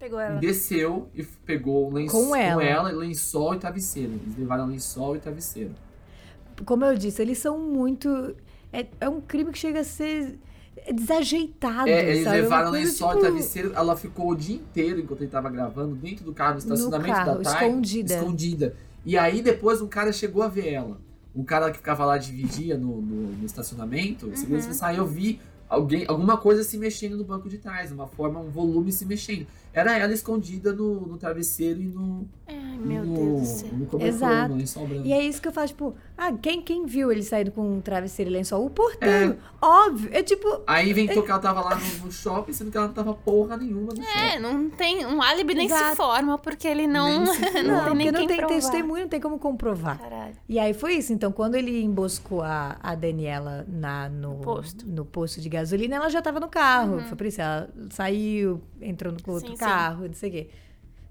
Pegou 0.00 0.18
ela. 0.18 0.40
desceu 0.40 1.08
e 1.14 1.22
pegou 1.22 1.88
o 1.88 1.92
lençol, 1.92 2.26
Com 2.28 2.34
ela. 2.34 2.90
lençol 2.90 3.54
e 3.54 3.58
travesseiro. 3.58 4.12
Eles 4.14 4.36
levaram 4.36 4.66
lençol 4.66 5.14
e 5.14 5.20
travesseiro. 5.20 5.74
Como 6.64 6.84
eu 6.84 6.96
disse, 6.96 7.22
eles 7.22 7.38
são 7.38 7.56
muito. 7.58 8.34
É, 8.72 8.84
é 9.00 9.08
um 9.08 9.20
crime 9.20 9.52
que 9.52 9.58
chega 9.58 9.80
a 9.80 9.84
ser 9.84 10.38
desajeitado. 10.92 11.88
É, 11.88 12.10
eles 12.10 12.24
sabe? 12.24 12.38
É 12.38 12.40
levaram 12.42 12.70
lençol 12.70 13.08
tipo, 13.10 13.20
travesseiro, 13.20 13.72
ela 13.74 13.96
ficou 13.96 14.30
o 14.30 14.34
dia 14.34 14.56
inteiro, 14.56 15.00
enquanto 15.00 15.20
ele 15.22 15.30
tava 15.30 15.50
gravando, 15.50 15.94
dentro 15.94 16.24
do 16.24 16.32
carro, 16.32 16.54
no 16.54 16.58
estacionamento 16.58 17.14
carro, 17.14 17.38
da 17.42 17.50
Thay, 17.50 17.68
escondida. 17.68 18.14
escondida. 18.14 18.76
E 19.04 19.16
aí 19.16 19.40
depois 19.42 19.80
um 19.80 19.88
cara 19.88 20.12
chegou 20.12 20.42
a 20.42 20.48
ver 20.48 20.68
ela. 20.72 20.98
Um 21.34 21.44
cara 21.44 21.70
que 21.70 21.76
ficava 21.78 22.04
lá 22.04 22.18
de 22.18 22.32
vigia 22.32 22.76
no, 22.76 23.00
no, 23.00 23.28
no 23.32 23.46
estacionamento, 23.46 24.26
Uhum. 24.26 24.36
falou 24.36 24.58
assim, 24.58 24.78
ah, 24.82 24.94
eu 24.94 25.06
vi 25.06 25.40
alguém, 25.68 26.04
alguma 26.08 26.36
coisa 26.36 26.64
se 26.64 26.76
mexendo 26.78 27.16
no 27.16 27.24
banco 27.24 27.48
de 27.48 27.58
trás, 27.58 27.92
uma 27.92 28.06
forma, 28.06 28.40
um 28.40 28.50
volume 28.50 28.90
se 28.90 29.04
mexendo. 29.04 29.46
Era 29.72 29.96
ela 29.98 30.12
escondida 30.12 30.72
no, 30.72 31.06
no 31.06 31.16
travesseiro 31.18 31.80
e 31.80 31.86
no, 31.88 32.28
Ai, 32.46 32.78
meu 32.78 33.04
no, 33.04 33.14
Deus 33.14 33.40
do 33.40 33.46
céu. 33.46 33.68
no 33.72 33.86
cobertor, 33.86 34.14
Exato. 34.14 34.48
no 34.48 34.56
lençol 34.56 34.86
branco. 34.86 35.06
E 35.06 35.12
é 35.12 35.22
isso 35.22 35.40
que 35.40 35.48
eu 35.48 35.52
falo, 35.52 35.66
tipo, 35.68 35.94
ah, 36.16 36.32
quem, 36.32 36.62
quem 36.62 36.86
viu 36.86 37.12
ele 37.12 37.22
saindo 37.22 37.50
com 37.52 37.76
um 37.76 37.80
travesseiro 37.80 38.30
e 38.30 38.34
lençol? 38.34 38.64
O 38.64 38.70
porteiro. 38.70 39.36
Óbvio. 39.60 40.08
É 40.12 40.22
tipo. 40.22 40.62
Aí 40.66 40.90
inventou 40.90 41.22
que 41.22 41.30
ela 41.30 41.40
tava 41.40 41.60
lá 41.60 41.76
no, 41.76 42.06
no 42.06 42.12
shopping, 42.12 42.52
sendo 42.52 42.70
que 42.70 42.76
ela 42.76 42.86
não 42.86 42.94
tava 42.94 43.14
porra 43.14 43.56
nenhuma 43.56 43.92
no 43.92 44.02
shopping. 44.02 44.18
É, 44.18 44.38
não 44.38 44.70
tem. 44.70 45.04
Um 45.06 45.20
álibi 45.20 45.54
nem 45.54 45.68
se 45.68 45.74
Exato. 45.74 45.96
forma, 45.96 46.38
porque 46.38 46.66
ele 46.66 46.86
não. 46.86 47.24
Nem 47.24 47.34
se 47.34 47.40
forma. 47.52 47.62
não 47.62 47.96
tem 47.96 48.12
não 48.12 48.18
quem 48.20 48.28
tem 48.28 48.36
provar. 48.38 48.54
testemunho, 48.54 49.02
não 49.02 49.08
tem 49.08 49.20
como 49.20 49.38
comprovar. 49.38 49.98
Caralho. 49.98 50.34
E 50.48 50.58
aí 50.58 50.72
foi 50.74 50.94
isso. 50.94 51.12
Então, 51.12 51.30
quando 51.32 51.54
ele 51.56 51.82
emboscou 51.82 52.42
a, 52.42 52.76
a 52.80 52.94
Daniela 52.94 53.64
na, 53.68 54.08
no, 54.08 54.36
Posto. 54.36 54.86
no 54.86 55.04
posto 55.04 55.40
de 55.40 55.48
gasolina, 55.48 55.96
ela 55.96 56.08
já 56.08 56.22
tava 56.22 56.40
no 56.40 56.48
carro. 56.48 57.00
Foi 57.02 57.16
por 57.16 57.26
isso, 57.26 57.40
ela 57.40 57.68
saiu, 57.90 58.60
entrou 58.80 59.12
no 59.12 59.32
outro 59.32 59.50
Sim, 59.50 59.56
sim. 59.58 59.64
carro, 59.64 60.06
não 60.06 60.14
sei 60.14 60.28
o 60.28 60.32
quê. 60.32 60.50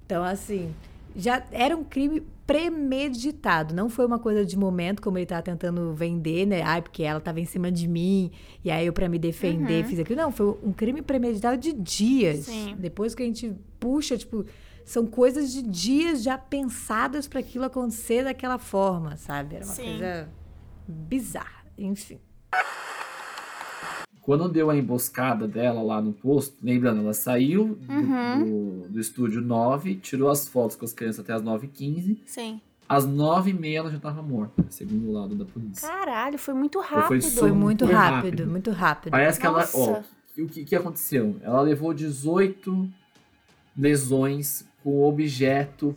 Então, 0.05 0.23
assim, 0.23 0.73
já 1.15 1.43
era 1.51 1.75
um 1.75 1.83
crime 1.83 2.23
premeditado. 2.45 3.75
Não 3.75 3.89
foi 3.89 4.05
uma 4.05 4.17
coisa 4.17 4.45
de 4.45 4.57
momento, 4.57 5.01
como 5.01 5.17
ele 5.17 5.25
tava 5.25 5.41
tentando 5.41 5.93
vender, 5.93 6.45
né? 6.45 6.61
Ai, 6.61 6.81
porque 6.81 7.03
ela 7.03 7.19
tava 7.19 7.41
em 7.41 7.45
cima 7.45 7.69
de 7.69 7.87
mim, 7.87 8.31
e 8.63 8.71
aí 8.71 8.85
eu, 8.85 8.93
pra 8.93 9.09
me 9.09 9.19
defender, 9.19 9.83
fiz 9.85 9.99
aquilo. 9.99 10.21
Não, 10.21 10.31
foi 10.31 10.57
um 10.63 10.71
crime 10.71 11.01
premeditado 11.01 11.57
de 11.57 11.73
dias. 11.73 12.45
Sim. 12.45 12.75
Depois 12.79 13.13
que 13.13 13.21
a 13.21 13.25
gente 13.25 13.53
puxa, 13.79 14.17
tipo, 14.17 14.45
são 14.85 15.05
coisas 15.05 15.51
de 15.51 15.61
dias 15.61 16.23
já 16.23 16.37
pensadas 16.37 17.27
para 17.27 17.41
aquilo 17.41 17.65
acontecer 17.65 18.23
daquela 18.23 18.57
forma, 18.57 19.17
sabe? 19.17 19.57
Era 19.57 19.65
uma 19.65 19.73
Sim. 19.73 19.83
coisa 19.83 20.29
bizarra. 20.87 21.65
Enfim. 21.77 22.19
Quando 24.27 24.49
deu 24.49 24.69
a 24.69 24.75
emboscada 24.75 25.47
dela 25.47 25.81
lá 25.81 26.01
no 26.01 26.11
posto, 26.11 26.57
lembrando, 26.61 26.99
ela 26.99 27.13
saiu 27.13 27.75
do, 27.79 27.93
Uhum. 27.93 28.43
do, 28.83 28.89
do 28.89 28.99
estúdio 28.99 29.39
9, 29.39 29.95
tirou 29.95 30.29
as 30.29 30.45
fotos 30.49 30.75
com 30.75 30.83
as 30.83 30.91
crianças 30.91 31.21
até 31.21 31.31
as 31.31 31.41
9h15. 31.41 32.17
Sim. 32.25 32.59
Às 32.89 33.07
9h30 33.07 33.73
ela 33.73 33.89
já 33.89 33.97
tava 33.99 34.21
morta, 34.21 34.65
segundo 34.69 35.07
o 35.07 35.13
lado 35.13 35.33
da 35.33 35.45
polícia. 35.45 35.87
Caralho, 35.87 36.37
foi 36.37 36.53
muito 36.53 36.83
foi 36.83 36.97
rápido. 36.99 37.21
só- 37.21 37.39
Foi 37.39 37.51
muito 37.53 37.85
rápido, 37.85 38.15
rápido. 38.25 38.47
muito 38.47 38.71
rápido. 38.71 39.11
Parece 39.11 39.39
que 39.39 39.47
Nossa. 39.47 39.77
ela. 39.77 40.03
Ó, 40.37 40.41
o 40.41 40.47
que, 40.47 40.65
que 40.65 40.75
aconteceu? 40.75 41.37
Ela 41.41 41.61
levou 41.61 41.93
18 41.93 42.85
lesões 43.77 44.67
com 44.83 45.03
objeto 45.05 45.95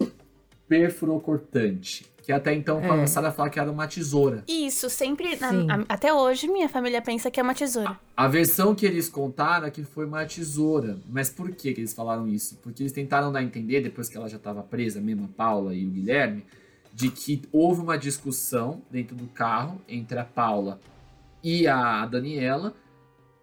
perfurocortante. 0.69 2.07
Que 2.31 2.35
até 2.35 2.55
então 2.55 2.79
É. 2.81 2.87
começaram 2.87 3.27
a 3.27 3.33
falar 3.33 3.51
que 3.51 3.59
era 3.59 3.69
uma 3.73 3.89
tesoura. 3.89 4.45
Isso, 4.47 4.89
sempre. 4.89 5.35
na- 5.35 5.75
a- 5.79 5.85
até 5.89 6.15
hoje, 6.15 6.47
minha 6.47 6.69
família 6.69 7.03
pensa 7.03 7.29
que 7.29 7.41
é 7.41 7.43
uma 7.43 7.57
tesoura. 7.57 7.99
A 8.17 8.29
versão 8.29 8.73
que 8.73 8.87
eles 8.87 9.09
contaram 9.09 9.67
é 9.67 9.71
que 9.73 9.83
foi 9.83 10.07
uma 10.07 10.25
tesoura. 10.25 11.01
Mas 11.09 11.29
por 11.29 11.51
que, 11.51 11.75
que 11.75 11.81
eles 11.81 11.93
falaram 11.93 12.29
isso? 12.29 12.57
Porque 12.63 12.85
eles 12.85 12.93
tentaram 12.93 13.33
dar 13.33 13.41
a 13.41 13.43
entender, 13.43 13.81
depois 13.81 14.09
que 14.09 14.17
ela 14.17 14.29
já 14.29 14.37
estava 14.37 14.63
presa, 14.63 15.01
mesmo 15.01 15.25
a 15.25 15.29
Paula 15.37 15.75
e 15.75 15.85
o 15.85 15.91
Guilherme, 15.91 16.45
de 16.95 17.11
que 17.11 17.43
houve 17.51 17.81
uma 17.81 17.99
discussão 17.99 18.81
dentro 18.89 19.17
do 19.17 19.27
carro 19.27 19.81
entre 19.89 20.17
a 20.17 20.25
Paula 20.25 20.79
e 21.43 21.67
a 21.67 22.07
Daniela. 22.07 22.75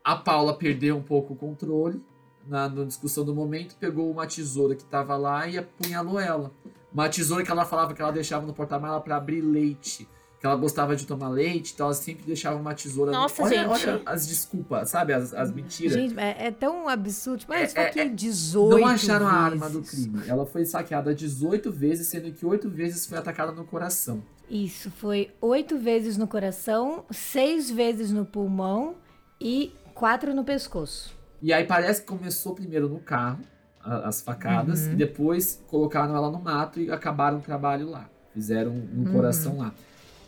A 0.02 0.16
Paula 0.16 0.54
perdeu 0.58 0.96
um 0.96 1.04
pouco 1.04 1.34
o 1.34 1.36
controle 1.36 2.02
na, 2.48 2.70
na 2.70 2.86
discussão 2.86 3.26
do 3.26 3.36
momento, 3.36 3.76
pegou 3.78 4.10
uma 4.10 4.26
tesoura 4.26 4.76
que 4.76 4.84
estava 4.84 5.18
lá 5.18 5.46
e 5.46 5.58
apunhalou 5.58 6.18
ela. 6.18 6.54
Uma 6.94 7.10
tesoura 7.10 7.44
que 7.44 7.52
ela 7.52 7.66
falava 7.66 7.94
que 7.94 8.02
ela 8.02 8.12
deixava 8.12 8.46
no 8.46 8.54
porta-mala 8.54 9.00
para 9.02 9.16
abrir 9.18 9.42
leite. 9.42 10.08
Que 10.40 10.46
ela 10.46 10.56
gostava 10.56 10.96
de 10.96 11.08
tomar 11.08 11.30
leite, 11.30 11.74
então 11.74 11.88
ela 11.88 11.96
sempre 11.96 12.24
deixava 12.24 12.56
uma 12.60 12.74
tesoura. 12.76 13.12
no- 13.12 13.18
Nossa, 13.18 13.42
olha, 13.42 13.58
gente. 13.76 13.90
olha 13.90 14.02
as 14.06 14.28
desculpas, 14.28 14.90
sabe? 14.92 15.12
As, 15.12 15.34
as 15.34 15.52
mentiras. 15.52 15.94
Gente, 15.94 16.18
é, 16.20 16.46
é 16.48 16.52
tão 16.52 16.88
absurdo. 16.88 17.40
Tipo, 17.40 17.54
ah, 17.54 17.60
É, 17.60 17.64
isso 17.64 17.80
aqui 17.80 18.00
é, 18.00 18.06
é 18.06 18.10
18 18.10 18.80
Não 18.80 18.88
acharam 18.88 19.28
a 19.28 19.32
arma 19.32 19.68
do 19.68 19.82
vezes. 19.82 20.06
crime. 20.06 20.22
Ela 20.28 20.46
foi 20.46 20.64
saqueada 20.64 21.14
18 21.16 21.72
vezes, 21.72 22.08
sendo 22.08 22.32
que 22.32 22.46
8 22.46 22.70
vezes 22.70 23.06
foi 23.08 23.18
atacada 23.18 23.52
no 23.52 23.66
coração. 23.66 24.24
Isso, 24.50 24.90
foi 24.92 25.32
oito 25.42 25.78
vezes 25.78 26.16
no 26.18 26.26
coração, 26.28 27.04
seis 27.12 27.70
vezes 27.70 28.12
no 28.12 28.24
pulmão 28.24 28.96
e 29.42 29.74
quatro 29.94 30.34
no 30.36 30.44
pescoço. 30.44 31.14
E 31.42 31.52
aí 31.52 31.66
parece 31.66 32.02
que 32.02 32.08
começou 32.08 32.54
primeiro 32.56 32.88
no 32.88 33.00
carro, 33.00 33.40
as 33.88 34.22
facadas, 34.22 34.86
uhum. 34.86 34.94
e 34.94 34.96
depois 34.96 35.64
colocaram 35.68 36.16
ela 36.16 36.30
no 36.30 36.40
mato 36.40 36.80
e 36.80 36.92
acabaram 36.92 37.38
o 37.38 37.42
trabalho 37.42 37.90
lá. 37.90 38.10
Fizeram 38.34 38.72
um 38.72 39.06
uhum. 39.06 39.12
coração 39.14 39.58
lá. 39.58 39.74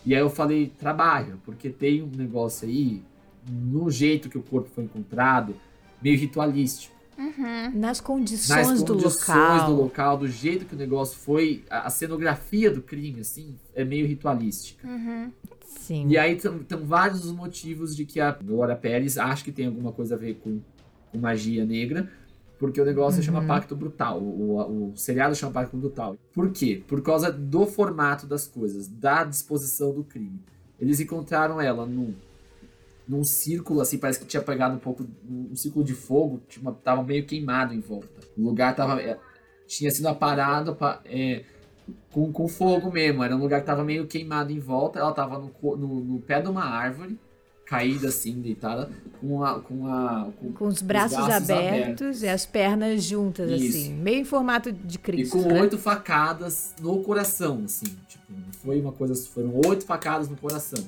E 0.05 0.16
aí 0.16 0.22
eu 0.22 0.30
falei, 0.30 0.72
trabalha, 0.80 1.36
porque 1.43 1.70
tem 1.70 2.01
um 2.01 2.10
negócio 2.16 2.68
aí, 2.68 3.03
no 3.47 3.91
jeito 3.91 4.30
que 4.30 4.38
o 4.38 4.41
corpo 4.41 4.70
foi 4.70 4.86
encontrado, 4.86 5.55
meio 6.01 6.18
ritualístico. 6.18 6.95
Uhum. 7.18 7.78
Nas 7.78 7.99
condições, 7.99 8.70
Nas 8.70 8.82
do 8.82 8.93
local. 8.93 9.66
do 9.66 9.82
local, 9.82 10.18
do 10.18 10.28
jeito 10.28 10.66
que 10.66 10.74
o 10.74 10.78
negócio 10.78 11.20
foi, 11.20 11.66
a, 11.70 11.89
cenografia 11.89 12.72
do 12.72 12.82
crime, 12.82 13.20
assim, 13.20 13.55
é 13.76 13.84
meio 13.84 14.07
ritualística. 14.07 14.88
Uhum. 14.88 15.30
Sim. 15.66 16.07
E 16.07 16.18
aí 16.18 16.36
estão 16.36 16.86
vários 16.86 17.26
os 17.26 17.34
motivos 17.34 17.93
de 17.93 18.05
que 18.05 18.22
a 18.22 18.32
Glória 18.32 18.76
Pérez 18.76 19.18
acha 19.18 19.43
que 19.43 19.51
tem 19.51 19.66
alguma 19.66 19.91
coisa 19.91 20.16
a 20.16 20.18
ver 20.18 20.36
com, 20.36 20.62
com 21.12 21.18
magia 21.18 21.66
negra, 21.66 22.10
porque 22.60 22.80
o 22.80 22.86
negócio 22.86 23.20
uhum. 23.20 23.24
chama 23.26 23.45
Pacto 23.45 23.76
Brutal. 23.76 24.20
O, 24.20 24.89
o, 24.91 24.93
seriado 24.97 25.34
chama 25.34 25.53
Pacto 25.53 25.78
Brutal. 25.78 26.18
Por 26.34 26.51
quê? 26.51 26.84
Por 26.86 27.01
causa 27.01 27.32
do 27.32 27.66
formato 27.66 28.28
das 28.28 28.45
coisas, 28.45 28.88
da 28.88 29.24
disposição 29.24 29.93
do 29.93 30.03
crime. 30.03 30.39
Eles 30.78 30.99
encontraram 30.99 31.60
ela 31.60 31.86
num 31.86 32.14
num 33.07 33.24
círculo, 33.24 33.82
assim, 33.82 33.97
parece 33.97 34.20
que 34.20 34.26
tinha 34.28 34.43
pegado 34.43 34.76
um 34.76 34.78
pouco, 34.80 35.03
um 35.28 35.55
círculo 35.55 35.84
de 35.84 35.95
fogo, 35.95 36.41
tipo, 36.47 36.72
tava 36.74 37.01
meio 37.01 37.26
queimado 37.26 37.74
em 37.74 37.80
volta. 37.80 38.07
O 38.38 38.43
lugar 38.43 38.76
tava, 38.76 39.01
é, 39.01 39.18
tinha 39.66 39.89
sido 39.89 40.05
aparado 40.07 40.76
pra, 40.76 41.01
é, 41.05 41.43
com, 42.12 42.32
com 42.32 42.47
fogo 42.47 42.91
mesmo, 42.91 43.24
era 43.24 43.36
um 43.36 43.39
lugar 43.39 43.62
que 43.62 43.66
tava 43.66 43.84
meio 43.84 44.05
queimado 44.05 44.51
em 44.51 44.60
volta, 44.60 44.99
ela 44.99 45.12
tava 45.12 45.39
no, 45.39 45.51
no, 45.76 46.01
no 46.01 46.20
pé 46.20 46.39
de 46.39 46.49
uma 46.49 46.64
árvore, 46.64 47.18
caída 47.70 48.08
assim, 48.08 48.42
deitada, 48.42 48.90
com, 49.22 49.44
a, 49.44 49.60
com, 49.60 49.86
a, 49.88 50.28
com, 50.40 50.52
com 50.54 50.66
os 50.66 50.82
braços, 50.82 51.20
os 51.20 51.26
braços 51.26 51.52
abertos, 51.52 51.84
abertos, 51.84 52.24
e 52.24 52.28
as 52.28 52.44
pernas 52.44 53.04
juntas, 53.04 53.52
Isso. 53.52 53.78
assim, 53.78 53.94
meio 53.94 54.22
em 54.22 54.26
formato 54.26 54.72
de 54.72 54.98
Cristo. 54.98 55.38
E 55.38 55.44
com 55.44 55.48
né? 55.48 55.62
oito 55.62 55.78
facadas 55.78 56.74
no 56.82 57.04
coração, 57.04 57.62
assim, 57.64 57.86
tipo, 58.08 58.24
foi 58.64 58.82
uma 58.82 58.92
coisa, 58.92 59.14
foram 59.28 59.62
oito 59.68 59.86
facadas 59.86 60.28
no 60.28 60.36
coração. 60.36 60.84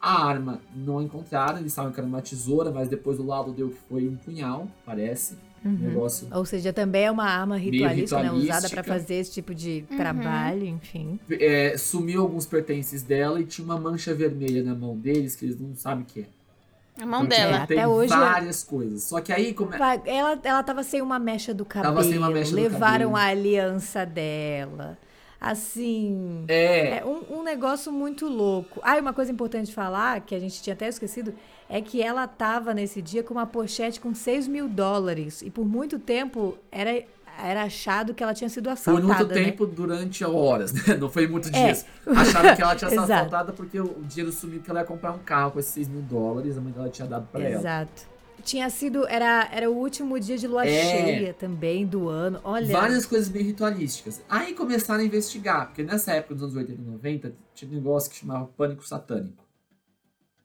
A 0.00 0.26
arma 0.26 0.60
não 0.74 1.00
encontraram, 1.00 1.58
eles 1.58 1.70
estavam 1.72 1.92
que 1.92 2.00
era 2.00 2.08
uma 2.08 2.20
tesoura, 2.20 2.72
mas 2.72 2.88
depois 2.88 3.18
do 3.18 3.24
lado 3.24 3.52
deu 3.52 3.70
que 3.70 3.78
foi 3.88 4.08
um 4.08 4.16
punhal, 4.16 4.66
parece. 4.84 5.38
Uhum. 5.66 5.88
Negócio 5.88 6.28
Ou 6.32 6.44
seja, 6.44 6.72
também 6.72 7.04
é 7.04 7.10
uma 7.10 7.24
arma 7.24 7.56
ritualística, 7.56 8.22
né, 8.22 8.32
usada 8.32 8.68
para 8.68 8.82
fazer 8.82 9.14
esse 9.14 9.32
tipo 9.32 9.54
de 9.54 9.84
uhum. 9.90 9.96
trabalho, 9.96 10.64
enfim. 10.64 11.18
É, 11.30 11.76
sumiu 11.76 12.22
alguns 12.22 12.46
pertences 12.46 13.02
dela 13.02 13.40
e 13.40 13.44
tinha 13.44 13.64
uma 13.64 13.78
mancha 13.78 14.14
vermelha 14.14 14.62
na 14.62 14.74
mão 14.74 14.96
deles 14.96 15.34
que 15.34 15.44
eles 15.44 15.58
não 15.58 15.74
sabem 15.74 16.04
o 16.04 16.06
que 16.06 16.20
é. 16.20 16.26
A 17.02 17.04
mão 17.04 17.24
então, 17.24 17.36
dela. 17.36 17.66
Tem 17.66 17.78
Até 17.78 17.86
hoje 17.86 18.08
várias 18.08 18.64
coisas. 18.64 19.02
Só 19.02 19.20
que 19.20 19.30
aí 19.30 19.52
como 19.52 19.74
é 19.74 20.00
ela 20.06 20.40
ela 20.42 20.62
tava 20.62 20.82
sem 20.82 21.02
uma 21.02 21.18
mecha 21.18 21.52
do 21.52 21.64
cabelo. 21.64 21.94
Tava 21.94 22.08
sem 22.08 22.16
uma 22.16 22.30
mecha 22.30 22.54
levaram 22.54 23.10
do 23.10 23.12
cabelo. 23.12 23.16
a 23.16 23.22
aliança 23.24 24.06
dela 24.06 24.96
assim. 25.40 26.44
É. 26.48 26.98
é 26.98 27.04
um, 27.04 27.38
um, 27.38 27.42
negócio 27.42 27.92
muito 27.92 28.26
louco. 28.26 28.80
Ah, 28.82 28.96
e 28.96 29.00
uma 29.00 29.12
coisa 29.12 29.30
importante 29.30 29.66
de 29.66 29.74
falar, 29.74 30.20
que 30.20 30.34
a 30.34 30.40
gente 30.40 30.62
tinha 30.62 30.74
até 30.74 30.88
esquecido, 30.88 31.34
é 31.68 31.80
que 31.80 32.02
ela 32.02 32.26
tava 32.26 32.72
nesse 32.72 33.02
dia 33.02 33.22
com 33.22 33.34
uma 33.34 33.46
pochete 33.46 34.00
com 34.00 34.14
6 34.14 34.48
mil 34.48 34.68
dólares. 34.68 35.42
E 35.42 35.50
por 35.50 35.64
muito 35.64 35.98
tempo 35.98 36.56
era. 36.70 37.04
Era 37.38 37.64
achado 37.64 38.14
que 38.14 38.22
ela 38.22 38.32
tinha 38.32 38.48
sido 38.48 38.70
assaltada. 38.70 39.06
Por 39.06 39.14
muito 39.14 39.28
né? 39.28 39.44
tempo, 39.44 39.66
durante 39.66 40.24
horas, 40.24 40.72
né? 40.88 40.96
Não 40.96 41.10
foi 41.10 41.26
muito 41.26 41.50
dias. 41.50 41.84
É. 42.06 42.10
Acharam 42.12 42.56
que 42.56 42.62
ela 42.62 42.74
tinha 42.76 42.88
sido 42.88 43.02
assaltada 43.02 43.52
porque 43.52 43.78
o 43.78 44.02
dinheiro 44.04 44.32
sumiu 44.32 44.62
que 44.62 44.70
ela 44.70 44.80
ia 44.80 44.86
comprar 44.86 45.12
um 45.12 45.18
carro 45.18 45.50
com 45.50 45.58
esses 45.58 45.74
6 45.74 45.88
mil 45.88 46.00
dólares, 46.00 46.56
a 46.56 46.62
mãe 46.62 46.72
dela 46.72 46.88
tinha 46.88 47.06
dado 47.06 47.28
Exato. 47.34 47.46
ela. 47.46 47.60
Exato 47.60 48.16
tinha 48.46 48.70
sido. 48.70 49.06
Era, 49.06 49.48
era 49.52 49.70
o 49.70 49.74
último 49.74 50.18
dia 50.18 50.38
de 50.38 50.46
lua 50.46 50.64
é, 50.64 50.82
cheia 50.82 51.34
também 51.34 51.84
do 51.84 52.08
ano. 52.08 52.40
Olha. 52.44 52.72
Várias 52.72 53.04
coisas 53.04 53.28
bem 53.28 53.42
ritualísticas. 53.42 54.22
Aí 54.28 54.54
começaram 54.54 55.00
a 55.00 55.04
investigar, 55.04 55.66
porque 55.66 55.82
nessa 55.82 56.12
época 56.12 56.34
dos 56.34 56.44
anos 56.44 56.56
80 56.56 56.80
e 56.80 56.84
90 56.84 57.32
tinha 57.54 57.70
um 57.70 57.74
negócio 57.74 58.10
que 58.10 58.16
chamava 58.16 58.46
pânico 58.56 58.86
satânico. 58.86 59.44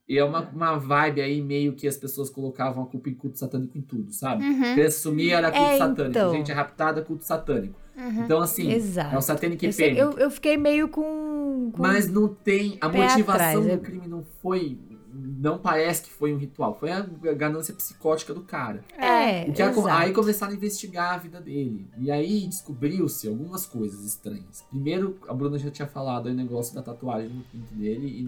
E 0.07 0.17
é 0.17 0.23
uma, 0.23 0.41
uma 0.49 0.77
vibe 0.77 1.21
aí 1.21 1.41
meio 1.41 1.73
que 1.73 1.87
as 1.87 1.95
pessoas 1.95 2.29
colocavam 2.29 2.83
a 2.83 2.85
culpa 2.85 3.09
em 3.09 3.13
culto 3.13 3.39
satânico 3.39 3.77
em 3.77 3.81
tudo, 3.81 4.11
sabe? 4.11 4.43
Uhum. 4.43 4.73
Criança 4.73 4.99
sumia 4.99 5.37
era 5.37 5.51
culto 5.51 5.71
é, 5.71 5.77
satânico, 5.77 6.09
então. 6.09 6.33
gente 6.33 6.51
é 6.51 6.53
raptada 6.53 7.01
culto 7.01 7.23
satânico. 7.23 7.79
Uhum. 7.95 8.23
Então, 8.23 8.41
assim, 8.41 8.71
Exato. 8.71 9.15
é 9.15 9.17
o 9.17 9.21
satânico 9.21 9.63
e 9.63 9.97
eu, 9.97 10.17
eu, 10.17 10.31
fiquei 10.31 10.57
meio 10.57 10.87
com, 10.87 11.71
com. 11.71 11.81
Mas 11.81 12.09
não 12.09 12.27
tem. 12.27 12.77
A 12.81 12.87
motivação 12.87 13.21
atrás, 13.33 13.59
do 13.59 13.69
é 13.69 13.77
crime 13.77 14.07
não 14.07 14.23
foi 14.41 14.77
não 15.13 15.57
parece 15.57 16.03
que 16.03 16.11
foi 16.11 16.33
um 16.33 16.37
ritual, 16.37 16.77
foi 16.79 16.91
a 16.91 17.01
ganância 17.33 17.73
psicótica 17.73 18.33
do 18.33 18.41
cara. 18.41 18.83
É, 18.97 19.49
o 19.49 19.53
que 19.53 19.61
aí 19.61 20.13
começaram 20.13 20.53
a 20.53 20.55
investigar 20.55 21.13
a 21.13 21.17
vida 21.17 21.41
dele. 21.41 21.87
E 21.97 22.09
aí 22.11 22.47
descobriu-se 22.47 23.27
algumas 23.27 23.65
coisas 23.65 24.05
estranhas. 24.05 24.63
Primeiro, 24.69 25.17
a 25.27 25.33
Bruna 25.33 25.57
já 25.57 25.69
tinha 25.69 25.87
falado 25.87 26.27
aí 26.27 26.33
o 26.33 26.37
negócio 26.37 26.73
da 26.73 26.81
tatuagem 26.81 27.29
no 27.29 27.43
pinto 27.43 27.73
dele 27.73 28.07
e 28.19 28.23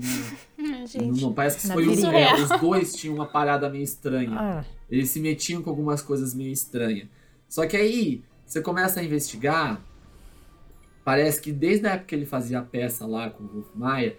não, 0.61 0.86
Gente, 0.88 1.21
não, 1.21 1.34
parece 1.34 1.59
que 1.59 1.73
foi 1.73 1.88
um, 1.88 2.11
é, 2.11 2.34
os 2.36 2.49
dois 2.59 2.93
tinham 2.93 3.15
uma 3.15 3.27
parada 3.27 3.69
meio 3.69 3.84
estranha. 3.84 4.38
Ah. 4.38 4.65
Eles 4.89 5.09
se 5.09 5.19
metiam 5.19 5.61
com 5.61 5.69
algumas 5.69 6.01
coisas 6.01 6.34
meio 6.34 6.51
estranhas. 6.51 7.07
Só 7.47 7.65
que 7.65 7.77
aí 7.77 8.23
você 8.45 8.61
começa 8.61 8.99
a 8.99 9.03
investigar, 9.03 9.81
parece 11.03 11.41
que 11.41 11.51
desde 11.51 11.88
a 11.88 11.91
época 11.91 12.07
que 12.07 12.15
ele 12.15 12.25
fazia 12.25 12.59
a 12.59 12.61
peça 12.61 13.05
lá 13.05 13.29
com 13.29 13.43
o 13.43 13.47
Wolf 13.47 13.67
Maia, 13.75 14.15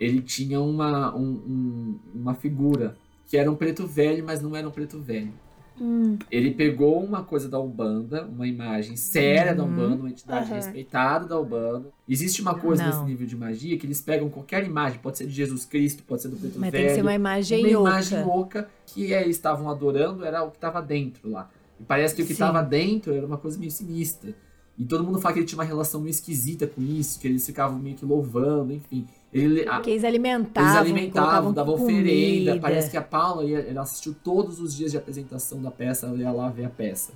ele 0.00 0.22
tinha 0.22 0.58
uma, 0.58 1.14
um, 1.14 1.30
um, 1.30 1.98
uma 2.14 2.34
figura 2.34 2.96
que 3.26 3.36
era 3.36 3.52
um 3.52 3.54
preto 3.54 3.86
velho, 3.86 4.24
mas 4.24 4.40
não 4.40 4.56
era 4.56 4.66
um 4.66 4.70
preto 4.70 4.98
velho. 4.98 5.32
Hum. 5.80 6.18
Ele 6.30 6.50
pegou 6.50 7.02
uma 7.02 7.22
coisa 7.22 7.48
da 7.48 7.58
Umbanda, 7.58 8.26
uma 8.26 8.46
imagem 8.46 8.96
séria 8.96 9.52
uhum. 9.52 9.56
da 9.56 9.64
Umbanda, 9.64 9.96
uma 9.96 10.10
entidade 10.10 10.50
uhum. 10.50 10.56
respeitada 10.56 11.26
da 11.26 11.40
Umbanda. 11.40 11.90
Existe 12.08 12.42
uma 12.42 12.54
coisa 12.54 12.82
não. 12.82 12.90
nesse 12.90 13.04
nível 13.04 13.26
de 13.26 13.36
magia 13.36 13.78
que 13.78 13.86
eles 13.86 14.00
pegam 14.00 14.28
qualquer 14.28 14.64
imagem, 14.64 14.98
pode 14.98 15.18
ser 15.18 15.26
de 15.26 15.32
Jesus 15.32 15.64
Cristo, 15.64 16.02
pode 16.02 16.22
ser 16.22 16.28
do 16.28 16.36
preto 16.36 16.58
Mas 16.58 16.70
velho. 16.70 16.72
Mas 16.72 16.80
tem 16.80 16.88
que 16.88 16.94
ser 16.94 17.02
uma 17.02 17.14
imagem 17.14 17.60
Uma 17.60 17.80
oca. 17.80 17.90
imagem 17.90 18.22
oca 18.24 18.68
que 18.86 19.12
eles 19.12 19.36
estavam 19.36 19.70
adorando 19.70 20.24
era 20.24 20.42
o 20.42 20.50
que 20.50 20.56
estava 20.56 20.82
dentro 20.82 21.30
lá. 21.30 21.48
E 21.78 21.84
parece 21.84 22.14
que 22.14 22.22
o 22.22 22.26
que 22.26 22.32
estava 22.32 22.62
dentro 22.62 23.14
era 23.14 23.24
uma 23.24 23.38
coisa 23.38 23.58
meio 23.58 23.70
sinistra. 23.70 24.34
E 24.78 24.84
todo 24.84 25.04
mundo 25.04 25.20
fala 25.20 25.34
que 25.34 25.40
ele 25.40 25.46
tinha 25.46 25.58
uma 25.58 25.64
relação 25.64 26.00
meio 26.00 26.10
esquisita 26.10 26.66
com 26.66 26.82
isso, 26.82 27.20
que 27.20 27.28
eles 27.28 27.44
ficavam 27.44 27.78
meio 27.78 27.96
que 27.96 28.04
louvando, 28.04 28.72
enfim. 28.72 29.06
Ele, 29.32 29.64
que 29.82 29.90
eles 29.90 30.04
alimentavam. 30.04 30.68
Eles 30.68 30.80
alimentavam, 30.80 31.52
davam 31.52 31.74
oferenda. 31.74 32.58
Parece 32.58 32.90
que 32.90 32.96
a 32.96 33.02
Paula 33.02 33.44
ia, 33.44 33.60
ela 33.60 33.82
assistiu 33.82 34.14
todos 34.24 34.58
os 34.60 34.74
dias 34.74 34.90
de 34.90 34.98
apresentação 34.98 35.62
da 35.62 35.70
peça, 35.70 36.06
ela 36.06 36.16
ia 36.16 36.32
lá 36.32 36.50
ver 36.50 36.64
a 36.64 36.70
peça. 36.70 37.12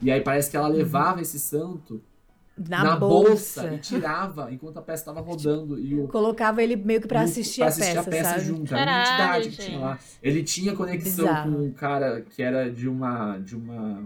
E 0.00 0.10
aí 0.10 0.20
parece 0.20 0.50
que 0.50 0.56
ela 0.56 0.68
uhum. 0.68 0.76
levava 0.76 1.16
uhum. 1.16 1.22
esse 1.22 1.38
santo 1.38 2.00
na, 2.56 2.84
na 2.84 2.96
bolsa. 2.96 3.62
bolsa. 3.62 3.74
e 3.74 3.78
tirava 3.78 4.52
enquanto 4.52 4.78
a 4.78 4.82
peça 4.82 5.02
estava 5.02 5.20
rodando. 5.20 5.78
E 5.78 5.98
o, 5.98 6.08
Colocava 6.08 6.62
ele 6.62 6.76
meio 6.76 7.00
que 7.00 7.08
para 7.08 7.22
assistir, 7.22 7.60
pra 7.60 7.68
assistir 7.68 7.98
a 7.98 8.02
peça, 8.02 8.08
a 8.08 8.12
peça 8.12 8.30
sabe? 8.30 8.44
junto. 8.44 8.74
Era 8.74 8.90
uma 8.90 9.00
entidade 9.00 9.50
que 9.50 9.56
tinha 9.56 9.78
lá. 9.78 9.98
Ele 10.22 10.42
tinha 10.42 10.74
conexão 10.74 11.26
Bizarro. 11.26 11.52
com 11.52 11.62
um 11.62 11.72
cara 11.72 12.20
que 12.20 12.42
era 12.42 12.70
de 12.70 12.88
uma. 12.88 13.38
de 13.38 13.56
uma 13.56 14.04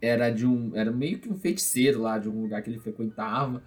era 0.00 0.30
de 0.30 0.46
um. 0.46 0.72
Era 0.74 0.90
meio 0.90 1.18
que 1.18 1.28
um 1.28 1.36
feiticeiro 1.36 2.02
lá, 2.02 2.18
de 2.18 2.28
um 2.28 2.42
lugar 2.42 2.62
que 2.62 2.70
ele 2.70 2.78
frequentava. 2.78 3.62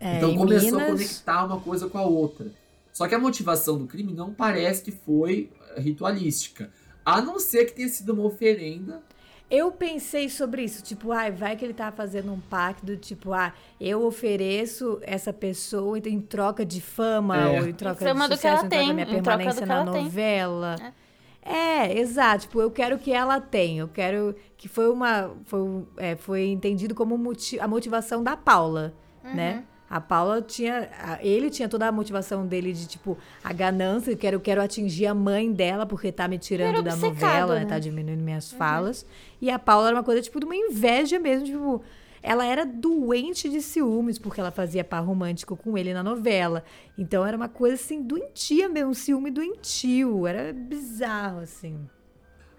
É, 0.00 0.16
então 0.16 0.34
começou 0.34 0.72
Minas... 0.72 0.82
a 0.82 0.86
conectar 0.86 1.44
uma 1.44 1.60
coisa 1.60 1.88
com 1.88 1.98
a 1.98 2.02
outra. 2.02 2.50
Só 2.92 3.06
que 3.06 3.14
a 3.14 3.18
motivação 3.18 3.78
do 3.78 3.86
crime 3.86 4.12
não 4.12 4.32
parece 4.32 4.82
que 4.82 4.90
foi 4.90 5.50
eh, 5.76 5.80
ritualística. 5.80 6.70
A 7.04 7.20
não 7.20 7.38
ser 7.38 7.66
que 7.66 7.72
tenha 7.72 7.88
sido 7.88 8.12
uma 8.12 8.24
oferenda. 8.24 9.02
Eu 9.50 9.70
pensei 9.72 10.28
sobre 10.28 10.62
isso, 10.62 10.82
tipo, 10.82 11.10
ai, 11.10 11.30
vai 11.30 11.56
que 11.56 11.64
ele 11.64 11.74
tá 11.74 11.90
fazendo 11.90 12.32
um 12.32 12.38
pacto, 12.38 12.96
tipo, 12.96 13.32
ah, 13.32 13.52
eu 13.80 14.04
ofereço 14.04 15.00
essa 15.02 15.32
pessoa 15.32 15.98
em 15.98 16.20
troca 16.20 16.64
de 16.64 16.80
fama, 16.80 17.36
é. 17.36 17.60
ou 17.60 17.68
em 17.68 17.72
troca 17.72 18.04
fama 18.04 18.28
de 18.28 18.36
sucesso, 18.36 18.66
em 18.66 18.68
troca 18.68 18.86
da 18.86 18.92
minha 18.94 19.06
permanência 19.06 19.66
na 19.66 19.84
novela. 19.84 20.76
É. 20.80 21.10
É, 21.42 21.98
exato. 21.98 22.42
Tipo, 22.42 22.60
eu 22.60 22.70
quero 22.70 22.98
que 22.98 23.12
ela 23.12 23.40
tenha. 23.40 23.82
Eu 23.82 23.88
quero 23.88 24.36
que 24.56 24.68
foi 24.68 24.90
uma. 24.90 25.30
Foi, 25.44 25.84
é, 25.96 26.14
foi 26.14 26.46
entendido 26.46 26.94
como 26.94 27.14
a 27.60 27.68
motivação 27.68 28.22
da 28.22 28.36
Paula, 28.36 28.94
uhum. 29.24 29.34
né? 29.34 29.64
A 29.90 30.00
Paula 30.00 30.40
tinha. 30.40 30.88
Ele 31.20 31.50
tinha 31.50 31.68
toda 31.68 31.88
a 31.88 31.92
motivação 31.92 32.46
dele 32.46 32.72
de, 32.72 32.86
tipo, 32.86 33.18
a 33.42 33.52
ganância, 33.52 34.12
eu 34.12 34.16
quero, 34.16 34.36
eu 34.36 34.40
quero 34.40 34.62
atingir 34.62 35.06
a 35.06 35.14
mãe 35.14 35.52
dela, 35.52 35.84
porque 35.84 36.12
tá 36.12 36.28
me 36.28 36.38
tirando 36.38 36.80
da 36.80 36.94
novela, 36.94 37.56
né? 37.56 37.64
Tá 37.64 37.80
diminuindo 37.80 38.22
minhas 38.22 38.52
uhum. 38.52 38.58
falas. 38.58 39.04
E 39.42 39.50
a 39.50 39.58
Paula 39.58 39.88
era 39.88 39.96
uma 39.96 40.04
coisa, 40.04 40.22
tipo, 40.22 40.38
de 40.38 40.46
uma 40.46 40.54
inveja 40.54 41.18
mesmo, 41.18 41.44
tipo 41.44 41.84
ela 42.22 42.44
era 42.44 42.66
doente 42.66 43.48
de 43.48 43.62
ciúmes, 43.62 44.18
porque 44.18 44.40
ela 44.40 44.50
fazia 44.50 44.84
par 44.84 45.00
romântico 45.00 45.56
com 45.56 45.76
ele 45.76 45.94
na 45.94 46.02
novela. 46.02 46.62
Então 46.98 47.24
era 47.24 47.36
uma 47.36 47.48
coisa 47.48 47.76
assim, 47.76 48.02
doentia 48.02 48.68
mesmo, 48.68 48.90
um 48.90 48.94
ciúme 48.94 49.30
doentio. 49.30 50.26
Era 50.26 50.52
bizarro, 50.52 51.40
assim. 51.40 51.78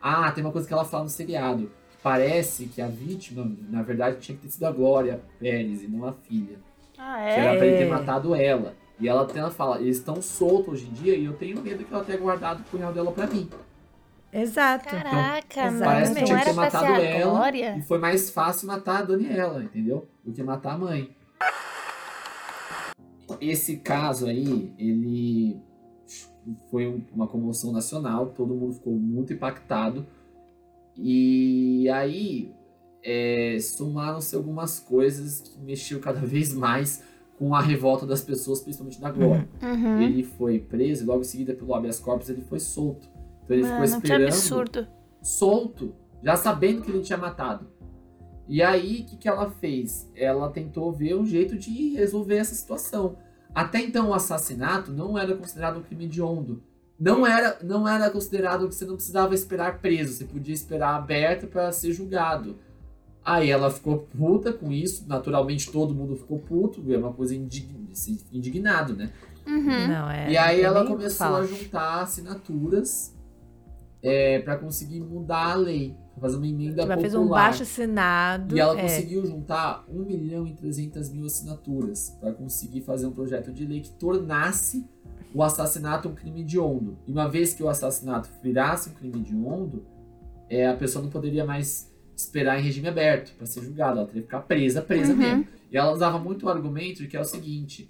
Ah, 0.02 0.32
tem 0.32 0.44
uma 0.44 0.52
coisa 0.52 0.68
que 0.68 0.74
ela 0.74 0.84
fala 0.86 1.04
no 1.04 1.10
seriado. 1.10 1.72
Parece 2.02 2.66
que 2.66 2.82
a 2.82 2.88
vítima, 2.88 3.50
na 3.70 3.84
verdade, 3.84 4.20
tinha 4.20 4.36
que 4.36 4.44
ter 4.44 4.50
sido 4.50 4.66
a 4.66 4.72
Glória 4.72 5.22
Pérez 5.40 5.84
e 5.84 5.88
não 5.88 6.08
a 6.08 6.14
filha. 6.14 6.58
Ah, 7.04 7.20
é? 7.20 7.34
Que 7.34 7.40
era 7.42 7.58
pra 7.58 7.66
ele 7.66 7.78
ter 7.78 7.90
matado 7.90 8.36
ela. 8.36 8.76
E 9.00 9.08
ela, 9.10 9.28
ela 9.34 9.50
fala, 9.50 9.82
eles 9.82 9.98
estão 9.98 10.22
soltos 10.22 10.74
hoje 10.76 10.88
em 10.88 10.94
dia 10.94 11.16
e 11.16 11.26
eu 11.26 11.34
tenho 11.34 11.60
medo 11.60 11.84
que 11.84 11.92
ela 11.92 12.04
tenha 12.04 12.20
guardado 12.20 12.60
o 12.60 12.64
punhal 12.66 12.94
dela 12.94 13.12
pra 13.12 13.26
mim. 13.26 13.50
Exato. 14.32 14.86
Caraca, 14.88 15.44
Então, 15.50 15.72
mas 15.72 15.80
Parece 15.80 16.14
que 16.14 16.20
não 16.20 16.26
tinha 16.28 16.40
que 16.40 16.46
ter 16.46 16.54
matado 16.54 16.86
ela 17.02 17.32
Glória? 17.32 17.76
e 17.78 17.82
foi 17.82 17.98
mais 17.98 18.30
fácil 18.30 18.68
matar 18.68 19.00
a 19.00 19.02
Daniela, 19.02 19.64
entendeu? 19.64 20.08
Do 20.24 20.32
que 20.32 20.44
matar 20.44 20.74
a 20.74 20.78
mãe. 20.78 21.10
Esse 23.42 23.78
caso 23.78 24.28
aí, 24.28 24.72
ele 24.78 25.60
foi 26.70 26.88
um- 26.88 27.04
uma 27.14 27.28
comoção 27.28 27.72
nacional, 27.72 28.28
todo 28.28 28.54
mundo 28.54 28.74
ficou 28.76 28.94
muito 28.94 29.34
impactado. 29.34 30.06
E 30.96 31.90
aí 31.90 32.54
é, 33.04 33.58
somaram-se 33.60 34.36
algumas 34.36 34.80
coisas 34.80 35.42
que 35.42 35.60
mexeu 35.60 36.00
cada 36.00 36.20
vez 36.26 36.54
mais 36.54 37.04
com 37.38 37.56
a 37.56 37.62
revolta 37.62 38.06
das 38.06 38.22
pessoas, 38.22 38.62
principalmente 38.62 39.02
da 39.02 39.10
Glória. 39.10 39.50
Uhum. 39.62 40.02
Ele 40.02 40.24
foi 40.24 40.60
preso 40.60 41.04
e 41.04 41.08
logo 41.08 41.22
em 41.22 41.24
seguida 41.24 41.56
pelo 41.56 41.74
habeas 41.74 42.00
corpus 42.00 42.30
ele 42.30 42.42
foi 42.42 42.60
solto. 42.60 43.10
Então 43.44 43.58
ele 43.58 43.64
ficou 43.64 43.80
Mano, 43.80 43.90
que 43.90 43.98
esperando 43.98 44.28
absurdo. 44.28 44.88
solto, 45.24 45.96
já 46.22 46.36
sabendo 46.36 46.84
que 46.84 46.92
ele 46.92 47.02
tinha 47.02 47.18
matado. 47.18 47.68
E 48.48 48.62
aí, 48.62 49.02
o 49.02 49.06
que, 49.06 49.18
que 49.18 49.28
ela 49.30 49.50
fez? 49.50 50.12
Ela 50.16 50.50
tentou 50.50 50.92
ver 50.92 51.16
um 51.16 51.26
jeito 51.26 51.58
de 51.58 51.96
resolver 51.96 52.36
essa 52.36 52.54
situação. 52.54 53.18
Até 53.56 53.80
então, 53.80 54.10
o 54.10 54.14
assassinato 54.14 54.92
não 54.92 55.18
era 55.18 55.36
considerado 55.36 55.80
um 55.80 55.82
crime 55.82 56.06
hediondo. 56.06 56.62
Não 57.00 57.26
era, 57.26 57.58
não 57.64 57.88
era 57.88 58.10
considerado 58.10 58.68
que 58.68 58.76
você 58.76 58.86
não 58.86 58.96
precisava 58.96 59.34
esperar 59.34 59.80
preso, 59.80 60.14
você 60.14 60.26
podia 60.26 60.54
esperar 60.54 60.96
aberto 60.96 61.48
para 61.48 61.72
ser 61.72 61.92
julgado. 61.94 62.60
Aí 63.24 63.52
ela 63.52 63.70
ficou 63.70 64.00
puta 64.00 64.52
com 64.52 64.72
isso, 64.72 65.06
naturalmente 65.08 65.72
todo 65.72 65.94
mundo 65.94 66.16
ficou 66.16 66.40
puto, 66.40 66.84
é 66.92 66.98
uma 66.98 67.14
coisa 67.14 67.36
indign, 67.36 67.88
indignado, 68.32 68.96
né? 68.96 69.12
Uhum. 69.46 69.88
Não, 69.88 70.10
é. 70.10 70.32
E 70.32 70.38
aí 70.38 70.62
ela 70.62 70.86
começou 70.86 71.36
a 71.36 71.46
juntar 71.46 72.02
assinaturas 72.02 73.16
é, 74.02 74.40
para 74.40 74.58
conseguir 74.58 75.00
mudar 75.02 75.52
a 75.52 75.56
lei, 75.56 75.96
pra 76.14 76.22
fazer 76.22 76.38
uma 76.38 76.48
emenda 76.48 76.82
Ela 76.82 76.96
popular. 76.96 77.02
fez 77.02 77.14
um 77.14 77.28
baixo 77.28 77.64
assinado. 77.64 78.56
E 78.56 78.60
ela 78.60 78.78
é. 78.78 78.82
conseguiu 78.82 79.26
juntar 79.26 79.86
1 79.88 80.04
milhão 80.04 80.48
e 80.48 80.54
300 80.54 81.10
mil 81.10 81.26
assinaturas 81.26 82.18
para 82.20 82.34
conseguir 82.34 82.82
fazer 82.82 83.06
um 83.06 83.12
projeto 83.12 83.52
de 83.52 83.66
lei 83.66 83.82
que 83.82 83.92
tornasse 83.92 84.84
o 85.34 85.44
assassinato 85.44 86.10
um 86.10 86.16
crime 86.16 86.42
hediondo. 86.42 86.98
E 87.08 87.12
uma 87.12 87.30
vez 87.30 87.54
que 87.54 87.64
o 87.64 87.70
assassinato 87.70 88.30
virasse 88.42 88.90
um 88.90 88.94
crime 88.94 89.20
hediondo, 89.20 89.86
é, 90.50 90.68
a 90.68 90.76
pessoa 90.76 91.04
não 91.04 91.10
poderia 91.10 91.46
mais 91.46 91.91
esperar 92.24 92.60
em 92.60 92.64
regime 92.64 92.88
aberto 92.88 93.34
para 93.36 93.46
ser 93.46 93.64
julgada, 93.64 94.00
ela 94.00 94.06
teria 94.08 94.22
que 94.22 94.28
ficar 94.28 94.42
presa, 94.42 94.82
presa 94.82 95.14
Uhum. 95.14 95.20
mesmo. 95.20 95.48
E 95.72 95.78
ela 95.78 95.92
usava 95.92 96.18
muito 96.20 96.46
o 96.46 96.50
argumento 96.50 97.02
de 97.02 97.08
que 97.08 97.16
é 97.18 97.20
o 97.22 97.24
seguinte: 97.26 97.90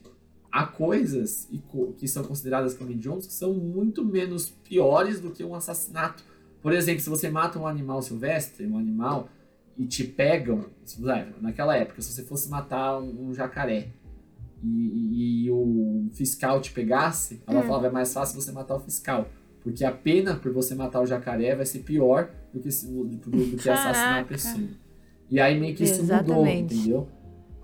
há 0.51 0.65
coisas 0.65 1.47
co- 1.69 1.93
que 1.97 2.07
são 2.07 2.23
consideradas 2.23 2.73
como 2.73 2.91
hediondos 2.91 3.27
que 3.27 3.33
são 3.33 3.53
muito 3.53 4.03
menos 4.05 4.49
piores 4.49 5.19
do 5.19 5.31
que 5.31 5.43
um 5.43 5.55
assassinato. 5.55 6.23
Por 6.61 6.73
exemplo, 6.73 7.01
se 7.01 7.09
você 7.09 7.29
mata 7.29 7.57
um 7.57 7.65
animal 7.65 8.01
silvestre, 8.01 8.67
um 8.67 8.77
animal, 8.77 9.29
e 9.77 9.85
te 9.85 10.03
pegam, 10.03 10.65
naquela 11.41 11.75
época, 11.75 12.01
se 12.01 12.11
você 12.13 12.23
fosse 12.23 12.49
matar 12.49 12.99
um, 12.99 13.29
um 13.29 13.33
jacaré 13.33 13.87
e, 14.63 14.67
e- 14.67 15.45
e 15.45 15.51
o 15.51 16.07
fiscal 16.11 16.61
te 16.61 16.71
pegasse, 16.71 17.41
ela 17.47 17.61
Hum. 17.61 17.63
falava 17.63 17.87
é 17.87 17.89
mais 17.89 18.13
fácil 18.13 18.39
você 18.39 18.51
matar 18.51 18.75
o 18.75 18.79
fiscal. 18.79 19.27
Porque 19.63 19.85
a 19.85 19.91
pena 19.91 20.35
por 20.35 20.51
você 20.51 20.73
matar 20.75 21.01
o 21.01 21.05
jacaré 21.05 21.55
vai 21.55 21.65
ser 21.65 21.79
pior 21.79 22.29
do 22.53 22.59
que, 22.59 22.71
se- 22.71 22.87
do, 22.87 23.05
do 23.05 23.57
que 23.57 23.69
assassinar 23.69 24.21
a 24.21 24.25
pessoa. 24.25 24.63
E 25.29 25.39
aí 25.39 25.59
meio 25.59 25.75
que 25.75 25.83
isso 25.83 26.01
mudou, 26.01 26.15
Exatamente. 26.15 26.75
entendeu? 26.75 27.07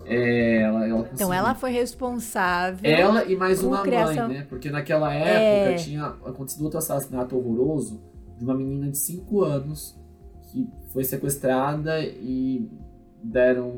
É, 0.06 0.62
ela, 0.62 0.86
ela 0.88 1.10
Então 1.12 1.34
ela 1.34 1.54
foi 1.54 1.70
responsável. 1.70 2.78
Ela 2.88 3.24
e 3.24 3.36
mais 3.36 3.62
uma 3.62 3.82
criação- 3.82 4.28
mãe, 4.28 4.38
né? 4.38 4.46
Porque 4.48 4.70
naquela 4.70 5.12
época 5.12 5.72
É. 5.72 5.74
tinha 5.74 6.06
acontecido 6.06 6.62
outro 6.64 6.78
assassinato 6.78 7.36
horroroso 7.36 8.00
de 8.38 8.44
uma 8.44 8.54
menina 8.54 8.88
de 8.90 8.96
5 8.96 9.42
anos 9.42 9.98
que 10.50 10.66
foi 10.92 11.04
sequestrada 11.04 12.00
e 12.00 12.70
deram 13.22 13.68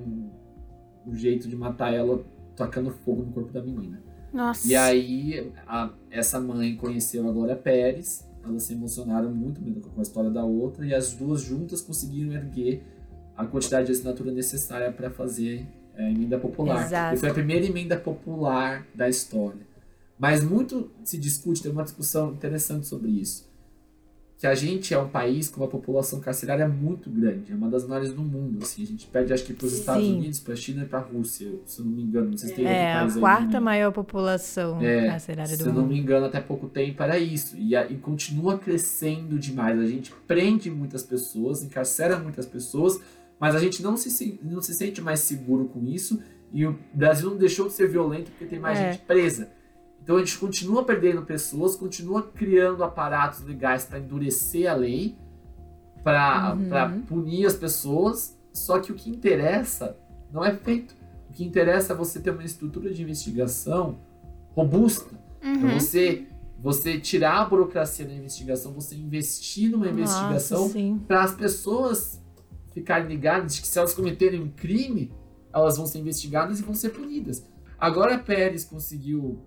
um 1.07 1.14
jeito 1.14 1.49
de 1.49 1.57
matar 1.57 1.93
ela 1.93 2.23
tacando 2.55 2.91
fogo 2.91 3.23
no 3.23 3.33
corpo 3.33 3.51
da 3.53 3.62
menina. 3.62 4.01
Nossa. 4.33 4.66
E 4.68 4.76
aí, 4.76 5.53
a- 5.66 5.91
essa 6.11 6.41
mãe 6.41 6.76
conheceu 6.76 7.28
a 7.28 7.33
Glória 7.33 7.57
Pérez, 7.57 8.26
elas 8.45 8.62
se 8.62 8.72
emocionaram 8.72 9.31
muito 9.31 9.61
com 9.91 9.99
a 10.01 10.03
história 10.03 10.31
da 10.31 10.45
outra, 10.45 10.87
e 10.87 10.95
as 10.95 11.12
duas 11.14 11.43
juntas 11.43 11.81
conseguiram 11.81 12.33
erguer 12.33 12.83
a 13.37 13.45
quantidade 13.45 13.87
de 13.87 13.93
assinatura 13.93 14.31
necessária 14.31 14.93
para 14.93 15.11
fazer 15.11 15.66
é, 15.97 16.07
a 16.07 16.11
emenda 16.11 16.39
popular. 16.39 16.87
Exato. 16.87 17.16
E 17.16 17.18
foi 17.18 17.28
a 17.31 17.35
primeira 17.35 17.66
emenda 17.66 17.97
popular 17.97 18.87
da 18.95 19.09
história. 19.09 19.61
Mas 20.18 20.45
muito 20.45 20.91
se 21.03 21.18
discute, 21.18 21.62
tem 21.62 21.72
uma 21.72 21.83
discussão 21.83 22.33
interessante 22.33 22.87
sobre 22.87 23.11
isso. 23.11 23.50
Que 24.41 24.47
a 24.47 24.55
gente 24.55 24.95
é 24.95 24.99
um 24.99 25.07
país 25.07 25.51
com 25.51 25.61
uma 25.61 25.68
população 25.68 26.18
carcerária 26.18 26.66
muito 26.66 27.11
grande, 27.11 27.53
é 27.53 27.55
uma 27.55 27.68
das 27.68 27.86
maiores 27.86 28.11
do 28.14 28.22
mundo. 28.22 28.59
Assim, 28.62 28.82
a 28.82 28.86
gente 28.86 29.07
perde, 29.07 29.34
acho 29.34 29.45
que, 29.45 29.53
para 29.53 29.66
os 29.66 29.74
Estados 29.74 30.03
Sim. 30.03 30.16
Unidos, 30.16 30.41
para 30.41 30.55
a 30.55 30.57
China 30.57 30.82
e 30.82 30.86
para 30.86 30.99
a 31.01 31.03
Rússia, 31.03 31.53
se 31.66 31.78
eu 31.80 31.84
não 31.84 31.93
me 31.93 32.03
engano. 32.03 32.30
Não 32.30 32.38
sei 32.38 32.49
se 32.49 32.55
tem 32.55 32.64
É, 32.64 32.93
a 32.95 33.05
aí 33.05 33.12
quarta 33.20 33.47
meio. 33.51 33.62
maior 33.62 33.93
população 33.93 34.80
É, 34.80 35.09
carcerária 35.09 35.55
Se 35.55 35.62
do 35.62 35.68
eu 35.68 35.74
não 35.74 35.82
mundo. 35.82 35.93
me 35.93 36.01
engano, 36.01 36.24
até 36.24 36.41
pouco 36.41 36.68
tempo 36.70 37.03
era 37.03 37.18
isso. 37.18 37.55
E, 37.59 37.76
a- 37.76 37.84
e 37.91 37.97
continua 37.99 38.57
crescendo 38.59 39.38
demais. 39.38 39.78
A 39.78 39.86
gente 39.86 40.11
prende 40.26 40.70
muitas 40.70 41.03
pessoas, 41.03 41.62
encarcera 41.62 42.18
muitas 42.18 42.47
pessoas, 42.47 42.99
mas 43.38 43.55
a 43.55 43.59
gente 43.59 43.82
não 43.82 43.95
se, 43.95 44.41
não 44.43 44.62
se 44.62 44.72
sente 44.72 45.03
mais 45.03 45.20
seguro 45.20 45.66
com 45.66 45.84
isso. 45.84 46.18
E 46.51 46.64
o 46.66 46.78
Brasil 46.95 47.28
não 47.28 47.36
deixou 47.36 47.66
de 47.68 47.74
ser 47.74 47.88
violento 47.88 48.30
porque 48.30 48.47
tem 48.47 48.59
mais 48.59 48.78
É. 48.78 48.93
gente 48.93 49.03
presa. 49.03 49.51
Então 50.03 50.17
a 50.17 50.19
gente 50.21 50.39
continua 50.39 50.85
perdendo 50.85 51.23
pessoas, 51.23 51.77
continua 51.77 52.23
criando 52.23 52.83
aparatos 52.83 53.43
legais 53.43 53.85
para 53.85 53.99
endurecer 53.99 54.71
a 54.71 54.75
lei, 54.75 55.17
para 56.03 56.55
Uhum. 56.57 57.03
punir 57.03 57.47
as 57.47 57.55
pessoas. 57.55 58.37
Só 58.53 58.79
que 58.81 58.91
o 58.91 58.95
que 58.95 59.11
interessa 59.11 59.97
não 60.33 60.45
é 60.45 60.55
feito. 60.55 60.95
O 61.29 61.33
que 61.33 61.45
interessa 61.45 61.93
é 61.93 61.97
você 61.97 62.19
ter 62.19 62.31
uma 62.31 62.43
estrutura 62.45 62.93
de 62.93 63.03
investigação 63.03 63.99
robusta. 64.57 65.15
Pra 65.41 65.49
Uhum. 65.51 65.79
você, 65.79 66.27
você 66.59 66.99
tirar 66.99 67.43
a 67.43 67.45
burocracia 67.45 68.05
da 68.05 68.13
investigação, 68.13 68.73
você 68.73 68.95
investir 68.97 69.71
numa 69.71 69.89
investigação 69.89 70.63
Nossa, 70.63 70.99
para 71.07 71.23
as 71.23 71.35
pessoas 71.35 72.21
ficarem 72.75 73.07
ligadas 73.09 73.55
de 73.55 73.63
que 73.63 73.69
se 73.69 73.79
elas 73.79 73.95
cometerem 73.95 74.41
um 74.43 74.49
crime, 74.49 75.13
elas 75.53 75.77
vão 75.77 75.87
ser 75.87 75.99
investigadas 75.99 76.59
e 76.59 76.63
vão 76.63 76.75
ser 76.75 76.91
punidas. 76.91 77.45
Agora 77.79 78.15
a 78.17 78.19
Pérez 78.19 78.65
conseguiu 78.65 79.39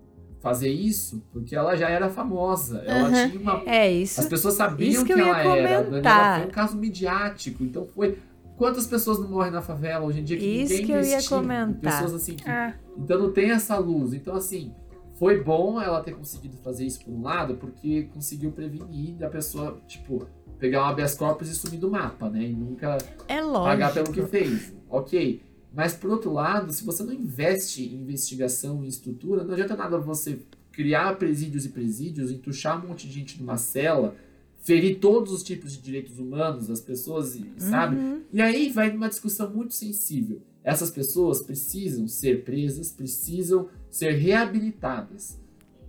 fazer 0.44 0.68
isso 0.68 1.24
porque 1.32 1.56
ela 1.56 1.74
já 1.74 1.88
era 1.88 2.08
famosa. 2.10 2.82
Ela 2.86 3.08
Uhum. 3.08 3.30
tinha 3.30 3.40
uma 3.40 3.62
É 3.66 3.90
isso. 3.90 4.20
as 4.20 4.26
pessoas 4.28 4.54
sabiam 4.54 4.90
isso 4.90 5.04
que 5.04 5.14
que 5.14 5.18
eu 5.20 5.26
ia 5.26 5.32
ela 5.40 5.56
era. 5.56 5.82
Daniela 5.82 6.38
foi 6.38 6.46
um 6.46 6.50
caso 6.50 6.76
midiático. 6.76 7.64
Então 7.64 7.86
foi. 7.86 8.18
Quantas 8.56 8.86
pessoas 8.86 9.18
não 9.18 9.28
morrem 9.28 9.50
na 9.50 9.62
favela 9.62 10.04
hoje 10.04 10.20
em 10.20 10.24
dia 10.24 10.36
que 10.36 10.44
Isso 10.44 10.72
ninguém 10.74 10.86
que 10.86 10.92
eu 10.92 11.02
ia 11.02 11.22
comentar. 11.28 11.92
Pessoas 11.92 12.14
assim 12.14 12.36
que. 12.36 12.48
Ah, 12.48 12.74
Então 12.96 13.18
não 13.18 13.32
tem 13.32 13.50
essa 13.50 13.76
luz. 13.78 14.12
Então, 14.12 14.36
assim, 14.36 14.72
foi 15.18 15.42
bom 15.42 15.80
ela 15.80 16.00
ter 16.02 16.14
conseguido 16.14 16.56
fazer 16.58 16.84
isso 16.86 17.04
por 17.04 17.12
um 17.12 17.22
lado, 17.22 17.54
porque 17.54 18.04
conseguiu 18.14 18.52
prevenir 18.52 19.14
da 19.14 19.28
pessoa, 19.28 19.80
tipo, 19.88 20.28
pegar 20.60 20.82
um 20.82 20.86
habeas 20.86 21.16
corpus 21.16 21.48
e 21.48 21.54
sumir 21.54 21.78
do 21.80 21.90
mapa, 21.90 22.28
né? 22.30 22.42
E 22.44 22.52
nunca 22.52 22.96
É 23.26 23.40
pagar 23.42 23.92
pelo 23.92 24.12
que 24.12 24.22
fez. 24.22 24.72
Ok. 24.88 25.42
Mas 25.74 25.92
por 25.94 26.10
outro 26.10 26.32
lado, 26.32 26.72
se 26.72 26.84
você 26.84 27.02
não 27.02 27.12
investe 27.12 27.82
em 27.84 28.00
investigação 28.02 28.84
e 28.84 28.88
estrutura, 28.88 29.42
não 29.44 29.52
adianta 29.54 29.76
nada 29.76 29.98
você 29.98 30.38
criar 30.70 31.16
presídios 31.18 31.64
e 31.66 31.68
presídios, 31.70 32.30
entuchar 32.30 32.82
um 32.84 32.88
monte 32.88 33.06
de 33.08 33.12
gente 33.14 33.40
numa 33.40 33.56
cela, 33.56 34.14
ferir 34.62 34.98
todos 34.98 35.32
os 35.32 35.42
tipos 35.42 35.72
de 35.72 35.82
direitos 35.82 36.18
humanos 36.18 36.68
das 36.68 36.80
pessoas, 36.80 37.38
sabe? 37.58 37.96
Uhum. 37.96 38.20
E 38.32 38.40
aí 38.40 38.70
vai 38.70 38.90
numa 38.92 39.08
discussão 39.08 39.50
muito 39.50 39.74
sensível. 39.74 40.40
Essas 40.62 40.90
pessoas 40.90 41.42
precisam 41.42 42.08
ser 42.08 42.44
presas, 42.44 42.90
precisam 42.90 43.68
ser 43.90 44.12
reabilitadas. 44.12 45.38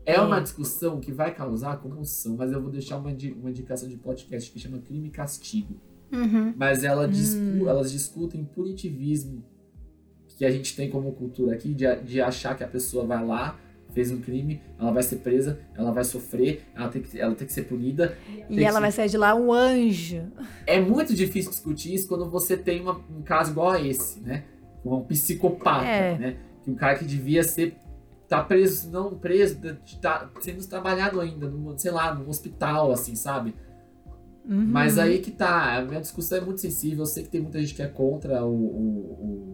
É 0.05 0.15
É. 0.15 0.21
uma 0.21 0.39
discussão 0.39 0.99
que 0.99 1.11
vai 1.11 1.33
causar 1.33 1.77
comoção, 1.77 2.35
mas 2.37 2.51
eu 2.51 2.61
vou 2.61 2.69
deixar 2.69 2.97
uma, 2.97 3.09
uma 3.39 3.49
indicação 3.49 3.87
de 3.89 3.95
podcast 3.97 4.51
que 4.51 4.59
chama 4.59 4.79
Crime 4.79 5.07
e 5.07 5.11
Castigo. 5.11 5.75
uhum. 6.11 6.53
Mas 6.55 6.83
ela 6.83 7.07
discu- 7.07 7.39
Hum. 7.39 7.67
elas 7.67 7.91
discutem 7.91 8.43
punitivismo 8.45 9.43
que 10.35 10.45
a 10.45 10.51
gente 10.51 10.75
tem 10.75 10.89
como 10.89 11.11
cultura 11.13 11.53
aqui, 11.55 11.73
de, 11.73 11.85
de 12.01 12.21
achar 12.21 12.55
que 12.57 12.63
a 12.63 12.67
pessoa 12.67 13.05
vai 13.05 13.25
lá, 13.25 13.57
fez 13.93 14.11
um 14.11 14.19
crime, 14.19 14.61
ela 14.77 14.91
vai 14.91 15.01
ser 15.03 15.17
presa, 15.17 15.57
ela 15.73 15.91
vai 15.91 16.03
sofrer, 16.03 16.63
ela 16.75 16.89
tem 16.89 17.01
que, 17.01 17.17
ela 17.19 17.33
tem 17.33 17.47
que 17.47 17.53
ser 17.53 17.63
punida. 17.63 18.17
E 18.49 18.61
ela 18.63 18.75
que- 18.75 18.81
vai 18.81 18.91
sair 18.91 19.09
de 19.09 19.17
lá 19.17 19.33
um 19.33 19.53
anjo. 19.53 20.23
É 20.67 20.79
muito 20.81 21.13
difícil 21.15 21.51
discutir 21.51 21.93
isso 21.93 22.07
quando 22.07 22.29
você 22.29 22.57
tem 22.57 22.81
uma- 22.81 22.99
um 23.09 23.21
caso 23.21 23.51
igual 23.51 23.69
a 23.71 23.81
esse, 23.81 24.19
né? 24.19 24.43
Um 24.83 24.99
psicopata, 25.01 25.85
É. 25.85 26.17
né? 26.17 26.37
Que 26.63 26.69
um 26.71 26.75
cara 26.75 26.97
que 26.97 27.05
devia 27.05 27.41
ser 27.43 27.75
tá 28.27 28.43
preso, 28.43 28.89
não 28.89 29.15
preso, 29.15 29.59
tá 30.01 30.29
sendo 30.41 30.67
trabalhado 30.67 31.21
ainda, 31.21 31.47
num, 31.47 31.77
sei 31.77 31.91
lá, 31.91 32.13
num 32.13 32.27
hospital, 32.27 32.91
assim, 32.91 33.15
sabe? 33.15 33.53
Uhum. 34.43 34.65
Mas 34.65 34.97
aí 34.99 35.19
que 35.19 35.31
tá, 35.31 35.77
a 35.77 35.81
minha 35.83 36.01
discussão 36.01 36.39
é 36.39 36.41
muito 36.41 36.59
sensível, 36.59 36.99
eu 36.99 37.05
sei 37.05 37.23
que 37.23 37.29
tem 37.29 37.41
muita 37.41 37.59
gente 37.59 37.73
que 37.75 37.81
é 37.81 37.87
contra 37.87 38.43
o- 38.43 38.51
o- 38.51 39.44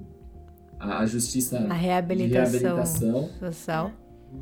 a, 0.82 1.06
justiça 1.06 1.60
a 1.60 1.62
de 1.62 1.74
reabilitação, 1.74 2.60
reabilitação, 2.60 3.30
social. 3.40 3.92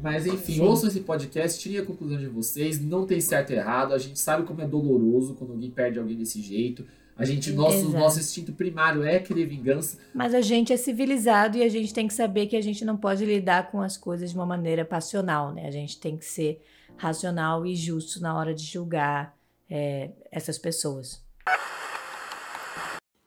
Mas 0.01 0.27
enfim, 0.27 0.53
Sim. 0.53 0.61
ouçam 0.61 0.87
esse 0.87 0.99
podcast, 0.99 1.59
tirem 1.59 1.79
a 1.79 1.85
conclusão 1.85 2.17
de 2.17 2.27
vocês. 2.27 2.79
Não 2.79 3.05
tem 3.05 3.19
certo 3.19 3.51
e 3.51 3.55
errado. 3.55 3.93
A 3.93 3.97
gente 3.97 4.19
sabe 4.19 4.45
como 4.45 4.61
é 4.61 4.67
doloroso 4.67 5.33
quando 5.33 5.51
alguém 5.51 5.71
perde 5.71 5.97
alguém 5.97 6.15
desse 6.15 6.41
jeito. 6.41 6.85
A 7.17 7.25
gente, 7.25 7.51
nosso, 7.51 7.89
nosso 7.89 8.17
instinto 8.17 8.53
primário 8.53 9.03
é 9.03 9.19
querer 9.19 9.45
vingança. 9.45 9.97
Mas 10.13 10.33
a 10.33 10.39
gente 10.39 10.71
é 10.71 10.77
civilizado 10.77 11.57
e 11.57 11.63
a 11.63 11.67
gente 11.67 11.93
tem 11.93 12.07
que 12.07 12.13
saber 12.13 12.47
que 12.47 12.55
a 12.55 12.61
gente 12.61 12.85
não 12.85 12.95
pode 12.95 13.25
lidar 13.25 13.71
com 13.71 13.81
as 13.81 13.97
coisas 13.97 14.29
de 14.29 14.37
uma 14.37 14.45
maneira 14.45 14.85
passional, 14.85 15.53
né? 15.53 15.67
A 15.67 15.71
gente 15.71 15.99
tem 15.99 16.15
que 16.15 16.23
ser 16.23 16.61
racional 16.95 17.65
e 17.65 17.75
justo 17.75 18.21
na 18.21 18.37
hora 18.37 18.53
de 18.53 18.63
julgar 18.63 19.35
é, 19.69 20.11
essas 20.31 20.57
pessoas. 20.57 21.21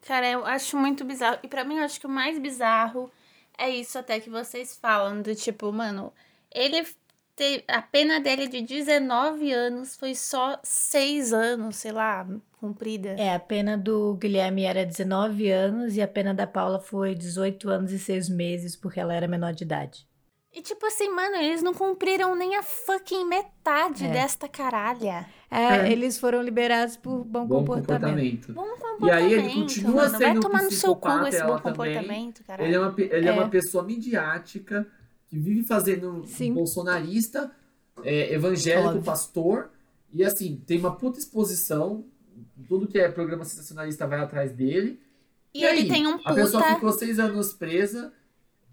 Cara, 0.02 0.28
eu 0.28 0.44
acho 0.44 0.76
muito 0.76 1.04
bizarro. 1.04 1.38
E 1.42 1.48
para 1.48 1.64
mim, 1.64 1.76
eu 1.76 1.84
acho 1.84 2.00
que 2.00 2.06
o 2.06 2.10
mais 2.10 2.38
bizarro 2.38 3.10
é 3.58 3.68
isso 3.70 3.98
até 3.98 4.18
que 4.20 4.30
vocês 4.30 4.76
falam, 4.76 5.22
do 5.22 5.34
tipo, 5.34 5.72
mano, 5.72 6.12
ele 6.50 6.84
teve, 7.36 7.64
a 7.68 7.80
pena 7.80 8.20
dele 8.20 8.48
de 8.48 8.62
19 8.62 9.52
anos 9.52 9.96
foi 9.96 10.14
só 10.14 10.58
6 10.62 11.32
anos, 11.32 11.76
sei 11.76 11.92
lá, 11.92 12.26
cumprida. 12.58 13.10
É, 13.10 13.34
a 13.34 13.40
pena 13.40 13.76
do 13.78 14.14
Guilherme 14.14 14.64
era 14.64 14.84
19 14.84 15.50
anos 15.50 15.96
e 15.96 16.02
a 16.02 16.08
pena 16.08 16.34
da 16.34 16.46
Paula 16.46 16.80
foi 16.80 17.14
18 17.14 17.68
anos 17.70 17.92
e 17.92 17.98
6 17.98 18.28
meses, 18.28 18.76
porque 18.76 19.00
ela 19.00 19.14
era 19.14 19.28
menor 19.28 19.52
de 19.52 19.64
idade. 19.64 20.06
E 20.54 20.60
tipo 20.60 20.84
assim, 20.84 21.08
mano, 21.08 21.36
eles 21.36 21.62
não 21.62 21.72
cumpriram 21.72 22.34
nem 22.34 22.56
a 22.56 22.62
fucking 22.62 23.24
metade 23.24 24.04
é. 24.04 24.12
desta 24.12 24.46
caralha. 24.46 25.26
É, 25.50 25.88
é, 25.88 25.92
eles 25.92 26.18
foram 26.18 26.42
liberados 26.42 26.96
por 26.96 27.24
bom, 27.24 27.46
bom 27.46 27.58
comportamento. 27.60 28.48
comportamento. 28.48 28.52
Bom 28.52 28.68
comportamento. 28.76 29.06
E 29.06 29.10
aí 29.10 29.32
ele 29.32 29.54
continua 29.54 29.94
mano, 29.94 30.10
sendo 30.10 30.20
vai 30.20 30.40
tomar 30.40 30.62
no 30.62 30.70
seu 30.70 30.94
cu 30.94 31.08
esse 31.26 31.42
bom 31.42 31.58
comportamento, 31.58 32.44
cara. 32.44 32.64
Ele 32.64 32.74
é 32.74 32.78
uma, 32.78 32.94
ele 32.98 33.26
é. 33.26 33.30
é 33.30 33.32
uma 33.32 33.48
pessoa 33.48 33.82
midiática 33.82 34.86
que 35.26 35.38
vive 35.38 35.62
fazendo 35.62 36.26
Sim. 36.26 36.52
bolsonarista, 36.52 37.50
é, 38.04 38.34
evangélico, 38.34 38.88
Óbvio. 38.88 39.02
pastor, 39.02 39.70
e 40.12 40.22
assim, 40.22 40.62
tem 40.66 40.78
uma 40.78 40.94
puta 40.94 41.18
exposição, 41.18 42.04
tudo 42.68 42.86
que 42.86 42.98
é 42.98 43.08
programa 43.08 43.44
sensacionalista 43.44 44.06
vai 44.06 44.20
atrás 44.20 44.52
dele. 44.52 45.00
E, 45.54 45.60
e 45.60 45.64
ele 45.64 45.80
aí, 45.82 45.88
tem 45.88 46.06
um 46.06 46.18
puta... 46.18 46.30
A 46.30 46.34
pessoa 46.34 46.62
ficou 46.74 46.92
seis 46.92 47.18
anos 47.18 47.54
presa, 47.54 48.12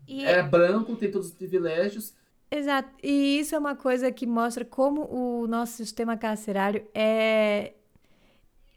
e... 0.09 0.25
é 0.25 0.41
branco, 0.41 0.95
tem 0.95 1.11
todos 1.11 1.27
os 1.27 1.33
privilégios. 1.33 2.13
Exato. 2.51 2.89
E 3.03 3.39
isso 3.39 3.55
é 3.55 3.59
uma 3.59 3.75
coisa 3.75 4.11
que 4.11 4.25
mostra 4.25 4.65
como 4.65 5.07
o 5.09 5.47
nosso 5.47 5.73
sistema 5.73 6.17
carcerário 6.17 6.85
é. 6.93 7.73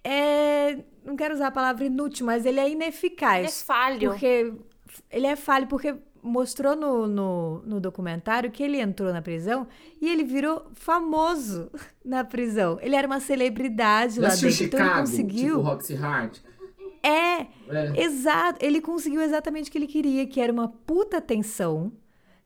É. 0.04 0.78
Não 1.04 1.16
quero 1.16 1.34
usar 1.34 1.48
a 1.48 1.52
palavra 1.52 1.84
inútil, 1.84 2.26
mas 2.26 2.44
ele 2.44 2.60
é 2.60 2.70
ineficaz. 2.70 3.38
Ele 3.38 3.46
é 3.46 3.50
falho. 3.50 4.10
Porque. 4.10 4.54
Ele 5.10 5.26
é 5.26 5.36
falho 5.36 5.66
porque 5.68 5.94
mostrou 6.22 6.76
no, 6.76 7.06
no, 7.06 7.62
no, 7.62 7.80
documentário 7.80 8.50
que 8.50 8.62
ele 8.62 8.78
entrou 8.78 9.12
na 9.12 9.20
prisão 9.20 9.66
e 10.00 10.08
ele 10.08 10.22
virou 10.22 10.70
famoso 10.74 11.70
na 12.04 12.22
prisão. 12.22 12.78
Ele 12.80 12.94
era 12.94 13.06
uma 13.06 13.20
celebridade 13.20 14.20
lá 14.20 14.28
dentro. 14.28 14.50
Chicago, 14.52 14.82
então 14.82 14.86
ele 14.86 15.00
conseguiu. 15.00 15.56
Tipo 15.56 15.68
Roxy 15.68 15.96
Hart. 15.96 16.38
É, 17.02 17.40
é, 17.40 17.46
exato. 18.04 18.64
Ele 18.64 18.80
conseguiu 18.80 19.20
exatamente 19.20 19.68
o 19.68 19.72
que 19.72 19.78
ele 19.78 19.86
queria, 19.86 20.26
que 20.26 20.40
era 20.40 20.52
uma 20.52 20.68
puta 20.68 21.18
atenção, 21.18 21.92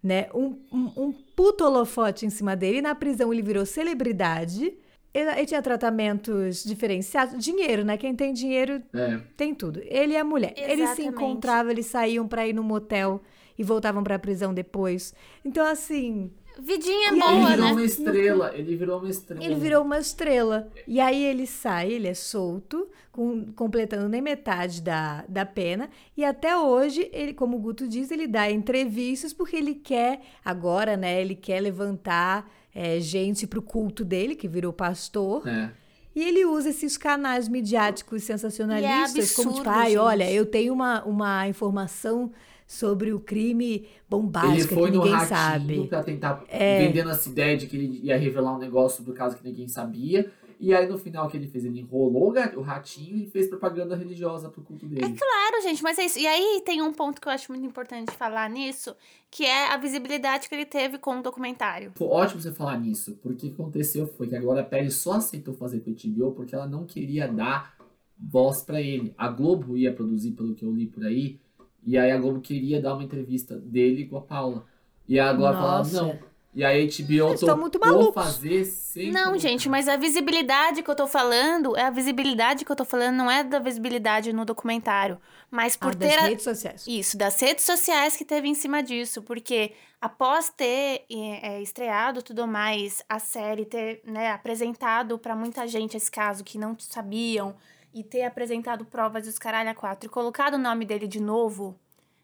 né? 0.02 0.28
Um, 0.34 0.58
um, 0.72 0.92
um 0.96 1.12
puto 1.12 1.64
holofote 1.64 2.24
em 2.24 2.30
cima 2.30 2.56
dele. 2.56 2.78
E 2.78 2.82
na 2.82 2.94
prisão 2.94 3.32
ele 3.32 3.42
virou 3.42 3.66
celebridade. 3.66 4.74
Ele, 5.12 5.30
ele 5.30 5.46
tinha 5.46 5.62
tratamentos 5.62 6.64
diferenciados. 6.64 7.42
Dinheiro, 7.42 7.84
né? 7.84 7.96
Quem 7.96 8.14
tem 8.14 8.32
dinheiro 8.32 8.82
é. 8.94 9.20
tem 9.36 9.54
tudo. 9.54 9.80
Ele 9.84 10.14
e 10.14 10.16
a 10.16 10.24
mulher. 10.24 10.52
Exatamente. 10.56 10.80
Eles 10.80 10.90
se 10.90 11.02
encontravam, 11.02 11.70
eles 11.70 11.86
saíam 11.86 12.26
para 12.26 12.46
ir 12.46 12.54
no 12.54 12.62
motel 12.62 13.20
e 13.58 13.62
voltavam 13.62 14.02
para 14.02 14.14
a 14.14 14.18
prisão 14.18 14.54
depois. 14.54 15.14
Então, 15.44 15.66
assim. 15.66 16.30
Vidinha 16.58 17.12
boa, 17.12 17.56
né? 17.56 17.56
Ele 17.56 17.56
virou 17.56 17.66
né? 17.66 17.72
uma 17.72 17.84
estrela. 17.84 18.52
Ele 18.54 18.76
virou 18.76 18.98
uma 18.98 19.10
estrela. 19.10 19.44
Ele 19.44 19.54
virou 19.54 19.84
uma 19.84 19.98
estrela. 19.98 20.68
E 20.86 21.00
aí 21.00 21.24
ele 21.24 21.46
sai, 21.46 21.92
ele 21.92 22.08
é 22.08 22.14
solto, 22.14 22.88
com, 23.12 23.46
completando 23.52 24.08
nem 24.08 24.22
metade 24.22 24.80
da, 24.80 25.24
da 25.28 25.44
pena. 25.44 25.90
E 26.16 26.24
até 26.24 26.56
hoje, 26.56 27.10
ele, 27.12 27.34
como 27.34 27.56
o 27.56 27.60
Guto 27.60 27.86
diz, 27.86 28.10
ele 28.10 28.26
dá 28.26 28.50
entrevistas 28.50 29.32
porque 29.32 29.56
ele 29.56 29.74
quer, 29.74 30.22
agora, 30.44 30.96
né? 30.96 31.20
Ele 31.20 31.34
quer 31.34 31.60
levantar 31.60 32.50
é, 32.74 33.00
gente 33.00 33.46
pro 33.46 33.60
culto 33.62 34.04
dele, 34.04 34.34
que 34.34 34.48
virou 34.48 34.72
pastor. 34.72 35.46
É. 35.46 35.70
E 36.14 36.22
ele 36.22 36.46
usa 36.46 36.70
esses 36.70 36.96
canais 36.96 37.46
midiáticos 37.46 38.22
sensacionalistas, 38.22 39.14
é 39.14 39.20
absurdo, 39.20 39.50
como 39.50 39.56
tipo, 39.58 39.68
ai, 39.68 39.98
olha, 39.98 40.32
eu 40.32 40.46
tenho 40.46 40.72
uma, 40.72 41.04
uma 41.04 41.46
informação 41.46 42.32
sobre 42.66 43.12
o 43.12 43.20
crime 43.20 43.86
bombástico 44.08 44.74
que 44.74 44.90
ninguém 44.90 45.18
sabe. 45.20 45.86
Pra 45.86 46.02
tentar 46.02 46.44
é... 46.48 46.86
vendendo 46.86 47.10
essa 47.10 47.28
ideia 47.28 47.56
de 47.56 47.66
que 47.66 47.76
ele 47.76 48.00
ia 48.02 48.18
revelar 48.18 48.54
um 48.54 48.58
negócio 48.58 49.04
do 49.04 49.12
caso 49.12 49.36
que 49.36 49.44
ninguém 49.44 49.68
sabia. 49.68 50.30
E 50.58 50.74
aí, 50.74 50.88
no 50.88 50.96
final, 50.96 51.26
o 51.26 51.30
que 51.30 51.36
ele 51.36 51.46
fez? 51.46 51.64
Ele 51.64 51.80
enrolou 51.80 52.32
o 52.56 52.62
ratinho 52.62 53.16
e 53.16 53.26
fez 53.26 53.46
propaganda 53.46 53.94
religiosa 53.94 54.48
pro 54.48 54.62
culto 54.62 54.86
dele. 54.86 55.04
É 55.04 55.08
claro, 55.08 55.62
gente, 55.62 55.82
mas 55.82 55.98
é 55.98 56.06
isso. 56.06 56.18
E 56.18 56.26
aí 56.26 56.62
tem 56.64 56.80
um 56.80 56.92
ponto 56.92 57.20
que 57.20 57.28
eu 57.28 57.32
acho 57.32 57.52
muito 57.52 57.66
importante 57.66 58.10
falar 58.12 58.48
nisso, 58.48 58.96
que 59.30 59.44
é 59.44 59.72
a 59.72 59.76
visibilidade 59.76 60.48
que 60.48 60.54
ele 60.54 60.64
teve 60.64 60.96
com 60.96 61.18
o 61.18 61.22
documentário. 61.22 61.92
Foi 61.94 62.08
ótimo 62.08 62.40
você 62.40 62.52
falar 62.52 62.78
nisso, 62.80 63.18
porque 63.22 63.48
o 63.48 63.50
que 63.50 63.54
aconteceu 63.54 64.06
foi 64.06 64.28
que 64.28 64.36
a 64.36 64.40
Glória 64.40 64.64
Pérez 64.64 64.94
só 64.94 65.12
aceitou 65.12 65.52
fazer 65.52 65.80
com 65.80 65.90
o 65.90 65.94
HBO 65.94 66.32
porque 66.32 66.54
ela 66.54 66.66
não 66.66 66.86
queria 66.86 67.28
dar 67.28 67.76
voz 68.18 68.62
para 68.62 68.80
ele. 68.80 69.12
A 69.18 69.28
Globo 69.28 69.76
ia 69.76 69.92
produzir, 69.92 70.32
pelo 70.32 70.54
que 70.54 70.64
eu 70.64 70.72
li 70.72 70.86
por 70.86 71.04
aí, 71.04 71.38
e 71.86 71.96
aí 71.96 72.10
a 72.10 72.18
Globo 72.18 72.40
queria 72.40 72.82
dar 72.82 72.94
uma 72.94 73.04
entrevista 73.04 73.56
dele 73.56 74.06
com 74.06 74.16
a 74.16 74.20
Paula. 74.20 74.66
E 75.08 75.20
a 75.20 75.32
Globo 75.32 75.54
falava, 75.54 75.88
não. 75.90 76.18
E 76.52 76.64
aí 76.64 76.88
a 76.88 77.04
HBO 77.04 77.68
topou 77.70 78.12
fazer 78.14 78.64
sem... 78.64 79.12
Não, 79.12 79.38
gente, 79.38 79.68
mas 79.68 79.86
a 79.88 79.96
visibilidade 79.96 80.82
que 80.82 80.90
eu 80.90 80.96
tô 80.96 81.06
falando, 81.06 81.76
é 81.76 81.82
a 81.82 81.90
visibilidade 81.90 82.64
que 82.64 82.72
eu 82.72 82.74
tô 82.74 82.84
falando 82.84 83.14
não 83.14 83.30
é 83.30 83.44
da 83.44 83.58
visibilidade 83.58 84.32
no 84.32 84.42
documentário, 84.42 85.18
mas 85.50 85.76
por 85.76 85.92
ah, 85.92 85.94
ter... 85.94 86.08
das 86.08 86.16
a... 86.16 86.20
redes 86.22 86.44
sociais. 86.44 86.84
Isso, 86.88 87.18
das 87.18 87.38
redes 87.38 87.62
sociais 87.62 88.16
que 88.16 88.24
teve 88.24 88.48
em 88.48 88.54
cima 88.54 88.82
disso, 88.82 89.20
porque 89.20 89.72
após 90.00 90.48
ter 90.48 91.04
é, 91.10 91.60
estreado 91.60 92.22
tudo 92.22 92.46
mais, 92.46 93.04
a 93.06 93.18
série 93.18 93.66
ter 93.66 94.00
né, 94.06 94.32
apresentado 94.32 95.18
para 95.18 95.36
muita 95.36 95.68
gente 95.68 95.94
esse 95.94 96.10
caso 96.10 96.42
que 96.42 96.56
não 96.56 96.74
sabiam 96.78 97.54
e 97.96 98.04
ter 98.04 98.24
apresentado 98.24 98.84
provas 98.84 99.24
dos 99.24 99.38
caralho 99.38 99.70
a 99.70 99.74
quatro 99.74 100.06
e 100.06 100.10
colocado 100.10 100.54
o 100.54 100.58
nome 100.58 100.84
dele 100.84 101.08
de 101.08 101.18
novo 101.18 101.74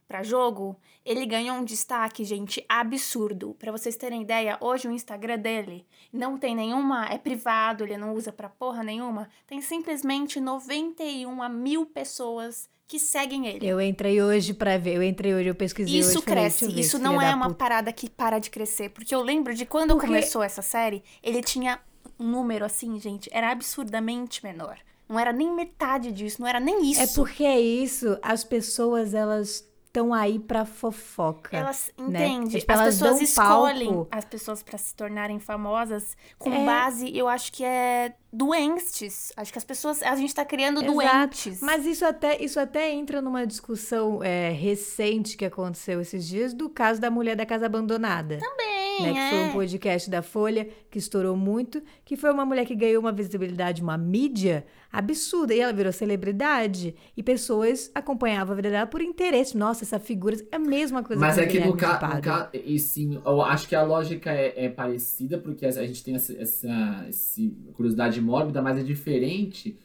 para 0.07 0.23
jogo, 0.23 0.79
ele 1.03 1.25
ganhou 1.25 1.57
um 1.57 1.64
destaque, 1.64 2.23
gente, 2.25 2.62
absurdo. 2.68 3.57
Para 3.59 3.73
vocês 3.73 3.97
terem 3.97 4.20
ideia, 4.20 4.59
hoje 4.61 4.87
o 4.87 4.91
Instagram 4.91 5.39
dele 5.39 5.87
não 6.12 6.37
tem 6.37 6.55
nenhuma, 6.55 7.07
é 7.07 7.16
privado, 7.16 7.85
ele 7.85 7.97
não 7.97 8.12
usa 8.12 8.31
pra 8.31 8.51
porra 8.51 8.85
nenhuma. 8.85 9.31
Tem 9.47 9.62
simplesmente 9.62 10.39
91 10.39 11.49
mil 11.49 11.87
pessoas 11.87 12.68
que 12.87 12.99
seguem 12.99 13.47
ele. 13.47 13.66
Eu 13.66 13.81
entrei 13.81 14.20
hoje 14.20 14.53
para 14.53 14.77
ver, 14.77 14.97
eu 14.97 15.03
entrei 15.03 15.33
hoje, 15.33 15.49
eu 15.49 15.55
pesquisei 15.55 15.99
Isso 16.01 16.18
hoje, 16.18 16.27
cresce, 16.27 16.66
falei, 16.66 16.81
isso 16.81 16.99
não 16.99 17.18
é 17.18 17.35
uma 17.35 17.47
puta. 17.47 17.57
parada 17.57 17.91
que 17.91 18.11
para 18.11 18.39
de 18.39 18.51
crescer, 18.51 18.91
porque 18.91 19.14
eu 19.14 19.23
lembro 19.23 19.55
de 19.55 19.64
quando 19.64 19.95
porque... 19.95 20.09
começou 20.09 20.43
essa 20.43 20.61
série, 20.61 21.03
ele 21.23 21.43
tinha 21.43 21.81
um 22.20 22.29
número 22.29 22.66
assim, 22.66 23.01
gente, 23.01 23.31
era 23.33 23.51
absurdamente 23.51 24.45
menor. 24.45 24.79
Não 25.12 25.20
era 25.20 25.30
nem 25.30 25.54
metade 25.54 26.10
disso, 26.10 26.40
não 26.40 26.48
era 26.48 26.58
nem 26.58 26.90
isso. 26.90 27.02
É 27.02 27.06
porque 27.08 27.44
é 27.44 27.60
isso, 27.60 28.18
as 28.22 28.42
pessoas 28.44 29.12
elas 29.12 29.68
estão 29.84 30.14
aí 30.14 30.38
para 30.38 30.64
fofoca. 30.64 31.54
Elas 31.54 31.92
né? 31.98 32.26
entendem. 32.28 32.60
Tipo, 32.60 32.72
as 32.72 32.80
elas 32.80 32.94
pessoas 32.98 33.20
escolhem 33.20 33.88
palco. 33.92 34.08
as 34.10 34.24
pessoas 34.24 34.62
para 34.62 34.78
se 34.78 34.94
tornarem 34.94 35.38
famosas 35.38 36.16
com 36.38 36.50
é... 36.50 36.64
base, 36.64 37.14
eu 37.14 37.28
acho 37.28 37.52
que 37.52 37.62
é 37.62 38.14
doentes. 38.33 39.30
Acho 39.37 39.53
que 39.53 39.59
as 39.59 39.64
pessoas, 39.64 40.03
a 40.03 40.16
gente 40.16 40.35
tá 40.35 40.45
criando 40.45 40.83
Exato. 40.83 40.95
doentes. 40.95 41.61
Mas 41.61 41.85
isso 41.85 42.05
até 42.05 42.43
isso 42.43 42.59
até 42.59 42.91
entra 42.91 43.20
numa 43.20 43.47
discussão 43.47 44.22
é, 44.22 44.51
recente 44.51 45.37
que 45.37 45.45
aconteceu 45.45 46.01
esses 46.01 46.26
dias 46.26 46.55
do 46.55 46.70
caso 46.70 47.01
da 47.01 47.11
mulher 47.11 47.37
da 47.37 47.45
casa 47.45 47.66
abandonada. 47.66 48.39
Também. 48.39 48.72
Né, 49.01 49.12
que 49.12 49.18
é. 49.18 49.30
foi 49.30 49.39
um 49.39 49.53
podcast 49.53 50.11
da 50.11 50.22
Folha 50.22 50.68
que 50.91 50.99
estourou 50.99 51.35
muito, 51.35 51.83
que 52.05 52.14
foi 52.14 52.30
uma 52.30 52.45
mulher 52.45 52.66
que 52.66 52.74
ganhou 52.74 53.01
uma 53.01 53.12
visibilidade, 53.12 53.83
uma 53.83 53.97
mídia 53.97 54.66
absurda. 54.93 55.55
E 55.55 55.61
ela 55.61 55.72
virou 55.72 55.93
celebridade. 55.93 56.95
E 57.16 57.22
pessoas 57.22 57.91
acompanhavam 57.95 58.53
a 58.53 58.57
vida 58.57 58.70
dela 58.70 58.87
por 58.87 59.01
interesse. 59.01 59.57
Nossa, 59.57 59.85
essa 59.85 59.99
figura 59.99 60.37
é 60.53 60.57
a 60.57 60.59
mesma 60.59 61.03
coisa 61.03 61.20
Mas 61.20 61.37
que 61.37 61.41
é 61.41 61.47
que 61.47 61.61
no 61.61 61.76
caso. 61.76 62.20
Ca 62.20 62.51
e 62.53 62.78
sim, 62.78 63.20
eu 63.24 63.43
acho 63.43 63.66
que 63.68 63.74
a 63.74 63.83
lógica 63.83 64.30
é, 64.30 64.66
é 64.66 64.68
parecida, 64.68 65.39
porque 65.39 65.64
a 65.64 65.87
gente 65.87 66.05
tem 66.05 66.14
essa, 66.14 66.33
essa, 66.35 67.05
essa 67.09 67.41
curiosidade 67.72 68.20
mórbida, 68.23 68.62
mas 68.62 68.79
é 68.79 68.83
diferente. 68.83 69.79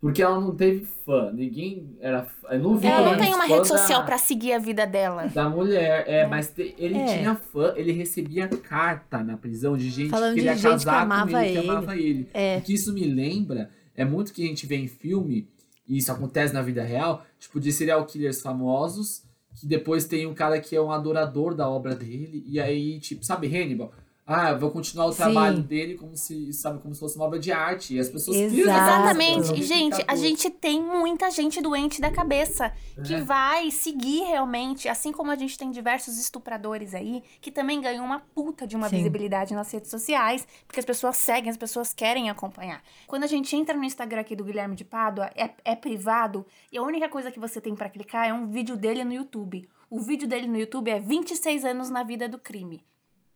Porque 0.00 0.22
ela 0.22 0.40
não 0.40 0.54
teve 0.56 0.86
fã, 0.86 1.30
ninguém 1.30 1.94
era 2.00 2.26
Eu 2.48 2.58
não 2.60 2.78
vi 2.78 2.86
Ela 2.86 3.10
não 3.10 3.18
tem 3.18 3.34
uma 3.34 3.44
rede 3.44 3.68
social 3.68 4.02
para 4.06 4.16
seguir 4.16 4.54
a 4.54 4.58
vida 4.58 4.86
dela. 4.86 5.26
Da 5.26 5.50
mulher, 5.50 6.04
é, 6.06 6.20
é. 6.20 6.26
mas 6.26 6.48
te, 6.48 6.74
ele 6.78 6.96
é. 6.96 7.18
tinha 7.18 7.34
fã, 7.34 7.74
ele 7.76 7.92
recebia 7.92 8.48
carta 8.48 9.22
na 9.22 9.36
prisão 9.36 9.76
de 9.76 9.90
gente 9.90 10.08
Falando 10.08 10.32
que 10.32 10.40
ele 10.40 10.48
ia 10.48 10.58
casar 10.58 11.06
que 11.06 11.30
com 11.32 11.38
ele, 11.38 11.48
ele, 11.48 11.60
que 11.60 11.68
amava 11.68 11.96
ele. 11.96 12.28
É. 12.32 12.56
O 12.56 12.62
que 12.62 12.72
isso 12.72 12.94
me 12.94 13.04
lembra 13.04 13.68
é 13.94 14.02
muito 14.02 14.32
que 14.32 14.42
a 14.42 14.46
gente 14.46 14.66
vê 14.66 14.76
em 14.76 14.88
filme, 14.88 15.46
e 15.86 15.98
isso 15.98 16.10
acontece 16.10 16.54
na 16.54 16.62
vida 16.62 16.82
real, 16.82 17.22
tipo, 17.38 17.60
de 17.60 17.70
serial 17.70 18.06
killers 18.06 18.40
famosos, 18.40 19.24
que 19.54 19.66
depois 19.66 20.06
tem 20.06 20.26
um 20.26 20.32
cara 20.32 20.58
que 20.58 20.74
é 20.74 20.80
um 20.80 20.90
adorador 20.90 21.54
da 21.54 21.68
obra 21.68 21.94
dele, 21.94 22.42
e 22.46 22.58
aí, 22.58 22.98
tipo, 23.00 23.22
sabe 23.22 23.48
Hannibal? 23.48 23.92
Ah, 24.32 24.54
vou 24.54 24.70
continuar 24.70 25.06
o 25.06 25.12
trabalho 25.12 25.60
dele 25.60 25.96
como 25.96 26.16
se, 26.16 26.52
sabe, 26.52 26.78
como 26.78 26.94
se 26.94 27.00
fosse 27.00 27.16
uma 27.16 27.24
obra 27.24 27.36
de 27.36 27.50
arte. 27.50 27.96
E 27.96 27.98
as 27.98 28.08
pessoas 28.08 28.36
Exatamente. 28.36 29.58
E, 29.58 29.62
gente, 29.64 30.04
a 30.06 30.14
gente 30.14 30.48
tem 30.48 30.80
muita 30.80 31.28
gente 31.32 31.60
doente 31.60 32.00
da 32.00 32.12
cabeça 32.12 32.72
que 33.04 33.14
é. 33.14 33.20
vai 33.20 33.72
seguir 33.72 34.22
realmente, 34.22 34.88
assim 34.88 35.10
como 35.10 35.32
a 35.32 35.36
gente 35.36 35.58
tem 35.58 35.72
diversos 35.72 36.16
estupradores 36.16 36.94
aí, 36.94 37.24
que 37.40 37.50
também 37.50 37.80
ganham 37.80 38.04
uma 38.04 38.20
puta 38.20 38.68
de 38.68 38.76
uma 38.76 38.88
Sim. 38.88 38.98
visibilidade 38.98 39.52
nas 39.52 39.68
redes 39.72 39.90
sociais, 39.90 40.46
porque 40.64 40.78
as 40.78 40.86
pessoas 40.86 41.16
seguem, 41.16 41.50
as 41.50 41.56
pessoas 41.56 41.92
querem 41.92 42.30
acompanhar. 42.30 42.84
Quando 43.08 43.24
a 43.24 43.26
gente 43.26 43.56
entra 43.56 43.76
no 43.76 43.82
Instagram 43.82 44.20
aqui 44.20 44.36
do 44.36 44.44
Guilherme 44.44 44.76
de 44.76 44.84
Pádua, 44.84 45.28
é, 45.34 45.50
é 45.64 45.74
privado, 45.74 46.46
e 46.70 46.78
a 46.78 46.82
única 46.82 47.08
coisa 47.08 47.32
que 47.32 47.40
você 47.40 47.60
tem 47.60 47.74
para 47.74 47.90
clicar 47.90 48.28
é 48.28 48.32
um 48.32 48.46
vídeo 48.46 48.76
dele 48.76 49.02
no 49.02 49.12
YouTube. 49.12 49.68
O 49.90 49.98
vídeo 49.98 50.28
dele 50.28 50.46
no 50.46 50.56
YouTube 50.56 50.88
é 50.88 51.00
26 51.00 51.64
anos 51.64 51.90
na 51.90 52.04
vida 52.04 52.28
do 52.28 52.38
crime. 52.38 52.84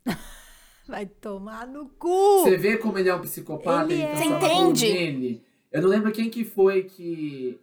Vai 0.87 1.07
tomar 1.07 1.66
no 1.66 1.89
cu! 1.89 2.43
Você 2.43 2.57
vê 2.57 2.76
como 2.76 2.99
ele 2.99 3.09
é 3.09 3.14
um 3.14 3.20
psicopata? 3.20 3.93
Ele 3.93 4.03
é. 4.03 4.14
Você 4.14 4.24
entende? 4.24 4.93
Nele. 4.93 5.45
Eu 5.72 5.82
não 5.82 5.89
lembro 5.89 6.12
quem 6.12 6.28
que 6.30 6.45
foi 6.45 6.85
que. 6.85 7.59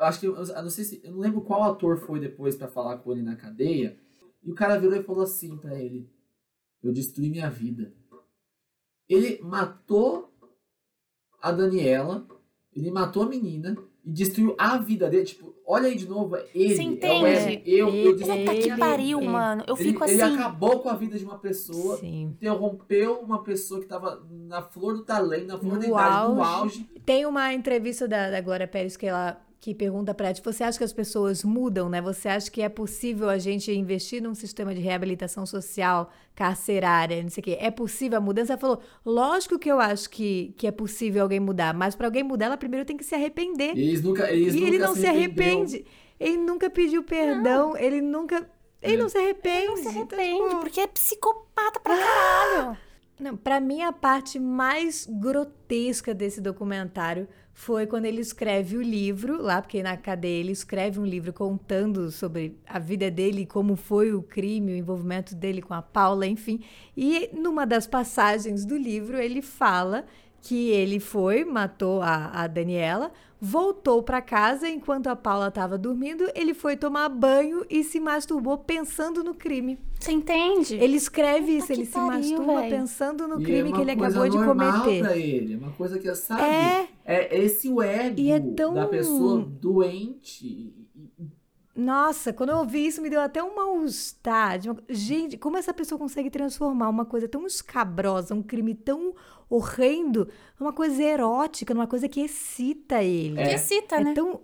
Acho 0.00 0.20
que. 0.20 0.26
Eu 0.26 0.34
não 0.34 0.70
sei 0.70 0.84
se. 0.84 1.00
Eu 1.04 1.12
não 1.12 1.18
lembro 1.18 1.40
qual 1.40 1.64
ator 1.64 1.98
foi 1.98 2.20
depois 2.20 2.56
para 2.56 2.68
falar 2.68 2.98
com 2.98 3.12
ele 3.12 3.22
na 3.22 3.36
cadeia. 3.36 3.98
E 4.42 4.50
o 4.50 4.54
cara 4.54 4.78
virou 4.78 4.96
e 4.96 5.02
falou 5.02 5.22
assim 5.22 5.56
para 5.56 5.78
ele: 5.78 6.08
Eu 6.82 6.92
destruí 6.92 7.28
minha 7.28 7.50
vida. 7.50 7.92
Ele 9.08 9.40
matou 9.42 10.32
a 11.42 11.50
Daniela. 11.50 12.26
Ele 12.72 12.90
matou 12.90 13.24
a 13.24 13.28
menina 13.28 13.76
e 14.04 14.10
destruiu 14.10 14.54
a 14.58 14.78
vida 14.78 15.08
dele. 15.08 15.24
Tipo, 15.24 15.54
olha 15.66 15.88
aí 15.88 15.96
de 15.96 16.08
novo, 16.08 16.36
é 16.36 16.46
ele. 16.54 16.74
Você 16.74 16.82
entende? 16.82 17.26
É, 17.26 17.62
eu, 17.66 17.88
eu 17.88 18.16
destruí 18.16 18.44
Puta 18.44 18.56
que 18.56 18.76
pariu, 18.76 19.20
mano. 19.20 19.64
Eu 19.66 19.76
fico 19.76 20.04
ele, 20.04 20.22
assim. 20.22 20.32
Ele 20.32 20.40
acabou 20.40 20.80
com 20.80 20.88
a 20.88 20.94
vida 20.94 21.18
de 21.18 21.24
uma 21.24 21.38
pessoa, 21.38 21.98
Sim. 21.98 22.22
interrompeu 22.22 23.20
uma 23.20 23.42
pessoa 23.42 23.80
que 23.80 23.86
tava 23.86 24.26
na 24.30 24.62
flor 24.62 24.94
do 24.94 25.04
talento, 25.04 25.46
na 25.46 25.58
flor 25.58 25.74
no 25.74 25.80
da 25.80 25.86
idade, 25.86 26.34
no 26.34 26.42
auge. 26.42 26.90
Tem 27.04 27.26
uma 27.26 27.52
entrevista 27.52 28.08
da, 28.08 28.30
da 28.30 28.40
Glória 28.40 28.66
Pérez 28.66 28.96
que 28.96 29.06
ela 29.06 29.40
que 29.60 29.74
pergunta 29.74 30.14
para 30.14 30.32
ti, 30.32 30.40
você 30.42 30.64
acha 30.64 30.78
que 30.78 30.84
as 30.84 30.92
pessoas 30.92 31.44
mudam, 31.44 31.90
né? 31.90 32.00
Você 32.00 32.30
acha 32.30 32.50
que 32.50 32.62
é 32.62 32.68
possível 32.68 33.28
a 33.28 33.36
gente 33.36 33.70
investir 33.70 34.22
num 34.22 34.34
sistema 34.34 34.74
de 34.74 34.80
reabilitação 34.80 35.44
social 35.44 36.10
carcerária, 36.34 37.22
não 37.22 37.28
sei 37.28 37.42
o 37.42 37.44
quê? 37.44 37.58
É 37.60 37.70
possível 37.70 38.16
a 38.16 38.20
mudança? 38.22 38.54
Ela 38.54 38.60
falou, 38.60 38.80
lógico 39.04 39.58
que 39.58 39.70
eu 39.70 39.78
acho 39.78 40.08
que, 40.08 40.54
que 40.56 40.66
é 40.66 40.70
possível 40.70 41.22
alguém 41.22 41.38
mudar, 41.38 41.74
mas 41.74 41.94
para 41.94 42.06
alguém 42.06 42.22
mudar, 42.22 42.46
ela 42.46 42.56
primeiro 42.56 42.86
tem 42.86 42.96
que 42.96 43.04
se 43.04 43.14
arrepender. 43.14 43.76
Eles 43.76 44.02
nunca, 44.02 44.32
eles 44.32 44.54
e 44.54 44.60
nunca 44.60 44.66
ele 44.66 44.78
não 44.78 44.94
se, 44.94 45.00
se 45.00 45.06
arrepende. 45.06 45.84
Ele 46.18 46.36
nunca 46.38 46.70
pediu 46.70 47.02
perdão, 47.02 47.70
não. 47.70 47.76
ele 47.76 48.00
nunca... 48.00 48.50
Ele 48.80 48.94
é. 48.94 48.96
não 48.96 49.10
se 49.10 49.18
arrepende. 49.18 49.58
Ele 49.58 49.68
não 49.68 49.76
se 49.76 49.88
arrepende, 49.88 50.22
então, 50.22 50.48
tipo... 50.48 50.60
porque 50.60 50.80
é 50.80 50.86
psicopata 50.86 51.80
pra 51.80 51.98
caralho. 51.98 52.78
Não, 53.20 53.36
para 53.36 53.60
mim 53.60 53.82
a 53.82 53.92
parte 53.92 54.38
mais 54.38 55.06
grotesca 55.06 56.14
desse 56.14 56.40
documentário 56.40 57.28
foi 57.60 57.86
quando 57.86 58.06
ele 58.06 58.22
escreve 58.22 58.78
o 58.78 58.82
livro, 58.82 59.42
lá 59.42 59.60
porque 59.60 59.82
na 59.82 59.94
cadeia 59.94 60.40
ele 60.40 60.50
escreve 60.50 60.98
um 60.98 61.04
livro 61.04 61.30
contando 61.30 62.10
sobre 62.10 62.56
a 62.66 62.78
vida 62.78 63.10
dele, 63.10 63.44
como 63.44 63.76
foi 63.76 64.14
o 64.14 64.22
crime, 64.22 64.72
o 64.72 64.76
envolvimento 64.76 65.34
dele 65.34 65.60
com 65.60 65.74
a 65.74 65.82
Paula, 65.82 66.26
enfim. 66.26 66.64
E 66.96 67.28
numa 67.34 67.66
das 67.66 67.86
passagens 67.86 68.64
do 68.64 68.78
livro 68.78 69.18
ele 69.18 69.42
fala 69.42 70.06
que 70.40 70.70
ele 70.70 70.98
foi, 70.98 71.44
matou 71.44 72.00
a, 72.00 72.44
a 72.44 72.46
Daniela, 72.46 73.12
voltou 73.40 74.02
para 74.02 74.20
casa 74.20 74.68
enquanto 74.68 75.06
a 75.06 75.16
Paula 75.16 75.48
estava 75.48 75.78
dormindo, 75.78 76.30
ele 76.34 76.52
foi 76.52 76.76
tomar 76.76 77.08
banho 77.08 77.64
e 77.70 77.82
se 77.82 77.98
masturbou 77.98 78.58
pensando 78.58 79.24
no 79.24 79.34
crime. 79.34 79.78
Você 79.98 80.12
entende? 80.12 80.74
Ele 80.74 80.96
escreve 80.96 81.56
isso, 81.56 81.72
ele 81.72 81.86
pariu, 81.86 82.22
se 82.22 82.32
masturba 82.32 82.60
véio. 82.60 82.70
pensando 82.70 83.26
no 83.26 83.40
é 83.40 83.44
crime 83.44 83.70
é 83.70 83.72
que 83.72 83.80
ele 83.80 83.90
acabou 83.92 84.28
de 84.28 84.36
cometer. 84.36 85.00
Pra 85.00 85.16
ele, 85.16 85.54
é 85.54 85.56
uma 85.56 85.72
coisa 85.72 85.98
que 85.98 86.14
sabe. 86.14 86.42
É, 86.42 86.88
é 87.04 87.38
esse 87.38 87.68
o 87.68 87.80
ego 87.80 88.20
é 88.20 88.40
tão... 88.40 88.74
da 88.74 88.86
pessoa 88.86 89.42
doente. 89.42 90.74
Nossa, 91.74 92.32
quando 92.32 92.50
eu 92.50 92.58
ouvi 92.58 92.86
isso, 92.86 93.00
me 93.00 93.08
deu 93.08 93.20
até 93.20 93.42
um 93.42 93.54
mal-estar. 93.54 94.58
Gente, 94.88 95.38
como 95.38 95.56
essa 95.56 95.72
pessoa 95.72 95.98
consegue 95.98 96.28
transformar 96.28 96.90
uma 96.90 97.06
coisa 97.06 97.26
tão 97.26 97.46
escabrosa, 97.46 98.34
um 98.34 98.42
crime 98.42 98.74
tão 98.74 99.14
horrendo, 99.50 100.28
numa 100.58 100.72
coisa 100.72 101.02
erótica, 101.02 101.74
numa 101.74 101.88
coisa 101.88 102.08
que 102.08 102.20
excita 102.20 103.02
ele. 103.02 103.38
É. 103.38 103.48
Que 103.48 103.54
excita, 103.56 103.96
é 103.96 104.04
né? 104.04 104.14
Tão, 104.14 104.40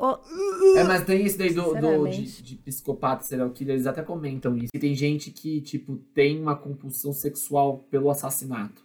é, 0.76 0.82
mas 0.82 1.04
tem 1.04 1.24
isso 1.24 1.38
daí 1.38 1.54
do, 1.54 1.74
do 1.74 2.08
de, 2.08 2.42
de 2.42 2.56
psicopata, 2.56 3.22
serial 3.22 3.48
killer, 3.50 3.76
eles 3.76 3.86
até 3.86 4.02
comentam 4.02 4.56
isso. 4.56 4.70
E 4.74 4.78
tem 4.78 4.96
gente 4.96 5.30
que, 5.30 5.60
tipo, 5.60 5.96
tem 6.12 6.42
uma 6.42 6.56
compulsão 6.56 7.12
sexual 7.12 7.86
pelo 7.88 8.10
assassinato. 8.10 8.84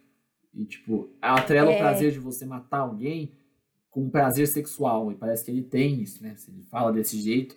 E, 0.54 0.64
tipo, 0.66 1.10
atrela 1.20 1.72
é. 1.72 1.76
o 1.76 1.80
prazer 1.80 2.12
de 2.12 2.20
você 2.20 2.46
matar 2.46 2.82
alguém 2.82 3.34
com 3.90 4.10
prazer 4.10 4.48
sexual. 4.48 5.12
E 5.12 5.16
parece 5.16 5.44
que 5.44 5.50
ele 5.50 5.64
tem 5.64 6.02
isso, 6.02 6.22
né? 6.22 6.36
Se 6.38 6.52
ele 6.52 6.62
fala 6.64 6.94
desse 6.94 7.20
jeito. 7.20 7.56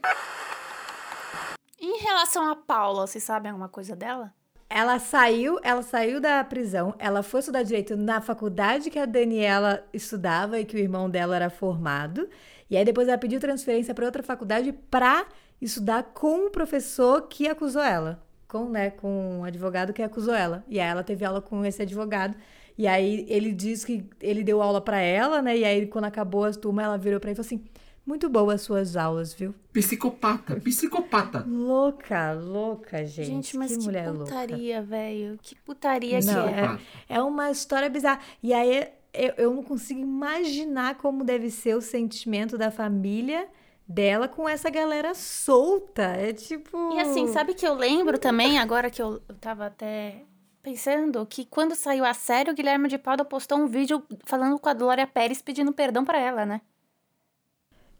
Em 1.79 1.99
relação 1.99 2.51
a 2.51 2.57
Paula, 2.57 3.07
vocês 3.07 3.23
sabem 3.23 3.51
alguma 3.51 3.69
coisa 3.69 3.95
dela? 3.95 4.33
Ela 4.75 4.99
saiu, 4.99 5.61
ela 5.63 5.83
saiu 5.83 6.21
da 6.21 6.43
prisão, 6.43 6.97
ela 6.99 7.23
foi 7.23 7.39
estudar 7.39 7.63
direito 7.63 7.97
na 7.97 8.21
faculdade 8.21 8.91
que 8.91 8.99
a 8.99 9.07
Daniela 9.07 9.87
estudava 9.93 10.59
e 10.59 10.65
que 10.65 10.75
o 10.75 10.81
irmão 10.81 11.09
dela 11.09 11.37
era 11.37 11.49
formado. 11.49 12.29
E 12.69 12.77
aí 12.77 12.85
depois 12.85 13.07
ela 13.07 13.17
pediu 13.17 13.39
transferência 13.39 13.95
para 13.95 14.05
outra 14.05 14.21
faculdade 14.21 14.73
para 14.91 15.27
estudar 15.63 16.03
com 16.13 16.49
o 16.49 16.51
professor 16.51 17.29
que 17.29 17.47
acusou 17.47 17.83
ela, 17.83 18.21
com, 18.49 18.69
né, 18.69 18.91
com 18.91 19.45
advogado 19.45 19.93
que 19.93 20.03
acusou 20.03 20.35
ela. 20.35 20.65
E 20.67 20.81
aí 20.81 20.89
ela 20.89 21.05
teve 21.05 21.25
aula 21.25 21.41
com 21.41 21.65
esse 21.65 21.81
advogado. 21.81 22.37
E 22.77 22.89
aí 22.89 23.25
ele 23.29 23.53
diz 23.53 23.85
que 23.85 24.05
ele 24.21 24.43
deu 24.43 24.61
aula 24.61 24.81
para 24.81 24.99
ela, 24.99 25.41
né? 25.41 25.57
E 25.57 25.65
aí 25.65 25.87
quando 25.87 26.07
acabou 26.07 26.43
as 26.43 26.57
turmas, 26.57 26.85
ela 26.85 26.99
virou 26.99 27.21
para 27.21 27.31
ele 27.31 27.41
e 27.41 27.45
falou 27.45 27.47
assim: 27.47 27.65
muito 28.07 28.29
boas 28.29 28.61
suas 28.61 28.97
aulas, 28.97 29.33
viu? 29.33 29.55
Psicopata, 29.73 30.57
psicopata. 30.57 31.45
Louca, 31.47 32.33
louca, 32.33 33.05
gente. 33.05 33.27
Gente, 33.27 33.57
mas 33.57 33.73
que, 33.73 33.79
que 33.79 33.85
mulher 33.85 34.13
putaria, 34.13 34.83
velho. 34.83 35.39
Que 35.43 35.55
putaria 35.55 36.21
não, 36.21 36.49
que 36.49 36.55
é. 36.55 37.17
É 37.17 37.23
uma 37.23 37.51
história 37.51 37.89
bizarra. 37.89 38.21
E 38.43 38.53
aí 38.53 38.89
eu, 39.13 39.35
eu 39.37 39.55
não 39.55 39.63
consigo 39.63 40.01
imaginar 40.01 40.97
como 40.97 41.25
deve 41.25 41.51
ser 41.51 41.75
o 41.77 41.81
sentimento 41.81 42.59
da 42.59 42.71
família 42.71 43.49
dela 43.87 44.29
com 44.29 44.49
essa 44.49 44.69
galera 44.69 45.15
solta. 45.15 46.03
É 46.03 46.33
tipo. 46.33 46.95
E 46.95 47.01
assim, 47.01 47.29
sabe 47.29 47.55
que 47.55 47.67
eu 47.67 47.75
lembro 47.75 48.19
também, 48.19 48.59
agora 48.59 48.91
que 48.91 49.01
eu, 49.01 49.23
eu 49.29 49.35
tava 49.37 49.67
até 49.67 50.25
pensando, 50.63 51.25
que 51.27 51.45
quando 51.45 51.75
saiu 51.75 52.05
a 52.05 52.15
série, 52.15 52.51
o 52.51 52.55
Guilherme 52.55 52.89
de 52.89 52.99
Pádua 52.99 53.25
postou 53.25 53.59
um 53.59 53.67
vídeo 53.67 54.03
falando 54.25 54.59
com 54.59 54.69
a 54.69 54.75
Glória 54.75 55.07
Pérez 55.07 55.43
pedindo 55.43 55.73
perdão 55.73 56.05
para 56.05 56.19
ela, 56.19 56.47
né? 56.47 56.61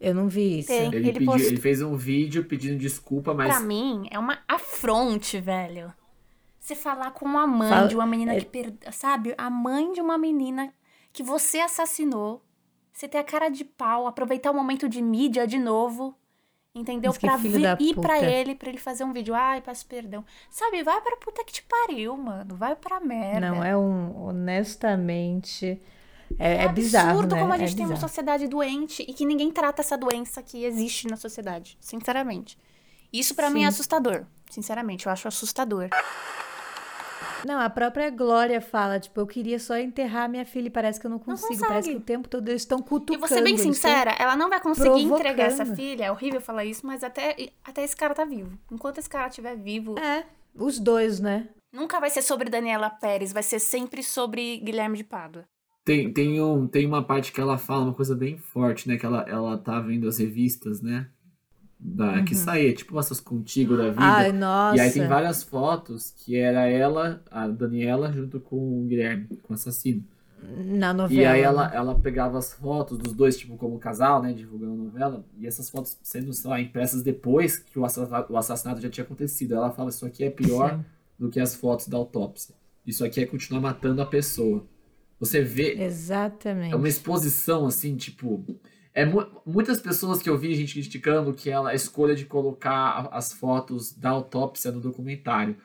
Eu 0.01 0.15
não 0.15 0.29
vi 0.29 0.59
isso. 0.59 0.69
Tem, 0.69 0.87
ele, 0.87 0.97
ele, 0.97 1.13
pediu, 1.13 1.27
post... 1.27 1.47
ele, 1.47 1.57
fez 1.57 1.83
um 1.83 1.97
vídeo 1.97 2.45
pedindo 2.45 2.79
desculpa, 2.79 3.33
mas. 3.33 3.49
Pra 3.49 3.61
mim, 3.61 4.07
é 4.11 4.19
uma 4.19 4.39
afronte, 4.49 5.41
velho. 5.41 5.93
Você 6.59 6.75
falar 6.75 7.11
com 7.11 7.27
uma 7.27 7.47
mãe 7.47 7.69
Fala... 7.69 7.89
de 7.89 7.95
uma 7.95 8.07
menina 8.07 8.33
é... 8.33 8.41
que 8.41 8.47
perdeu. 8.47 8.91
Sabe? 8.93 9.35
A 9.37 9.51
mãe 9.51 9.93
de 9.93 10.01
uma 10.01 10.17
menina 10.17 10.73
que 11.13 11.23
você 11.23 11.61
assassinou. 11.61 12.43
Você 12.93 13.09
ter 13.09 13.19
a 13.19 13.25
cara 13.25 13.49
de 13.49 13.65
pau, 13.65 14.07
aproveitar 14.07 14.51
o 14.51 14.55
momento 14.55 14.89
de 14.89 15.03
mídia 15.03 15.47
de 15.47 15.59
novo. 15.59 16.17
Entendeu? 16.75 17.13
Pra 17.13 17.37
vir, 17.37 17.61
ir 17.81 17.95
pra 17.95 18.21
ele, 18.21 18.55
pra 18.55 18.69
ele 18.69 18.79
fazer 18.79 19.05
um 19.05 19.13
vídeo. 19.13 19.35
Ai, 19.35 19.61
peço 19.61 19.87
perdão. 19.87 20.25
Sabe, 20.51 20.83
vai 20.83 21.01
pra 21.01 21.17
puta 21.17 21.45
que 21.45 21.53
te 21.53 21.63
pariu, 21.63 22.17
mano. 22.17 22.57
Vai 22.57 22.75
pra 22.75 22.99
merda. 22.99 23.41
Não, 23.41 23.63
é 23.63 23.77
um. 23.77 24.25
Honestamente. 24.25 25.81
É, 26.39 26.53
é, 26.53 26.65
é 26.65 26.69
bizarro, 26.69 27.11
absurdo 27.11 27.35
né? 27.35 27.41
como 27.41 27.53
a 27.53 27.59
gente 27.59 27.73
é 27.73 27.77
tem 27.77 27.85
bizarro. 27.85 28.01
uma 28.01 28.09
sociedade 28.09 28.49
doente 28.49 29.05
e 29.07 29.13
que 29.13 29.25
ninguém 29.25 29.51
trata 29.51 29.83
essa 29.83 29.97
doença 29.97 30.43
que 30.43 30.65
existe 30.65 31.09
na 31.09 31.17
sociedade, 31.17 31.77
sinceramente. 31.81 32.59
Isso 33.13 33.35
para 33.35 33.51
mim 33.51 33.65
é 33.65 33.67
assustador, 33.67 34.25
sinceramente, 34.51 35.07
eu 35.07 35.13
acho 35.13 35.29
assustador. 35.29 35.89
Não, 37.47 37.61
a 37.61 37.69
própria 37.69 38.09
Glória 38.11 38.61
fala, 38.61 38.99
tipo, 38.99 39.21
eu 39.21 39.27
queria 39.27 39.59
só 39.59 39.77
enterrar 39.77 40.29
minha 40.29 40.47
filha 40.47 40.69
e 40.69 40.71
parece 40.71 40.99
que 40.99 41.07
eu 41.07 41.11
não 41.11 41.19
consigo. 41.19 41.61
Não 41.61 41.69
parece 41.69 41.91
que 41.91 41.97
o 41.97 42.01
tempo 42.01 42.27
todo 42.27 42.49
eles 42.49 42.63
estão 42.63 42.81
cutucando. 42.81 43.15
E 43.15 43.17
vou 43.19 43.29
ser 43.29 43.43
bem 43.43 43.59
sincera, 43.59 44.17
ela 44.19 44.35
não 44.35 44.49
vai 44.49 44.61
conseguir 44.61 45.03
entregar 45.03 45.45
essa 45.45 45.67
filha. 45.67 46.07
É 46.07 46.11
horrível 46.11 46.41
falar 46.41 46.65
isso, 46.65 46.87
mas 46.87 47.05
até, 47.05 47.37
até 47.63 47.85
esse 47.85 47.95
cara 47.95 48.15
tá 48.15 48.25
vivo. 48.25 48.59
Enquanto 48.73 48.99
esse 48.99 49.09
cara 49.09 49.29
estiver 49.29 49.57
vivo. 49.57 49.99
É, 49.99 50.25
os 50.55 50.79
dois, 50.79 51.21
né? 51.21 51.49
Nunca 51.73 52.01
vai 52.01 52.09
ser 52.09 52.23
sobre 52.23 52.49
Daniela 52.49 52.89
Pérez, 52.89 53.33
vai 53.33 53.43
ser 53.43 53.59
sempre 53.59 54.03
sobre 54.03 54.59
Guilherme 54.59 54.97
de 54.97 55.05
Pádua. 55.05 55.45
Tem, 55.85 56.11
tem, 56.13 56.41
um, 56.41 56.67
tem 56.67 56.87
uma 56.87 57.03
parte 57.03 57.31
que 57.31 57.41
ela 57.41 57.59
fala 57.59 57.85
uma 57.85 57.95
coisa 57.95 58.15
bem 58.15 58.39
forte, 58.39 58.89
né? 58.89 58.97
Que 58.97 59.05
ela, 59.05 59.23
ela 59.29 59.59
tá 59.59 59.79
vendo 59.81 60.09
as 60.09 60.19
revistas, 60.19 60.81
né? 60.81 61.09
Da, 61.79 62.15
uhum. 62.15 62.25
Que 62.25 62.35
saía, 62.35 62.73
tipo 62.73 62.99
essas 62.99 63.21
contigo 63.21 63.77
da 63.77 63.91
vida. 63.91 64.01
Ai, 64.01 64.33
nossa. 64.33 64.77
E 64.77 64.81
aí 64.81 64.91
tem 64.91 65.07
várias 65.07 65.43
fotos 65.43 66.15
que 66.17 66.37
era 66.37 66.67
ela, 66.67 67.23
a 67.31 67.47
Daniela, 67.47 68.11
junto 68.11 68.41
com 68.41 68.57
o 68.57 68.85
Guilherme, 68.87 69.27
com 69.43 69.53
o 69.53 69.55
assassino. 69.55 70.03
Na 70.43 70.95
novela. 70.95 71.21
E 71.21 71.27
aí 71.27 71.41
ela, 71.43 71.71
ela 71.75 71.95
pegava 71.95 72.39
as 72.39 72.55
fotos 72.55 72.97
dos 72.97 73.13
dois, 73.13 73.37
tipo, 73.37 73.57
como 73.57 73.79
casal, 73.79 74.23
né? 74.23 74.33
Divulgando 74.33 74.73
a 74.73 74.85
novela. 74.85 75.25
E 75.39 75.47
essas 75.47 75.69
fotos 75.69 75.99
sendo, 76.03 76.33
sei 76.33 76.51
lá, 76.51 76.61
impressas 76.61 77.03
depois 77.03 77.59
que 77.59 77.79
o 77.79 77.85
assassinato, 77.85 78.33
o 78.33 78.37
assassinato 78.39 78.81
já 78.81 78.89
tinha 78.89 79.05
acontecido. 79.05 79.55
Ela 79.55 79.71
fala, 79.71 79.91
isso 79.91 80.07
aqui 80.07 80.25
é 80.25 80.31
pior 80.31 80.77
Sim. 80.77 80.85
do 81.19 81.29
que 81.29 81.41
as 81.41 81.55
fotos 81.55 81.89
da 81.89 81.99
autópsia. 81.99 82.55
Isso 82.87 83.05
aqui 83.05 83.21
é 83.21 83.27
continuar 83.27 83.61
matando 83.61 84.01
a 84.01 84.07
pessoa. 84.07 84.65
Você 85.25 85.43
vê. 85.43 85.83
Exatamente. 85.83 86.73
É 86.73 86.77
uma 86.77 86.89
exposição, 86.89 87.67
assim, 87.67 87.97
tipo. 87.97 88.45
É 88.93 89.05
mu 89.05 89.27
muitas 89.45 89.81
pessoas 89.81 90.23
que 90.23 90.31
eu 90.31 90.39
vi 90.39 90.55
gente 90.55 90.75
criticando 90.75 91.35
que 91.35 91.51
ela 91.51 91.71
a 91.71 91.75
escolha 91.75 92.15
de 92.15 92.25
colocar 92.27 93.09
as 93.11 93.33
fotos 93.33 93.93
da 93.93 94.11
autópsia 94.11 94.71
no 94.71 94.81
documentário. 94.81 95.57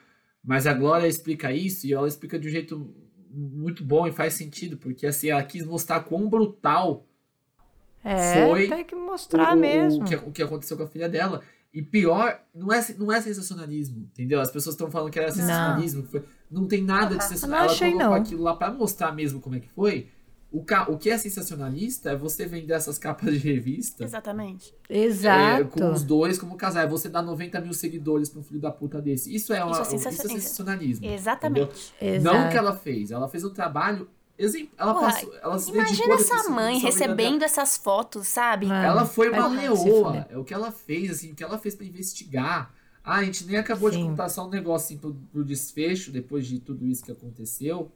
Mas 0.44 0.66
a 0.66 0.74
Glória 0.74 1.08
explica 1.08 1.52
isso 1.52 1.86
e 1.86 1.94
ela 1.94 2.08
explica 2.08 2.40
de 2.40 2.48
um 2.48 2.52
jeito 2.52 2.92
muito 3.32 3.84
bom 3.84 4.08
e 4.08 4.12
faz 4.12 4.34
sentido, 4.34 4.78
porque 4.78 5.06
assim, 5.06 5.30
ela 5.30 5.44
quis 5.44 5.64
mostrar 5.64 6.00
quão 6.00 6.28
brutal 6.28 7.06
é, 8.04 8.48
foi 8.48 8.68
tem 8.68 8.84
que 8.84 8.96
mostrar 8.96 9.56
o, 9.56 9.60
mesmo. 9.60 10.04
O 10.04 10.06
que, 10.06 10.16
o 10.16 10.32
que 10.32 10.42
aconteceu 10.42 10.78
com 10.78 10.84
a 10.84 10.88
filha 10.88 11.10
dela. 11.10 11.42
E 11.72 11.84
pior, 11.84 12.40
não 12.56 12.74
é, 12.74 12.84
não 12.98 13.14
é 13.14 13.22
sensacionalismo, 13.22 14.10
entendeu? 14.12 14.42
As 14.42 14.52
pessoas 14.52 14.74
estão 14.74 14.90
falando 14.90 15.12
que 15.12 15.20
era 15.20 15.32
sensacionalismo. 15.32 16.02
Não, 16.02 16.10
foi, 16.10 16.24
não 16.50 16.68
tem 16.68 16.84
nada 16.84 17.16
de 17.18 17.24
sensacionalismo. 17.24 17.86
Ela 17.86 17.94
colocou 17.94 18.10
não. 18.10 18.22
aquilo 18.22 18.44
lá 18.44 18.56
para 18.56 18.72
mostrar 18.72 19.12
mesmo 19.12 19.40
como 19.40 19.56
é 19.56 19.60
que 19.60 19.70
foi. 19.70 20.08
O, 20.52 20.64
o 20.88 20.98
que 20.98 21.12
é 21.12 21.18
sensacionalista 21.18 22.10
é 22.10 22.16
você 22.16 22.48
vender 22.48 22.74
essas 22.74 22.98
capas 22.98 23.34
de 23.34 23.38
revista. 23.38 24.04
Exatamente. 24.04 24.74
Exato. 24.90 25.62
É, 25.62 25.64
com 25.64 25.92
os 25.92 26.04
dois 26.04 26.40
como 26.40 26.56
casal. 26.56 26.84
É 26.84 26.88
você 26.88 27.08
dar 27.08 27.22
90 27.22 27.62
mil 27.62 27.74
seguidores 27.74 28.30
pra 28.30 28.40
um 28.40 28.44
filho 28.44 28.60
da 28.60 28.72
puta 28.72 29.00
desse. 29.00 29.34
Isso 29.34 29.54
é, 29.54 29.64
uma, 29.64 29.80
isso 29.80 29.94
é, 29.94 29.96
isso 29.96 30.08
é 30.08 30.12
sensacionalismo. 30.12 31.06
Exatamente. 31.06 31.94
Não 32.22 32.48
o 32.48 32.50
que 32.50 32.58
ela 32.58 32.76
fez. 32.76 33.12
Ela 33.12 33.30
fez 33.30 33.44
o 33.44 33.52
trabalho 33.52 34.10
ela, 34.78 34.94
Porra, 34.94 35.12
passou, 35.12 35.36
ela 35.36 35.60
se 35.60 35.72
Imagina 35.72 36.14
essa 36.14 36.50
mãe 36.50 36.78
recebendo 36.78 37.44
essas 37.44 37.76
fotos, 37.76 38.26
sabe? 38.26 38.68
Mano, 38.68 38.86
ela 38.86 39.06
foi 39.06 39.30
uma 39.30 39.48
leoa. 39.48 40.26
É 40.30 40.38
o 40.38 40.46
que 40.46 40.54
ela 40.54 40.72
fez, 40.72 41.12
assim, 41.12 41.34
o 41.34 41.36
que 41.36 41.44
ela 41.44 41.58
fez 41.58 41.76
para 41.76 41.86
investigar. 41.86 42.74
Ah, 43.10 43.18
a 43.18 43.24
gente 43.24 43.44
nem 43.46 43.58
acabou 43.58 43.92
Sim. 43.92 44.04
de 44.04 44.10
contar 44.10 44.30
só 44.30 44.46
um 44.46 44.50
negócio 44.52 44.86
assim, 44.86 44.98
pro, 45.00 45.16
pro 45.32 45.44
desfecho, 45.44 46.12
depois 46.12 46.46
de 46.46 46.60
tudo 46.60 46.86
isso 46.86 47.04
que 47.04 47.12
aconteceu. 47.12 47.92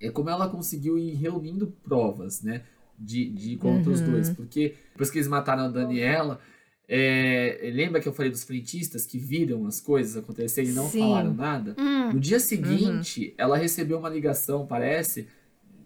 É 0.00 0.10
como 0.10 0.30
ela 0.30 0.48
conseguiu 0.48 0.96
ir 0.96 1.14
reunindo 1.14 1.74
provas, 1.82 2.40
né? 2.40 2.62
De, 2.96 3.28
de 3.30 3.56
contra 3.56 3.90
uhum. 3.90 3.94
os 3.94 4.00
dois. 4.00 4.30
Porque 4.30 4.76
depois 4.92 5.10
que 5.10 5.18
eles 5.18 5.26
mataram 5.26 5.64
a 5.64 5.68
Daniela, 5.68 6.40
é, 6.88 7.68
lembra 7.74 8.00
que 8.00 8.06
eu 8.06 8.12
falei 8.12 8.30
dos 8.30 8.44
frentistas 8.44 9.04
que 9.04 9.18
viram 9.18 9.66
as 9.66 9.80
coisas 9.80 10.16
acontecerem 10.16 10.70
e 10.70 10.74
não 10.74 10.88
Sim. 10.88 11.00
falaram 11.00 11.34
nada? 11.34 11.74
Hum. 11.76 12.12
No 12.12 12.20
dia 12.20 12.38
seguinte, 12.38 13.26
uhum. 13.26 13.34
ela 13.36 13.56
recebeu 13.56 13.98
uma 13.98 14.08
ligação, 14.08 14.64
parece, 14.64 15.26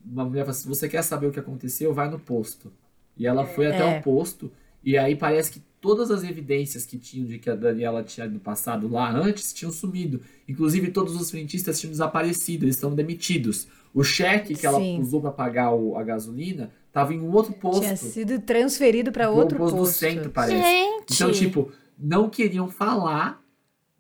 uma 0.05 0.27
mulher 0.27 0.43
falou 0.43 0.51
assim: 0.51 0.69
você 0.69 0.91
quer 0.91 1.03
saber 1.03 1.27
o 1.27 1.33
que 1.33 1.41
aconteceu? 1.41 1.95
Vai 1.95 2.11
no 2.11 2.19
posto. 2.19 2.71
E 3.17 3.27
ela 3.27 3.47
foi 3.47 3.67
até 3.67 3.97
é. 3.97 3.99
o 3.99 4.03
posto, 4.03 4.53
e 4.85 4.99
aí 4.99 5.17
parece 5.17 5.53
que 5.53 5.63
todas 5.83 6.13
as 6.13 6.23
evidências 6.23 6.87
que 6.87 6.97
tinham 6.97 7.27
de 7.27 7.41
que 7.41 7.51
a 7.51 7.57
Daniela 7.57 8.05
tinha 8.05 8.27
no 8.29 8.39
passado 8.39 8.89
lá 8.89 9.13
antes 9.13 9.53
tinham 9.53 9.73
sumido. 9.73 10.21
Inclusive, 10.49 10.93
todos 10.93 11.21
os 11.21 11.29
frentistas 11.29 11.81
tinham 11.81 11.91
desaparecido, 11.91 12.65
eles 12.65 12.77
estão 12.77 12.95
demitidos. 12.95 13.67
O 13.93 14.05
cheque 14.05 14.55
que 14.55 14.61
Sim. 14.61 14.67
ela 14.69 14.79
usou 15.01 15.21
para 15.21 15.33
pagar 15.33 15.75
o, 15.75 15.97
a 15.97 16.05
gasolina 16.05 16.71
estava 16.87 17.13
em 17.13 17.21
um 17.21 17.33
outro 17.33 17.53
posto. 17.55 17.83
Tinha 17.83 17.97
sido 17.97 18.41
transferido 18.41 19.11
para 19.11 19.29
outro 19.29 19.59
posto. 19.59 19.77
posto 19.77 19.91
do 19.91 19.99
centro, 19.99 20.31
parece. 20.31 20.63
Gente. 20.63 21.15
Então, 21.15 21.33
tipo, 21.33 21.73
não 21.99 22.31
queriam 22.31 22.69
falar, 22.69 23.43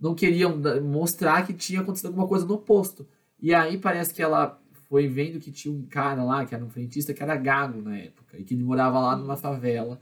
não 0.01 0.15
queriam 0.15 0.57
mostrar 0.85 1.45
que 1.45 1.53
tinha 1.53 1.81
acontecido 1.81 2.07
alguma 2.07 2.29
coisa 2.29 2.47
no 2.47 2.59
posto. 2.59 3.05
E 3.41 3.53
aí 3.53 3.77
parece 3.77 4.15
que 4.15 4.23
ela 4.23 4.57
foi 4.89 5.09
vendo 5.09 5.41
que 5.41 5.51
tinha 5.51 5.75
um 5.75 5.83
cara 5.83 6.23
lá, 6.23 6.47
que 6.47 6.55
era 6.55 6.65
um 6.65 6.71
frentista, 6.71 7.13
que 7.13 7.23
era 7.23 7.35
gago 7.35 7.83
na 7.83 7.99
época, 7.99 8.39
e 8.39 8.45
que 8.45 8.55
ele 8.55 8.63
morava 8.63 9.01
lá 9.01 9.17
numa 9.17 9.37
favela, 9.37 9.99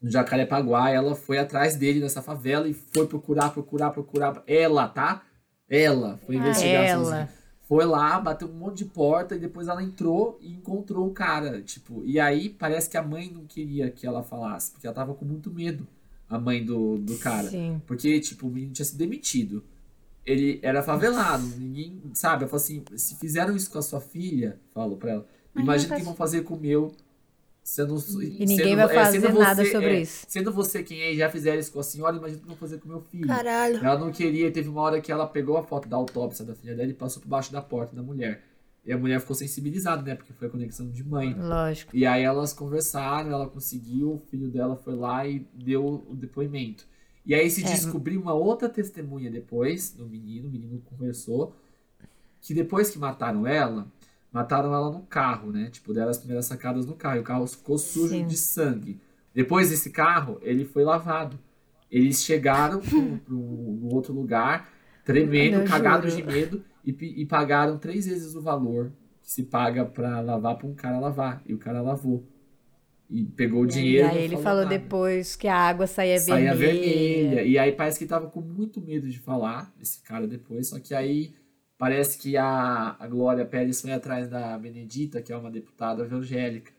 no 0.00 0.10
Jacarepaguá, 0.10 0.90
ela 0.90 1.14
foi 1.14 1.38
atrás 1.38 1.76
dele 1.76 2.00
nessa 2.00 2.22
favela 2.22 2.68
e 2.68 2.74
foi 2.74 3.06
procurar, 3.06 3.50
procurar, 3.50 3.90
procurar. 3.90 4.42
Ela, 4.46 4.88
tá? 4.88 5.22
Ela 5.68 6.18
foi 6.18 6.36
investigar 6.36 6.84
ela. 6.84 7.04
Sozinha. 7.04 7.28
Foi 7.68 7.84
lá, 7.84 8.20
bateu 8.20 8.48
um 8.48 8.52
monte 8.52 8.78
de 8.78 8.84
porta 8.84 9.34
e 9.34 9.40
depois 9.40 9.66
ela 9.66 9.82
entrou 9.82 10.38
e 10.40 10.52
encontrou 10.52 11.08
o 11.08 11.12
cara, 11.12 11.60
tipo, 11.62 12.00
e 12.04 12.20
aí 12.20 12.48
parece 12.48 12.88
que 12.88 12.96
a 12.96 13.02
mãe 13.02 13.28
não 13.28 13.44
queria 13.44 13.90
que 13.90 14.06
ela 14.06 14.22
falasse, 14.22 14.70
porque 14.70 14.86
ela 14.86 14.94
tava 14.94 15.14
com 15.14 15.24
muito 15.24 15.50
medo, 15.50 15.84
a 16.28 16.38
mãe 16.38 16.64
do, 16.64 16.96
do 16.98 17.18
cara. 17.18 17.48
Sim. 17.48 17.82
Porque, 17.84 18.20
tipo, 18.20 18.46
o 18.46 18.50
menino 18.50 18.72
tinha 18.72 18.86
sido 18.86 18.98
demitido 18.98 19.64
ele 20.26 20.58
era 20.60 20.82
favelado. 20.82 21.46
Ninguém, 21.56 22.02
sabe? 22.12 22.44
Eu 22.44 22.48
falo 22.48 22.60
assim, 22.60 22.82
se 22.96 23.14
fizeram 23.14 23.54
isso 23.54 23.70
com 23.70 23.78
a 23.78 23.82
sua 23.82 24.00
filha, 24.00 24.58
falo 24.74 24.96
pra 24.96 25.12
ela, 25.12 25.26
imagina 25.54 25.94
o 25.94 25.98
que 25.98 26.04
vão 26.04 26.16
fazer 26.16 26.42
com 26.42 26.54
o 26.54 26.60
meu. 26.60 26.92
Sendo, 27.66 27.96
e 28.22 28.46
ninguém 28.46 28.58
sendo, 28.58 28.76
vai 28.76 28.96
é, 28.96 29.04
fazer 29.04 29.26
é, 29.26 29.32
nada 29.32 29.64
você, 29.64 29.72
sobre 29.72 29.88
é, 29.88 30.00
isso. 30.00 30.24
Sendo 30.28 30.52
você 30.52 30.84
quem 30.84 31.00
é 31.00 31.12
e 31.12 31.16
já 31.16 31.28
fizeram 31.28 31.58
isso 31.58 31.72
com 31.72 31.80
a 31.80 31.82
senhora, 31.82 32.16
imagina 32.16 32.38
o 32.38 32.42
que 32.42 32.46
vão 32.46 32.56
fazer 32.56 32.78
com 32.78 32.86
o 32.86 32.92
meu 32.92 33.00
filho. 33.00 33.26
Caralho. 33.26 33.78
Ela 33.78 33.98
não 33.98 34.12
queria, 34.12 34.52
teve 34.52 34.68
uma 34.68 34.80
hora 34.82 35.00
que 35.00 35.10
ela 35.10 35.26
pegou 35.26 35.56
a 35.56 35.64
foto 35.64 35.88
da 35.88 35.96
autópsia 35.96 36.44
da 36.44 36.54
filha 36.54 36.76
dela 36.76 36.88
e 36.88 36.94
passou 36.94 37.20
por 37.20 37.28
baixo 37.28 37.52
da 37.52 37.60
porta 37.60 37.96
da 37.96 38.04
mulher. 38.04 38.40
E 38.84 38.92
a 38.92 38.96
mulher 38.96 39.20
ficou 39.20 39.34
sensibilizada, 39.34 40.00
né? 40.00 40.14
Porque 40.14 40.32
foi 40.32 40.46
a 40.46 40.50
conexão 40.50 40.88
de 40.88 41.02
mãe. 41.02 41.34
Lógico. 41.34 41.90
E 41.94 42.06
aí 42.06 42.22
elas 42.22 42.52
conversaram, 42.52 43.32
ela 43.32 43.48
conseguiu, 43.48 44.12
o 44.12 44.18
filho 44.30 44.48
dela 44.48 44.76
foi 44.76 44.94
lá 44.94 45.26
e 45.26 45.44
deu 45.52 46.04
o 46.08 46.14
depoimento. 46.14 46.86
E 47.26 47.34
aí 47.34 47.50
se 47.50 47.64
é. 47.64 47.66
descobriu 47.66 48.20
uma 48.20 48.32
outra 48.32 48.68
testemunha 48.68 49.28
depois 49.28 49.90
do 49.90 50.06
menino, 50.06 50.46
o 50.48 50.52
menino 50.52 50.80
conversou, 50.82 51.52
que 52.40 52.54
depois 52.54 52.90
que 52.90 52.98
mataram 53.00 53.44
ela, 53.44 53.88
mataram 54.36 54.74
ela 54.74 54.90
no 54.90 55.00
carro, 55.00 55.50
né? 55.50 55.70
Tipo, 55.70 55.94
deram 55.94 56.10
as 56.10 56.18
primeiras 56.18 56.44
sacadas 56.44 56.84
no 56.84 56.94
carro, 56.94 57.16
e 57.16 57.20
o 57.20 57.24
carro 57.24 57.46
ficou 57.46 57.78
sujo 57.78 58.10
Sim. 58.10 58.26
de 58.26 58.36
sangue. 58.36 59.00
Depois 59.34 59.70
desse 59.70 59.88
carro, 59.88 60.38
ele 60.42 60.66
foi 60.66 60.84
lavado. 60.84 61.38
Eles 61.90 62.22
chegaram 62.22 62.82
um 63.30 63.88
outro 63.94 64.12
lugar, 64.12 64.68
tremendo, 65.06 65.66
cagados 65.66 66.14
de 66.14 66.22
medo, 66.22 66.62
e, 66.84 66.90
e 67.22 67.24
pagaram 67.24 67.78
três 67.78 68.04
vezes 68.04 68.34
o 68.34 68.42
valor 68.42 68.92
que 69.22 69.30
se 69.30 69.44
paga 69.44 69.86
para 69.86 70.20
lavar 70.20 70.58
para 70.58 70.66
um 70.66 70.74
cara 70.74 70.98
lavar. 70.98 71.42
E 71.46 71.54
o 71.54 71.58
cara 71.58 71.80
lavou. 71.80 72.22
E 73.08 73.24
pegou 73.24 73.62
o 73.62 73.66
dinheiro. 73.66 74.08
E 74.08 74.10
aí 74.10 74.24
ele 74.24 74.36
falou 74.36 74.64
nada. 74.64 74.78
depois 74.78 75.34
que 75.34 75.48
a 75.48 75.56
água 75.56 75.86
saía, 75.86 76.18
saía 76.18 76.54
vermelha. 76.54 77.30
vermelha. 77.30 77.42
E 77.42 77.58
aí 77.58 77.72
parece 77.72 77.98
que 77.98 78.04
tava 78.04 78.26
com 78.26 78.42
muito 78.42 78.82
medo 78.82 79.08
de 79.08 79.18
falar, 79.18 79.72
esse 79.80 80.02
cara 80.02 80.26
depois. 80.26 80.68
Só 80.68 80.78
que 80.78 80.94
aí 80.94 81.32
parece 81.78 82.18
que 82.18 82.36
a, 82.36 82.96
a 82.98 83.06
Glória 83.06 83.44
Pérez 83.44 83.80
foi 83.80 83.92
atrás 83.92 84.28
da 84.28 84.56
Benedita, 84.58 85.22
que 85.22 85.32
é 85.32 85.36
uma 85.36 85.50
deputada 85.50 86.02
evangélica. 86.02 86.72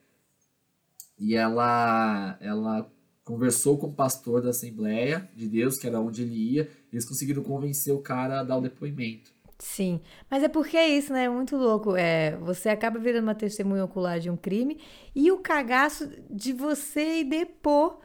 E 1.20 1.36
ela, 1.36 2.38
ela 2.40 2.92
conversou 3.24 3.78
com 3.78 3.88
o 3.88 3.94
pastor 3.94 4.42
da 4.42 4.50
Assembleia 4.50 5.30
de 5.36 5.48
Deus, 5.48 5.78
que 5.78 5.88
era 5.88 6.00
onde 6.00 6.22
ele 6.22 6.54
ia. 6.54 6.70
Eles 6.92 7.06
conseguiram 7.06 7.44
convencer 7.44 7.94
o 7.94 8.02
cara 8.02 8.40
a 8.40 8.44
dar 8.44 8.58
o 8.58 8.62
depoimento. 8.62 9.32
Sim, 9.60 10.00
mas 10.30 10.44
é 10.44 10.48
porque 10.48 10.78
é 10.78 10.88
isso, 10.88 11.12
né? 11.12 11.24
É 11.24 11.30
muito 11.30 11.58
louco. 11.58 11.96
É, 11.96 12.38
você 12.38 12.70
acaba 12.70 13.00
virando 13.00 13.24
uma 13.24 13.34
testemunha 13.36 13.84
ocular 13.84 14.20
de 14.20 14.30
um 14.30 14.38
crime 14.38 14.80
e 15.16 15.32
o 15.32 15.40
cagaço 15.40 16.08
de 16.30 16.54
você 16.54 17.22
e 17.22 17.24
depor. 17.24 18.00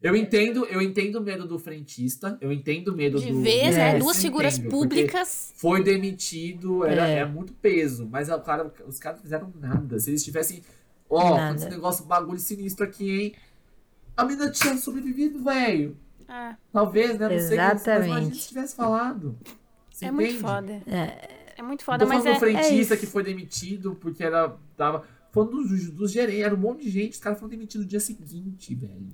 Eu 0.00 0.14
entendo, 0.14 0.64
eu 0.66 0.80
entendo 0.80 1.16
o 1.16 1.20
medo 1.20 1.44
do 1.44 1.58
frentista, 1.58 2.38
eu 2.40 2.52
entendo 2.52 2.88
o 2.88 2.96
medo 2.96 3.18
de 3.18 3.32
do. 3.32 3.42
Ver, 3.42 3.72
né? 3.72 3.98
Duas 3.98 4.22
figuras 4.22 4.56
entendo, 4.56 4.70
públicas. 4.70 5.52
Foi 5.56 5.82
demitido, 5.82 6.84
era, 6.84 7.08
é. 7.08 7.24
muito 7.24 7.52
peso. 7.54 8.06
Mas 8.08 8.28
o 8.28 8.38
cara, 8.40 8.72
os 8.86 8.98
caras 8.98 9.18
não 9.18 9.24
fizeram 9.24 9.52
nada. 9.60 9.98
Se 9.98 10.10
eles 10.10 10.22
tivessem. 10.22 10.62
Ó, 11.10 11.34
oh, 11.34 11.54
esse 11.54 11.68
negócio, 11.68 12.04
bagulho 12.04 12.38
sinistro 12.38 12.84
aqui, 12.84 13.10
hein? 13.10 13.34
A 14.16 14.24
menina 14.24 14.50
tinha 14.50 14.76
sobrevivido, 14.76 15.42
velho. 15.42 15.96
É. 16.28 16.54
Talvez, 16.72 17.18
né? 17.18 17.28
Não 17.28 17.34
Exatamente. 17.34 17.82
sei, 17.82 17.98
mas, 17.98 18.08
mas 18.08 18.16
a 18.16 18.20
gente 18.20 18.48
tivesse 18.48 18.76
falado. 18.76 19.38
Você 19.90 20.04
é 20.04 20.08
entende? 20.08 20.30
muito 20.30 20.40
foda. 20.40 20.72
É, 20.86 21.28
é 21.56 21.62
muito 21.62 21.84
foda, 21.84 22.06
mas 22.06 22.24
é... 22.24 22.34
do 22.34 22.38
frentista 22.38 22.94
é 22.94 22.96
que 22.96 23.06
foi 23.06 23.24
demitido 23.24 23.96
porque 23.96 24.22
era... 24.22 24.54
Tava, 24.76 25.04
falando 25.32 25.62
dos, 25.62 25.90
dos 25.90 26.12
gerentes, 26.12 26.44
era 26.44 26.54
um 26.54 26.58
monte 26.58 26.84
de 26.84 26.90
gente, 26.90 27.12
os 27.12 27.18
caras 27.18 27.38
foram 27.38 27.50
demitidos 27.50 27.84
no 27.84 27.90
dia 27.90 28.00
seguinte, 28.00 28.74
velho. 28.74 29.08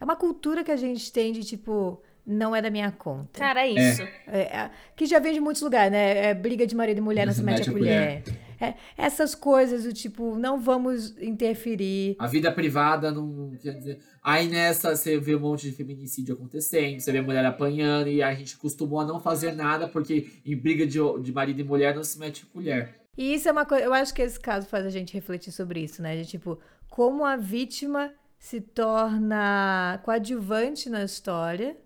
É 0.00 0.04
uma 0.04 0.16
cultura 0.16 0.64
que 0.64 0.72
a 0.72 0.76
gente 0.76 1.12
tem 1.12 1.32
de, 1.32 1.44
tipo 1.44 2.02
não 2.26 2.54
é 2.54 2.62
da 2.62 2.70
minha 2.70 2.92
conta. 2.92 3.38
Cara, 3.38 3.66
é 3.66 3.70
isso. 3.70 4.02
É, 4.26 4.40
é, 4.40 4.70
que 4.94 5.06
já 5.06 5.18
vem 5.18 5.32
de 5.32 5.40
muitos 5.40 5.62
lugares, 5.62 5.90
né? 5.90 6.26
É, 6.26 6.34
briga 6.34 6.66
de 6.66 6.76
marido 6.76 6.98
e 6.98 7.00
mulher, 7.00 7.26
não 7.26 7.32
se 7.32 7.42
mete 7.42 7.68
a 7.68 7.72
colher. 7.72 8.22
É, 8.60 8.74
essas 8.96 9.34
coisas 9.34 9.84
do 9.84 9.92
tipo, 9.92 10.36
não 10.36 10.60
vamos 10.60 11.16
interferir. 11.18 12.14
A 12.18 12.26
vida 12.26 12.52
privada 12.52 13.10
não 13.10 13.52
quer 13.60 13.72
dizer. 13.72 13.98
Aí 14.22 14.48
nessa 14.48 14.94
você 14.94 15.18
vê 15.18 15.34
um 15.34 15.40
monte 15.40 15.70
de 15.70 15.72
feminicídio 15.72 16.34
acontecendo, 16.34 17.00
você 17.00 17.10
vê 17.10 17.22
mulher 17.22 17.44
apanhando, 17.46 18.08
e 18.08 18.22
a 18.22 18.34
gente 18.34 18.58
costumou 18.58 19.00
a 19.00 19.06
não 19.06 19.18
fazer 19.18 19.52
nada, 19.52 19.88
porque 19.88 20.30
em 20.44 20.54
briga 20.54 20.86
de, 20.86 20.98
de 21.22 21.32
marido 21.32 21.60
e 21.60 21.64
mulher 21.64 21.94
não 21.94 22.04
se 22.04 22.18
mete 22.18 22.46
a 22.48 22.52
colher. 22.52 22.94
E 23.16 23.34
isso 23.34 23.48
é 23.48 23.52
uma 23.52 23.64
coisa. 23.64 23.84
Eu 23.84 23.94
acho 23.94 24.12
que 24.12 24.22
esse 24.22 24.38
caso 24.38 24.66
faz 24.66 24.84
a 24.84 24.90
gente 24.90 25.14
refletir 25.14 25.52
sobre 25.52 25.80
isso, 25.80 26.02
né? 26.02 26.16
De 26.16 26.26
tipo, 26.26 26.58
como 26.88 27.24
a 27.24 27.36
vítima 27.36 28.12
se 28.40 28.58
torna 28.58 30.00
coadjuvante 30.02 30.88
na 30.88 31.04
história 31.04 31.76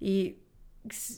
e 0.00 0.38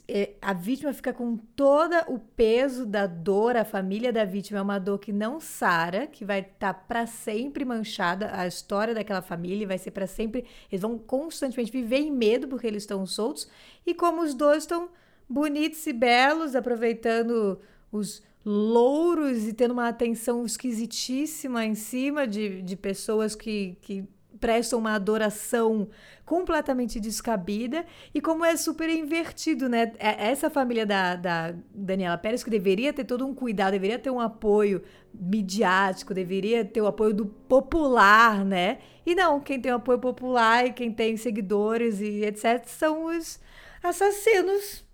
é, 0.08 0.34
a 0.42 0.52
vítima 0.52 0.92
fica 0.92 1.12
com 1.12 1.36
todo 1.36 1.94
o 2.08 2.18
peso 2.18 2.84
da 2.84 3.06
dor, 3.06 3.56
a 3.56 3.64
família 3.64 4.12
da 4.12 4.24
vítima 4.24 4.58
é 4.58 4.62
uma 4.62 4.80
dor 4.80 4.98
que 4.98 5.12
não 5.12 5.38
sara, 5.40 6.08
que 6.08 6.24
vai 6.24 6.40
estar 6.40 6.72
tá 6.72 6.74
para 6.74 7.06
sempre 7.06 7.64
manchada, 7.64 8.30
a 8.34 8.48
história 8.48 8.94
daquela 8.94 9.22
família 9.22 9.66
vai 9.66 9.78
ser 9.78 9.92
para 9.92 10.08
sempre, 10.08 10.44
eles 10.72 10.82
vão 10.82 10.98
constantemente 10.98 11.70
viver 11.70 11.98
em 11.98 12.10
medo 12.10 12.48
porque 12.48 12.66
eles 12.66 12.82
estão 12.82 13.06
soltos, 13.06 13.48
e 13.86 13.94
como 13.94 14.22
os 14.22 14.34
dois 14.34 14.64
estão 14.64 14.88
bonitos 15.28 15.86
e 15.86 15.92
belos, 15.92 16.56
aproveitando 16.56 17.60
os, 17.92 18.22
louros 18.44 19.46
e 19.46 19.52
tendo 19.52 19.72
uma 19.72 19.88
atenção 19.88 20.46
esquisitíssima 20.46 21.66
em 21.66 21.74
cima 21.74 22.26
de, 22.26 22.62
de 22.62 22.76
pessoas 22.76 23.34
que, 23.34 23.76
que 23.82 24.04
prestam 24.40 24.78
uma 24.78 24.94
adoração 24.94 25.88
completamente 26.24 27.00
descabida 27.00 27.84
e 28.14 28.20
como 28.20 28.44
é 28.44 28.56
super 28.56 28.88
invertido, 28.90 29.68
né? 29.68 29.92
É, 29.98 30.30
essa 30.30 30.50
família 30.50 30.84
da, 30.84 31.16
da 31.16 31.54
Daniela 31.74 32.18
Pérez 32.18 32.44
que 32.44 32.50
deveria 32.50 32.92
ter 32.92 33.04
todo 33.04 33.26
um 33.26 33.34
cuidado, 33.34 33.72
deveria 33.72 33.98
ter 33.98 34.10
um 34.10 34.20
apoio 34.20 34.82
midiático, 35.14 36.12
deveria 36.12 36.64
ter 36.64 36.82
o 36.82 36.86
apoio 36.86 37.14
do 37.14 37.26
popular, 37.26 38.44
né? 38.44 38.78
E 39.06 39.14
não, 39.14 39.40
quem 39.40 39.60
tem 39.60 39.72
o 39.72 39.76
apoio 39.76 39.98
popular 39.98 40.66
e 40.66 40.72
quem 40.72 40.92
tem 40.92 41.16
seguidores 41.16 42.00
e 42.00 42.24
etc 42.24 42.64
são 42.66 43.06
os 43.06 43.40
assassinos. 43.82 44.84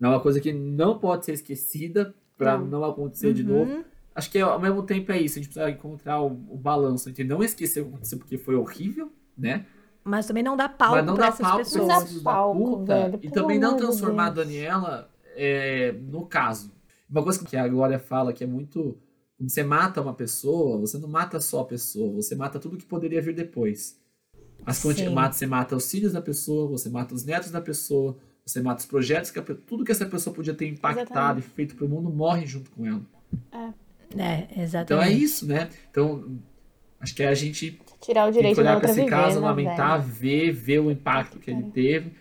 É 0.00 0.06
uma 0.06 0.20
coisa 0.20 0.40
que 0.40 0.52
não 0.52 0.98
pode 0.98 1.24
ser 1.24 1.32
esquecida 1.32 2.14
para 2.36 2.58
não. 2.58 2.66
não. 2.66 2.84
acontecer 2.84 3.28
uhum. 3.28 3.32
de 3.34 3.44
novo. 3.44 3.84
Acho 4.18 4.32
que 4.32 4.40
ao 4.40 4.58
mesmo 4.58 4.82
tempo 4.82 5.12
é 5.12 5.20
isso, 5.20 5.38
a 5.38 5.42
gente 5.42 5.52
precisa 5.52 5.70
encontrar 5.70 6.20
o, 6.20 6.26
o 6.26 6.56
balanço 6.56 7.08
entre 7.08 7.22
não 7.22 7.40
esquecer 7.40 7.82
o 7.82 7.84
que 7.84 7.90
aconteceu 7.90 8.18
porque 8.18 8.36
foi 8.36 8.56
horrível, 8.56 9.12
né? 9.36 9.64
Mas 10.02 10.26
também 10.26 10.42
não 10.42 10.56
dá 10.56 10.68
palco 10.68 11.00
não 11.02 11.14
pra 11.14 11.28
essas 11.28 11.56
pessoas. 11.56 11.86
Não 11.86 11.86
dá 11.86 12.24
palco, 12.24 12.84
velho, 12.84 13.20
e 13.22 13.30
também 13.30 13.60
não 13.60 13.76
transformar 13.76 14.26
a 14.26 14.30
Daniela 14.30 15.08
é, 15.36 15.92
no 15.92 16.26
caso. 16.26 16.72
Uma 17.08 17.22
coisa 17.22 17.44
que 17.44 17.56
a 17.56 17.68
Glória 17.68 18.00
fala 18.00 18.32
que 18.32 18.42
é 18.42 18.46
muito. 18.46 18.98
Quando 19.36 19.50
você 19.50 19.62
mata 19.62 20.00
uma 20.00 20.14
pessoa, 20.14 20.78
você 20.78 20.98
não 20.98 21.08
mata 21.08 21.38
só 21.38 21.60
a 21.60 21.64
pessoa, 21.64 22.12
você 22.12 22.34
mata 22.34 22.58
tudo 22.58 22.76
que 22.76 22.86
poderia 22.86 23.22
vir 23.22 23.36
depois. 23.36 24.00
Você 24.66 25.08
mata, 25.08 25.36
você 25.36 25.46
mata 25.46 25.76
os 25.76 25.88
filhos 25.88 26.14
da 26.14 26.20
pessoa, 26.20 26.66
você 26.66 26.90
mata 26.90 27.14
os 27.14 27.24
netos 27.24 27.52
da 27.52 27.60
pessoa, 27.60 28.16
você 28.44 28.60
mata 28.60 28.80
os 28.80 28.86
projetos, 28.86 29.30
que 29.30 29.38
a, 29.38 29.44
tudo 29.44 29.84
que 29.84 29.92
essa 29.92 30.06
pessoa 30.06 30.34
podia 30.34 30.54
ter 30.54 30.66
impactado 30.66 31.06
exatamente. 31.12 31.46
e 31.46 31.50
feito 31.50 31.76
para 31.76 31.86
o 31.86 31.88
mundo 31.88 32.10
morre 32.10 32.46
junto 32.46 32.68
com 32.72 32.84
ela. 32.84 33.02
É. 33.52 33.87
É, 34.16 34.62
exatamente. 34.62 34.84
Então 34.84 35.02
é 35.02 35.10
isso, 35.10 35.46
né? 35.46 35.68
Então, 35.90 36.38
acho 37.00 37.14
que 37.14 37.22
é 37.22 37.28
a 37.28 37.34
gente 37.34 37.80
tirar 38.00 38.28
o 38.28 38.32
direito 38.32 38.54
tem 38.54 38.54
que 38.54 38.60
olhar 38.60 38.80
para 38.80 38.90
esse 38.90 39.04
caso, 39.06 39.40
lamentar, 39.40 40.00
ver, 40.00 40.52
ver 40.52 40.78
o 40.78 40.90
impacto 40.90 41.38
que 41.38 41.50
ele 41.50 41.64
teve, 41.70 42.12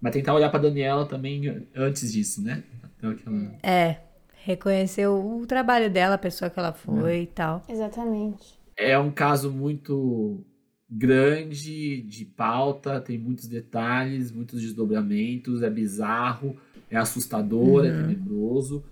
mas 0.00 0.12
tentar 0.12 0.34
olhar 0.34 0.50
para 0.50 0.60
Daniela 0.60 1.06
também 1.06 1.66
antes 1.74 2.12
disso, 2.12 2.42
né? 2.42 2.62
Aquela... 3.02 3.54
É, 3.62 3.98
reconhecer 4.44 5.06
o, 5.06 5.44
trabalho 5.46 5.90
dela, 5.90 6.14
a 6.16 6.18
pessoa 6.18 6.50
que 6.50 6.58
ela 6.58 6.72
foi 6.72 7.12
é. 7.12 7.22
e 7.22 7.26
tal. 7.26 7.62
Exatamente. 7.68 8.58
É 8.76 8.98
um 8.98 9.10
caso 9.10 9.50
muito 9.50 10.44
grande 10.90 12.02
de 12.02 12.24
pauta, 12.24 13.00
tem 13.00 13.18
muitos 13.18 13.46
detalhes, 13.46 14.30
muitos 14.30 14.60
desdobramentos, 14.60 15.62
é 15.62 15.70
bizarro, 15.70 16.56
é 16.90 16.96
assustador, 16.96 17.84
é 17.84 17.90
uhum. 17.90 18.00
é 18.00 18.02
tenebroso. 18.02 18.84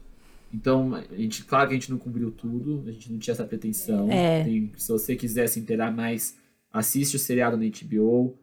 Então, 0.52 0.94
a 0.94 1.16
gente, 1.16 1.44
claro 1.44 1.68
que 1.68 1.74
a 1.74 1.78
gente 1.78 1.90
não 1.90 1.98
cobriu 1.98 2.30
tudo, 2.30 2.84
a 2.86 2.92
gente 2.92 3.10
não 3.10 3.18
tinha 3.18 3.32
essa 3.32 3.44
pretensão. 3.44 4.10
É. 4.10 4.44
Tem, 4.44 4.72
se 4.76 4.92
você 4.92 5.16
quiser 5.16 5.46
se 5.46 5.58
inteirar 5.58 5.90
mais, 5.90 6.36
assiste 6.70 7.16
o 7.16 7.18
seriado 7.18 7.56
na 7.56 7.64
HBO, 7.64 8.36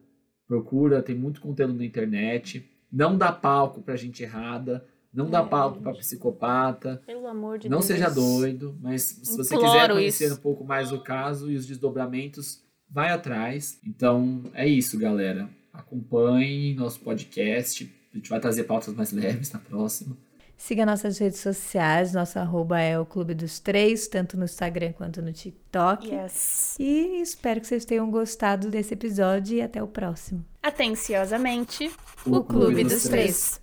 procura, 0.46 1.02
tem 1.02 1.14
muito 1.14 1.40
conteúdo 1.40 1.74
na 1.74 1.84
internet. 1.84 2.68
Não 2.92 3.16
dá 3.16 3.30
palco 3.30 3.80
pra 3.80 3.94
gente 3.94 4.22
errada, 4.22 4.84
não 5.14 5.26
é, 5.26 5.30
dá 5.30 5.44
palco 5.44 5.80
pra 5.80 5.92
psicopata. 5.92 7.00
Pelo 7.06 7.26
amor 7.28 7.58
de 7.58 7.68
não 7.68 7.78
Deus. 7.78 7.88
Não 7.88 7.96
seja 7.96 8.10
doido, 8.10 8.76
mas 8.80 9.02
se 9.02 9.36
você 9.36 9.56
quiser 9.56 9.90
conhecer 9.90 10.26
isso. 10.26 10.34
um 10.34 10.38
pouco 10.38 10.64
mais 10.64 10.90
o 10.92 11.00
caso 11.00 11.50
e 11.50 11.54
os 11.54 11.66
desdobramentos, 11.66 12.60
vai 12.88 13.10
atrás. 13.10 13.78
Então, 13.86 14.42
é 14.52 14.66
isso, 14.68 14.98
galera. 14.98 15.48
Acompanhe 15.72 16.74
nosso 16.74 16.98
podcast. 17.00 17.88
A 18.12 18.16
gente 18.16 18.28
vai 18.28 18.40
trazer 18.40 18.64
pautas 18.64 18.92
mais 18.92 19.12
leves 19.12 19.52
na 19.52 19.60
próxima. 19.60 20.16
Siga 20.60 20.84
nossas 20.84 21.16
redes 21.16 21.40
sociais, 21.40 22.12
nosso 22.12 22.38
arroba 22.38 22.78
é 22.78 23.00
o 23.00 23.06
Clube 23.06 23.32
dos 23.32 23.58
Três, 23.58 24.06
tanto 24.06 24.36
no 24.36 24.44
Instagram 24.44 24.92
quanto 24.92 25.22
no 25.22 25.32
TikTok. 25.32 26.06
Yes. 26.06 26.76
E 26.78 27.22
espero 27.22 27.62
que 27.62 27.66
vocês 27.66 27.86
tenham 27.86 28.10
gostado 28.10 28.68
desse 28.68 28.92
episódio 28.92 29.56
e 29.56 29.62
até 29.62 29.82
o 29.82 29.88
próximo. 29.88 30.44
Atenciosamente, 30.62 31.90
o, 32.26 32.36
o 32.36 32.44
Clube, 32.44 32.66
Clube, 32.66 32.84
dos, 32.84 32.92
dos 32.92 33.02
Três. 33.04 33.48
Três. 33.48 33.59